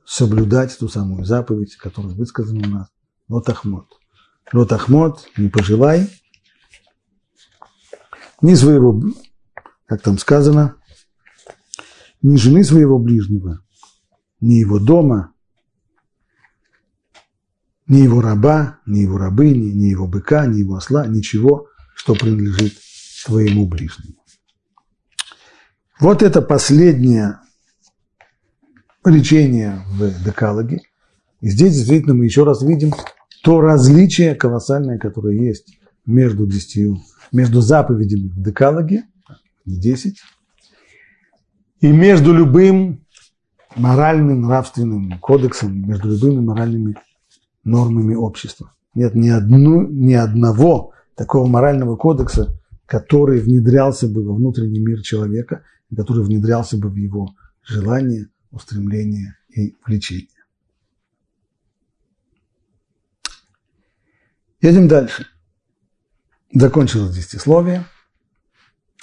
соблюдать 0.05 0.77
ту 0.79 0.87
самую 0.87 1.25
заповедь, 1.25 1.75
которая 1.75 2.13
высказана 2.13 2.65
у 2.65 2.69
нас. 2.69 2.87
Лотахмот. 3.27 3.87
Лотахмот, 4.53 5.27
не 5.35 5.49
пожелай 5.49 6.09
ни 8.41 8.53
своего, 8.53 9.01
как 9.87 10.01
там 10.01 10.17
сказано, 10.17 10.75
ни 12.21 12.37
жены 12.37 12.63
своего 12.63 12.97
ближнего, 12.97 13.59
ни 14.39 14.53
его 14.53 14.79
дома, 14.79 15.33
ни 17.87 17.97
его 17.97 18.21
раба, 18.21 18.79
ни 18.85 18.99
его 18.99 19.17
рабыни, 19.17 19.71
ни 19.71 19.87
его 19.87 20.07
быка, 20.07 20.45
ни 20.45 20.59
его 20.59 20.75
осла, 20.75 21.07
ничего, 21.07 21.67
что 21.93 22.13
принадлежит 22.13 22.73
твоему 23.25 23.67
ближнему. 23.67 24.16
Вот 25.99 26.21
это 26.21 26.43
последнее 26.43 27.39
речение 29.03 29.79
в 29.93 30.23
Декалоге. 30.23 30.81
И 31.41 31.49
здесь 31.49 31.75
действительно 31.75 32.13
мы 32.13 32.25
еще 32.25 32.43
раз 32.43 32.61
видим 32.61 32.91
то 33.43 33.61
различие 33.61 34.35
колоссальное, 34.35 34.99
которое 34.99 35.35
есть 35.35 35.79
между 36.05 36.45
десятью, 36.45 36.99
между 37.31 37.61
заповедями 37.61 38.27
в 38.27 38.41
Декалоге, 38.43 39.05
не 39.65 39.77
десять, 39.79 40.19
и 41.81 41.91
между 41.91 42.31
любым 42.31 43.03
моральным, 43.75 44.41
нравственным 44.41 45.17
кодексом, 45.19 45.87
между 45.87 46.09
любыми 46.09 46.41
моральными 46.41 46.95
нормами 47.63 48.13
общества. 48.13 48.71
Нет 48.93 49.15
ни, 49.15 49.29
одну, 49.29 49.87
ни 49.87 50.13
одного 50.13 50.93
такого 51.15 51.47
морального 51.47 51.95
кодекса, 51.95 52.59
который 52.85 53.39
внедрялся 53.39 54.07
бы 54.07 54.23
во 54.23 54.35
внутренний 54.35 54.79
мир 54.79 55.01
человека 55.01 55.63
который 55.95 56.23
внедрялся 56.23 56.77
бы 56.77 56.89
в 56.89 56.95
его 56.95 57.35
желания, 57.63 58.29
устремления 58.51 59.37
и 59.49 59.75
влечения. 59.85 60.27
Едем 64.61 64.87
дальше. 64.87 65.27
Закончилось 66.53 67.15
десятисловие. 67.15 67.85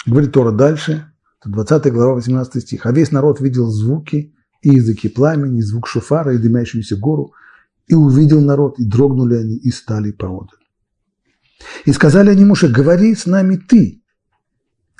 Говорит 0.05 0.33
Тора 0.33 0.51
дальше, 0.51 1.11
20 1.45 1.91
глава, 1.91 2.15
18 2.15 2.61
стих. 2.61 2.85
«А 2.85 2.91
весь 2.91 3.11
народ 3.11 3.39
видел 3.39 3.69
звуки 3.69 4.35
и 4.61 4.69
языки 4.69 5.09
пламени, 5.09 5.59
и 5.59 5.61
звук 5.61 5.87
шуфара, 5.87 6.33
и 6.33 6.37
дымящуюся 6.37 6.97
гору, 6.97 7.33
и 7.87 7.93
увидел 7.93 8.41
народ, 8.41 8.79
и 8.79 8.83
дрогнули 8.83 9.35
они, 9.35 9.55
и 9.55 9.71
стали 9.71 10.11
поодаль. 10.11 10.59
И 11.85 11.93
сказали 11.93 12.29
они 12.29 12.45
Муше, 12.45 12.67
говори 12.67 13.15
с 13.15 13.25
нами 13.25 13.57
ты, 13.57 14.03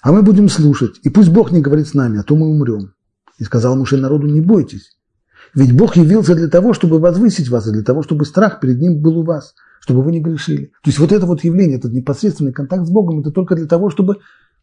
а 0.06 0.12
мы 0.12 0.22
будем 0.22 0.50
слушать, 0.50 1.00
и 1.02 1.10
пусть 1.10 1.30
Бог 1.30 1.52
не 1.52 1.62
говорит 1.62 1.88
с 1.88 1.96
нами, 1.96 2.20
а 2.20 2.24
то 2.24 2.36
мы 2.36 2.48
умрем. 2.48 2.94
И 3.40 3.44
сказал 3.44 3.76
Муше 3.76 3.98
народу, 3.98 4.28
не 4.28 4.40
бойтесь, 4.40 4.96
ведь 5.56 5.76
Бог 5.76 5.96
явился 5.96 6.36
для 6.36 6.48
того, 6.48 6.74
чтобы 6.74 7.00
возвысить 7.00 7.50
вас, 7.50 7.66
и 7.66 7.72
для 7.72 7.82
того, 7.82 8.04
чтобы 8.04 8.24
страх 8.26 8.60
перед 8.60 8.80
Ним 8.80 9.02
был 9.02 9.18
у 9.18 9.24
вас, 9.24 9.56
чтобы 9.80 10.04
вы 10.04 10.12
не 10.12 10.22
грешили. 10.22 10.66
То 10.84 10.90
есть 10.92 11.00
вот 11.00 11.12
это 11.12 11.26
вот 11.26 11.44
явление, 11.44 11.80
этот 11.80 11.92
непосредственный 11.92 12.54
контакт 12.54 12.86
с 12.86 12.92
Богом, 12.92 13.22
это 13.22 13.32
только 13.32 13.56
для 13.56 13.66
того, 13.66 13.90
чтобы 13.90 14.18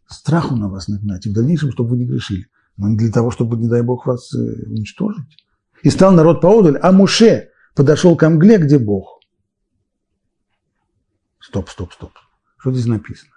страху 0.07 0.55
на 0.55 0.68
вас 0.68 0.86
нагнать, 0.86 1.26
и 1.26 1.30
в 1.30 1.32
дальнейшем, 1.32 1.72
чтобы 1.72 1.90
вы 1.90 1.97
не 1.97 2.05
грешили. 2.05 2.47
Но 2.76 2.88
не 2.88 2.97
для 2.97 3.11
того, 3.11 3.32
чтобы, 3.32 3.57
не 3.57 3.66
дай 3.66 3.82
Бог, 3.82 4.07
вас 4.07 4.32
э, 4.32 4.38
уничтожить. 4.38 5.45
И 5.82 5.90
стал 5.90 6.12
народ 6.12 6.40
поодаль, 6.40 6.76
а 6.76 6.93
Муше 6.93 7.49
подошел 7.74 8.14
к 8.14 8.22
Амгле, 8.22 8.59
где 8.59 8.78
Бог. 8.78 9.18
Стоп, 11.40 11.68
стоп, 11.68 11.93
стоп. 11.95 12.12
Что 12.59 12.70
здесь 12.72 12.86
написано? 12.86 13.32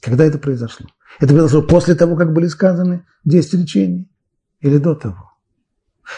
Когда 0.00 0.24
это 0.24 0.38
произошло? 0.38 0.86
Это 1.20 1.32
произошло 1.32 1.62
после 1.62 1.94
того, 1.94 2.16
как 2.16 2.32
были 2.32 2.46
сказаны 2.46 3.04
10 3.24 3.54
речений 3.54 4.10
или 4.60 4.78
до 4.78 4.94
того? 4.94 5.32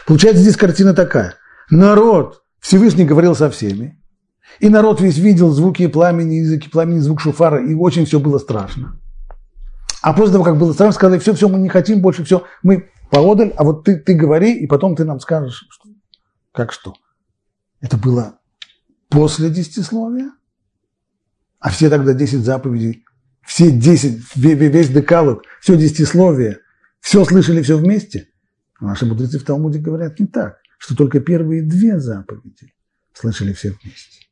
Получается, 0.07 0.43
здесь 0.43 0.57
картина 0.57 0.95
такая. 0.95 1.35
Народ, 1.71 2.43
Всевышний 2.61 3.05
говорил 3.05 3.35
со 3.35 3.51
всеми, 3.51 4.01
и 4.59 4.69
народ 4.69 5.01
весь 5.01 5.19
видел 5.19 5.51
звуки 5.51 5.87
пламени, 5.87 6.37
языки 6.37 6.69
пламени, 6.69 6.99
звук 6.99 7.21
шуфара, 7.21 7.65
и 7.65 7.75
очень 7.75 8.05
все 8.05 8.19
было 8.19 8.39
страшно. 8.39 9.01
А 10.03 10.13
после 10.13 10.33
того, 10.33 10.45
как 10.45 10.59
было 10.59 10.73
страшно, 10.73 10.95
сказали, 10.95 11.21
все, 11.21 11.35
все, 11.35 11.49
мы 11.49 11.59
не 11.59 11.69
хотим 11.69 12.01
больше, 12.01 12.25
все, 12.25 12.45
мы 12.63 12.91
поодаль, 13.11 13.53
а 13.57 13.65
вот 13.65 13.85
ты, 13.85 13.97
ты 13.97 14.15
говори, 14.15 14.55
и 14.59 14.67
потом 14.67 14.97
ты 14.97 15.05
нам 15.05 15.21
скажешь, 15.21 15.67
что, 15.71 15.89
как 16.53 16.73
что. 16.73 16.95
Это 17.81 17.97
было 17.97 18.39
после 19.09 19.51
десятисловия, 19.51 20.31
а 21.59 21.71
все 21.71 21.89
тогда 21.91 22.15
десять 22.15 22.45
заповедей 22.45 23.05
все 23.51 23.73
десять, 23.73 24.21
весь 24.37 24.91
декалог, 24.91 25.43
все 25.61 25.77
десятисловие, 25.77 26.61
все 27.01 27.25
слышали 27.25 27.63
все 27.63 27.77
вместе? 27.77 28.29
Наши 28.81 29.07
мудрецы 29.07 29.41
в 29.41 29.43
Талмуде 29.43 29.81
говорят 29.81 30.21
не 30.21 30.27
так, 30.27 30.59
что 30.79 30.95
только 30.95 31.19
первые 31.19 31.61
две 31.61 31.99
заповеди 31.99 32.73
слышали 33.13 33.53
все 33.53 33.71
вместе. 33.71 34.29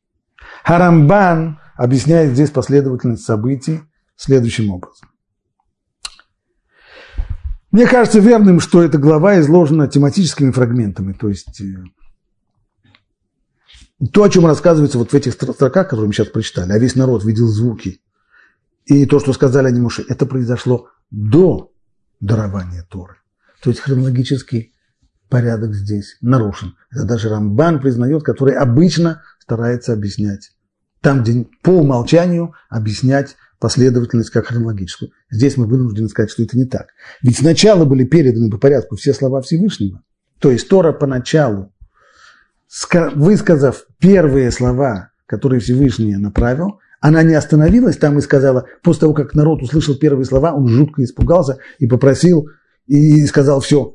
Харамбан 0.63 1.59
объясняет 1.75 2.31
здесь 2.31 2.49
последовательность 2.49 3.25
событий 3.25 3.81
следующим 4.15 4.71
образом. 4.71 5.09
Мне 7.71 7.87
кажется 7.87 8.19
верным, 8.19 8.61
что 8.61 8.81
эта 8.81 8.97
глава 8.99 9.37
изложена 9.41 9.89
тематическими 9.89 10.51
фрагментами, 10.51 11.11
то 11.11 11.27
есть 11.27 11.59
э, 11.59 11.83
то, 14.13 14.23
о 14.23 14.29
чем 14.29 14.45
рассказывается 14.45 14.97
вот 14.97 15.11
в 15.11 15.13
этих 15.13 15.33
строках, 15.33 15.89
которые 15.89 16.07
мы 16.07 16.13
сейчас 16.13 16.29
прочитали, 16.29 16.71
а 16.71 16.79
весь 16.79 16.95
народ 16.95 17.25
видел 17.25 17.47
звуки, 17.47 17.99
и 18.89 19.05
то, 19.05 19.19
что 19.19 19.33
сказали 19.33 19.67
они 19.67 19.79
Муше, 19.79 20.03
это 20.07 20.25
произошло 20.25 20.87
до 21.11 21.71
дарования 22.19 22.83
Торы. 22.89 23.17
То 23.61 23.69
есть 23.69 23.81
хронологический 23.81 24.73
порядок 25.29 25.75
здесь 25.75 26.17
нарушен. 26.21 26.75
Это 26.91 27.05
даже 27.05 27.29
Рамбан 27.29 27.79
признает, 27.81 28.23
который 28.23 28.55
обычно 28.55 29.21
старается 29.39 29.93
объяснять. 29.93 30.53
Там, 31.01 31.21
где 31.21 31.45
по 31.61 31.69
умолчанию 31.69 32.55
объяснять 32.67 33.35
последовательность 33.59 34.31
как 34.31 34.47
хронологическую. 34.47 35.11
Здесь 35.29 35.55
мы 35.55 35.67
вынуждены 35.67 36.09
сказать, 36.09 36.31
что 36.31 36.41
это 36.41 36.57
не 36.57 36.65
так. 36.65 36.87
Ведь 37.21 37.37
сначала 37.37 37.85
были 37.85 38.05
переданы 38.05 38.49
по 38.49 38.57
порядку 38.57 38.95
все 38.95 39.13
слова 39.13 39.41
Всевышнего. 39.41 40.01
То 40.39 40.49
есть 40.49 40.67
Тора 40.67 40.93
поначалу, 40.93 41.71
высказав 43.13 43.85
первые 43.99 44.49
слова, 44.51 45.11
которые 45.27 45.59
Всевышний 45.59 46.15
направил, 46.15 46.79
она 46.99 47.23
не 47.23 47.33
остановилась 47.33 47.97
там 47.97 48.17
и 48.17 48.21
сказала, 48.21 48.65
после 48.83 49.01
того, 49.01 49.13
как 49.13 49.33
народ 49.33 49.61
услышал 49.61 49.95
первые 49.95 50.25
слова, 50.25 50.53
он 50.53 50.67
жутко 50.67 51.03
испугался 51.03 51.57
и 51.77 51.87
попросил, 51.87 52.49
и 52.87 53.25
сказал, 53.25 53.61
все, 53.61 53.93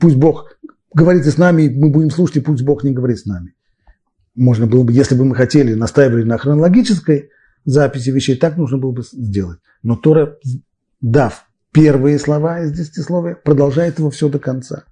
пусть 0.00 0.16
Бог 0.16 0.56
говорит 0.94 1.26
с 1.26 1.36
нами, 1.36 1.68
мы 1.68 1.90
будем 1.90 2.10
слушать, 2.10 2.36
и 2.36 2.40
пусть 2.40 2.62
Бог 2.62 2.84
не 2.84 2.92
говорит 2.92 3.18
с 3.18 3.26
нами. 3.26 3.54
Можно 4.34 4.66
было 4.66 4.84
бы, 4.84 4.92
если 4.92 5.14
бы 5.14 5.24
мы 5.24 5.34
хотели, 5.34 5.74
настаивали 5.74 6.22
на 6.22 6.38
хронологической 6.38 7.30
записи 7.64 8.10
вещей, 8.10 8.36
так 8.36 8.56
нужно 8.56 8.78
было 8.78 8.92
бы 8.92 9.02
сделать. 9.02 9.58
Но 9.82 9.96
Тора, 9.96 10.36
дав 11.00 11.46
первые 11.72 12.18
слова 12.18 12.60
из 12.60 12.72
десятисловия, 12.72 13.34
продолжает 13.34 13.98
его 13.98 14.10
все 14.10 14.28
до 14.28 14.38
конца. 14.38 14.84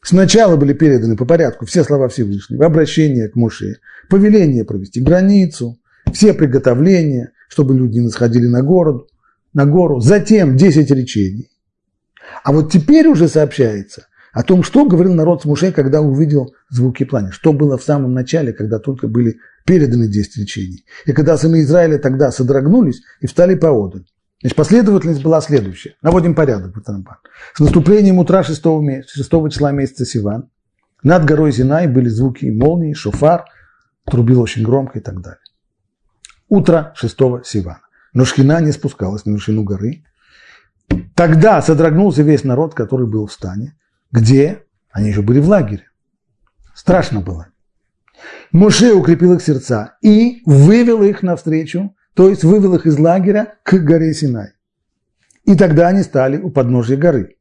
Сначала 0.00 0.56
были 0.56 0.72
переданы 0.72 1.16
по 1.16 1.24
порядку 1.24 1.66
все 1.66 1.82
слова 1.82 2.08
Всевышнего, 2.08 2.64
обращение 2.64 3.28
к 3.28 3.34
Муше, 3.34 3.80
повеление 4.08 4.64
провести 4.64 5.00
границу, 5.00 5.78
все 6.16 6.32
приготовления, 6.32 7.32
чтобы 7.48 7.76
люди 7.76 7.98
не 7.98 8.08
сходили 8.08 8.46
на, 8.46 8.62
город, 8.62 9.08
на 9.52 9.66
гору, 9.66 10.00
затем 10.00 10.56
10 10.56 10.90
речений. 10.92 11.50
А 12.42 12.52
вот 12.52 12.72
теперь 12.72 13.06
уже 13.06 13.28
сообщается 13.28 14.06
о 14.32 14.42
том, 14.42 14.62
что 14.62 14.86
говорил 14.86 15.12
народ 15.12 15.42
с 15.42 15.44
Муше, 15.44 15.72
когда 15.72 16.00
увидел 16.00 16.54
звуки 16.70 17.04
пламени, 17.04 17.32
что 17.32 17.52
было 17.52 17.76
в 17.76 17.84
самом 17.84 18.14
начале, 18.14 18.54
когда 18.54 18.78
только 18.78 19.08
были 19.08 19.36
переданы 19.66 20.08
10 20.08 20.38
речений. 20.38 20.86
И 21.04 21.12
когда 21.12 21.36
сыны 21.36 21.60
Израиля 21.60 21.98
тогда 21.98 22.32
содрогнулись 22.32 23.02
и 23.20 23.26
встали 23.26 23.54
поодаль. 23.54 24.06
Значит, 24.40 24.56
последовательность 24.56 25.22
была 25.22 25.42
следующая. 25.42 25.96
Наводим 26.00 26.34
порядок. 26.34 26.74
С 27.54 27.60
наступлением 27.60 28.18
утра 28.18 28.42
6, 28.42 28.62
6 28.62 29.30
числа 29.50 29.70
месяца 29.70 30.06
Сиван 30.06 30.48
над 31.02 31.26
горой 31.26 31.52
Зинай 31.52 31.88
были 31.88 32.08
звуки 32.08 32.46
молнии, 32.46 32.94
шофар, 32.94 33.44
трубил 34.06 34.40
очень 34.40 34.62
громко 34.62 34.98
и 34.98 35.02
так 35.02 35.20
далее. 35.20 35.40
Утро 36.48 36.92
6 36.96 37.16
Сивана. 37.44 37.80
Но 38.12 38.24
Шхина 38.24 38.60
не 38.60 38.72
спускалась 38.72 39.24
на 39.26 39.32
вершину 39.32 39.62
горы. 39.62 40.04
Тогда 41.14 41.60
содрогнулся 41.60 42.22
весь 42.22 42.44
народ, 42.44 42.74
который 42.74 43.06
был 43.06 43.26
в 43.26 43.32
стане. 43.32 43.76
Где? 44.12 44.62
Они 44.90 45.08
еще 45.08 45.22
были 45.22 45.40
в 45.40 45.48
лагере. 45.48 45.90
Страшно 46.74 47.20
было. 47.20 47.48
Моше 48.52 48.92
укрепил 48.92 49.34
их 49.34 49.42
сердца 49.42 49.96
и 50.02 50.42
вывел 50.46 51.02
их 51.02 51.22
навстречу, 51.22 51.94
то 52.14 52.30
есть 52.30 52.44
вывел 52.44 52.74
их 52.74 52.86
из 52.86 52.98
лагеря 52.98 53.54
к 53.62 53.74
горе 53.74 54.14
Синай. 54.14 54.52
И 55.44 55.54
тогда 55.54 55.88
они 55.88 56.02
стали 56.02 56.38
у 56.38 56.50
подножия 56.50 56.96
горы. 56.96 57.36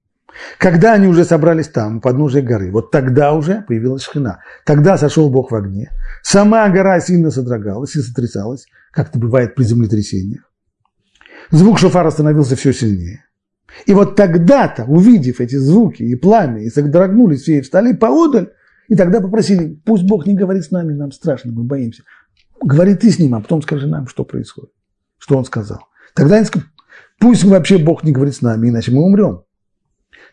Когда 0.58 0.94
они 0.94 1.08
уже 1.08 1.24
собрались 1.24 1.70
там, 1.70 1.98
у 1.98 2.02
подножия 2.02 2.42
горы, 2.42 2.72
вот 2.72 2.92
тогда 2.92 3.34
уже 3.34 3.64
появилась 3.68 4.04
шхина. 4.04 4.42
Тогда 4.66 4.98
сошел 4.98 5.30
Бог 5.30 5.52
в 5.52 5.56
огне. 5.56 5.92
Сама 6.22 6.68
гора 6.70 7.00
сильно 7.00 7.32
содрогалась 7.32 7.96
и 7.96 8.02
сотрясалась, 8.02 8.66
как 8.96 9.10
это 9.10 9.20
бывает 9.20 9.56
при 9.56 9.64
землетрясениях. 9.64 10.50
Звук 11.52 11.78
шофара 11.80 12.10
становился 12.12 12.56
все 12.56 12.72
сильнее. 12.72 13.26
И 13.86 13.94
вот 13.94 14.16
тогда-то, 14.16 14.86
увидев 14.86 15.42
эти 15.42 15.58
звуки 15.58 16.02
и 16.02 16.16
пламя, 16.16 16.64
и 16.64 16.70
содрогнулись 16.70 17.42
все 17.42 17.58
и 17.58 17.62
встали 17.62 17.94
поодаль, 17.94 18.54
и 18.88 18.96
тогда 18.96 19.20
попросили, 19.20 19.82
пусть 19.84 20.04
Бог 20.04 20.26
не 20.26 20.34
говорит 20.34 20.64
с 20.64 20.72
нами, 20.72 20.94
нам 20.94 21.12
страшно, 21.12 21.52
мы 21.52 21.64
боимся. 21.64 22.04
Говори 22.62 22.96
ты 22.96 23.12
с 23.12 23.20
ним, 23.20 23.36
а 23.36 23.42
потом 23.42 23.62
скажи 23.62 23.86
нам, 23.86 24.08
что 24.08 24.24
происходит, 24.24 24.72
что 25.18 25.38
он 25.38 25.44
сказал. 25.44 25.82
Тогда 26.14 26.38
они 26.38 26.46
сказали, 26.46 26.70
пусть 27.20 27.44
вообще 27.44 27.78
Бог 27.78 28.06
не 28.06 28.14
говорит 28.14 28.36
с 28.36 28.42
нами, 28.42 28.70
иначе 28.70 28.94
мы 28.94 29.04
умрем. 29.04 29.44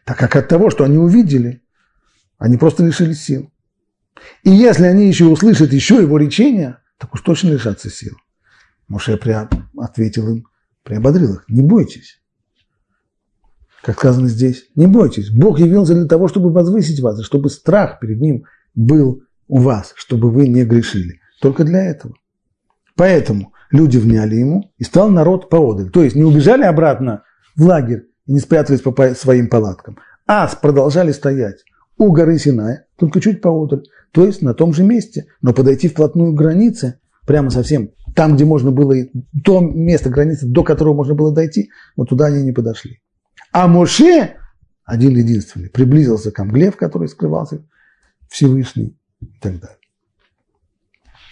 Так 0.05 0.19
как 0.19 0.37
от 0.37 0.47
того, 0.47 0.71
что 0.71 0.85
они 0.85 0.99
увидели, 0.99 1.63
они 2.39 2.59
просто 2.59 2.85
лишились 2.85 3.25
сил. 3.25 3.51
И 4.45 4.51
если 4.51 4.85
они 4.85 5.09
еще 5.09 5.25
услышат 5.25 5.73
еще 5.73 5.97
его 5.97 6.17
речения, 6.17 6.79
так 6.99 7.13
уж 7.13 7.23
точно 7.23 7.49
лишатся 7.49 7.91
сил. 7.91 8.15
Моше 8.89 9.19
ответил 9.79 10.29
им, 10.29 10.47
приободрил 10.83 11.35
их, 11.35 11.45
не 11.49 11.63
бойтесь 11.63 12.23
как 13.83 13.99
сказано 13.99 14.29
здесь, 14.29 14.69
не 14.77 14.87
бойтесь. 14.87 15.31
Бог 15.31 15.59
явился 15.59 15.95
для 15.95 16.07
того, 16.07 16.29
чтобы 16.29 16.53
возвысить 16.53 17.01
вас, 17.01 17.21
чтобы 17.23 17.51
страх 17.51 17.99
перед 18.01 18.21
Ним 18.21 18.45
был 18.75 19.23
у 19.49 19.59
вас, 19.59 19.93
чтобы 19.97 20.31
вы 20.31 20.49
не 20.49 20.65
грешили. 20.65 21.21
Только 21.41 21.65
для 21.65 21.85
этого. 21.85 22.15
Поэтому 22.95 23.53
люди 23.71 23.99
вняли 23.99 24.37
ему, 24.37 24.71
и 24.79 24.85
стал 24.85 25.11
народ 25.11 25.51
поодаль. 25.51 25.91
То 25.91 26.05
есть 26.05 26.15
не 26.15 26.23
убежали 26.23 26.63
обратно 26.63 27.25
в 27.57 27.65
лагерь 27.65 28.07
и 28.27 28.33
не 28.33 28.39
спрятались 28.39 28.81
по 28.81 29.15
своим 29.15 29.49
палаткам, 29.49 29.99
а 30.27 30.49
продолжали 30.61 31.11
стоять 31.11 31.65
у 31.99 32.13
горы 32.13 32.39
Синая, 32.39 32.87
только 32.97 33.21
чуть 33.21 33.43
поодаль, 33.43 33.83
то 34.13 34.25
есть 34.25 34.43
на 34.43 34.55
том 34.55 34.73
же 34.73 34.85
месте, 34.85 35.27
но 35.41 35.53
подойти 35.53 35.89
вплотную 35.89 36.33
к 36.33 36.39
границе, 36.39 37.01
прямо 37.27 37.51
совсем, 37.51 37.91
там, 38.15 38.37
где 38.37 38.45
можно 38.45 38.71
было, 38.71 38.95
то 39.45 39.61
место 39.61 40.11
границы, 40.11 40.47
до 40.47 40.65
которого 40.65 40.95
можно 40.95 41.15
было 41.15 41.33
дойти, 41.35 41.71
вот 41.97 42.09
туда 42.09 42.27
они 42.27 42.43
не 42.43 42.53
подошли. 42.53 43.01
А 43.53 43.69
Моше, 43.69 44.37
один 44.85 45.17
единственный, 45.17 45.71
приблизился 45.71 46.31
к 46.31 46.43
мгле, 46.43 46.71
в 46.71 46.77
которой 46.77 47.09
скрывался 47.09 47.65
Всевышний 48.29 48.99
и 49.21 49.39
так 49.41 49.61
далее. 49.61 49.79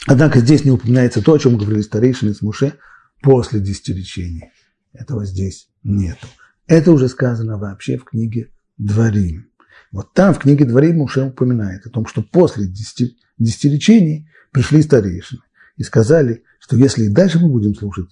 Однако 0.07 0.41
здесь 0.41 0.64
не 0.64 0.70
упоминается 0.70 1.22
то, 1.22 1.34
о 1.34 1.38
чем 1.38 1.59
говорили 1.59 1.82
старейшины 1.82 2.34
с 2.34 2.41
Муше 2.41 2.74
после 3.22 3.61
десятиречения. 3.61 4.53
Этого 4.93 5.24
здесь 5.26 5.68
нету. 5.82 6.26
Это 6.66 6.93
уже 6.93 7.09
сказано 7.09 7.59
вообще 7.59 7.99
в 7.99 8.05
книге 8.05 8.51
Дворим. 8.78 9.51
Вот 9.93 10.14
там 10.14 10.32
в 10.32 10.38
книге 10.38 10.64
Дворим 10.64 10.99
Муше 10.99 11.24
упоминает 11.24 11.84
о 11.86 11.91
том, 11.91 12.07
что 12.07 12.22
после 12.22 12.66
десяти, 12.66 13.18
десятиречений 13.38 14.28
пришли 14.53 14.82
старейшины 14.82 15.43
и 15.81 15.83
сказали, 15.83 16.43
что 16.59 16.76
если 16.76 17.05
и 17.05 17.09
дальше 17.09 17.39
мы 17.39 17.49
будем 17.49 17.74
слушать 17.74 18.11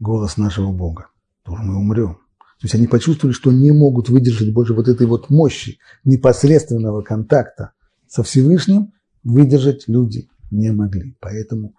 голос 0.00 0.36
нашего 0.36 0.72
Бога, 0.72 1.06
то 1.44 1.54
мы 1.54 1.76
умрем. 1.76 2.14
То 2.58 2.64
есть 2.64 2.74
они 2.74 2.88
почувствовали, 2.88 3.32
что 3.32 3.52
не 3.52 3.70
могут 3.70 4.08
выдержать 4.08 4.52
больше 4.52 4.74
вот 4.74 4.88
этой 4.88 5.06
вот 5.06 5.30
мощи 5.30 5.78
непосредственного 6.02 7.02
контакта 7.02 7.70
со 8.08 8.24
Всевышним, 8.24 8.92
выдержать 9.22 9.84
люди 9.86 10.28
не 10.50 10.72
могли. 10.72 11.16
Поэтому 11.20 11.76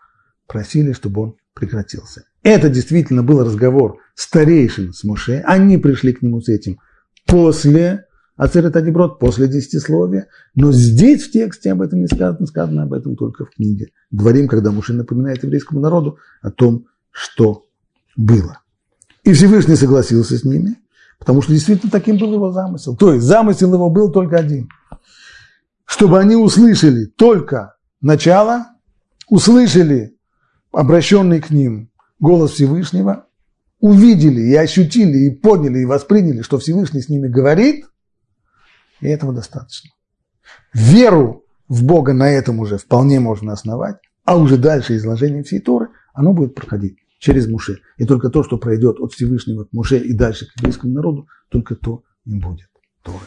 просили, 0.48 0.94
чтобы 0.94 1.22
он 1.22 1.36
прекратился. 1.54 2.24
Это 2.42 2.70
действительно 2.70 3.22
был 3.22 3.44
разговор 3.44 4.00
старейшин 4.16 4.94
с 4.94 5.04
Моше. 5.04 5.44
Они 5.46 5.78
пришли 5.78 6.14
к 6.14 6.22
нему 6.22 6.40
с 6.40 6.48
этим 6.48 6.80
после 7.26 8.06
Ацерет 8.38 8.76
Адиброд, 8.76 9.20
после 9.20 9.48
десятисловия. 9.48 10.28
Но 10.54 10.72
здесь 10.72 11.24
в 11.24 11.32
тексте 11.32 11.72
об 11.72 11.82
этом 11.82 12.00
не 12.00 12.08
сказано, 12.08 12.46
сказано 12.46 12.84
об 12.84 12.94
этом 12.94 13.16
только 13.16 13.46
в 13.46 13.50
книге. 13.50 13.88
Дворим, 14.12 14.48
когда 14.48 14.72
Моше 14.72 14.94
напоминает 14.94 15.44
еврейскому 15.44 15.82
народу 15.82 16.20
о 16.42 16.52
том, 16.52 16.86
что 17.10 17.66
было. 18.16 18.60
И 19.24 19.34
Всевышний 19.34 19.76
согласился 19.76 20.38
с 20.38 20.44
ними, 20.44 20.78
потому 21.18 21.42
что 21.42 21.52
действительно 21.52 21.92
таким 21.92 22.18
был 22.18 22.32
его 22.32 22.52
замысел. 22.52 22.96
То 22.96 23.14
есть 23.14 23.26
замысел 23.26 23.74
его 23.74 23.90
был 23.90 24.12
только 24.12 24.38
один. 24.38 24.70
Чтобы 25.86 26.20
они 26.20 26.36
услышали 26.36 27.06
только 27.06 27.76
начало, 28.02 28.68
услышали 29.28 30.16
обращенный 30.72 31.42
к 31.42 31.50
ним 31.50 31.90
голос 32.20 32.52
Всевышнего, 32.52 33.26
увидели 33.80 34.42
и 34.42 34.56
ощутили, 34.56 35.26
и 35.26 35.30
поняли, 35.32 35.80
и 35.80 35.86
восприняли, 35.86 36.44
что 36.44 36.60
Всевышний 36.60 37.02
с 37.02 37.10
ними 37.10 37.28
говорит, 37.28 37.86
и 39.02 39.08
этого 39.08 39.34
достаточно. 39.34 39.91
Веру 40.74 41.45
в 41.68 41.84
Бога 41.84 42.14
на 42.14 42.30
этом 42.30 42.60
уже 42.60 42.78
вполне 42.78 43.20
можно 43.20 43.54
основать, 43.54 43.98
а 44.24 44.38
уже 44.38 44.58
дальше 44.58 44.95
изложение 44.95 45.43
всей 45.43 45.60
Торы, 45.60 45.89
оно 46.14 46.34
будет 46.34 46.56
проходить 46.56 46.98
через 47.20 47.48
Муше. 47.48 47.80
И 47.98 48.06
только 48.06 48.30
то, 48.30 48.43
что 48.43 48.58
пройдет 48.58 49.00
от 49.00 49.14
Всевышнего 49.14 49.66
к 49.66 49.74
Муше 49.74 49.98
и 49.98 50.14
дальше 50.14 50.45
к 50.48 50.58
еврейскому 50.58 50.93
народу, 50.93 51.28
только 51.50 51.76
то 51.76 52.04
им 52.26 52.39
будет 52.39 52.70
Торой. 53.04 53.22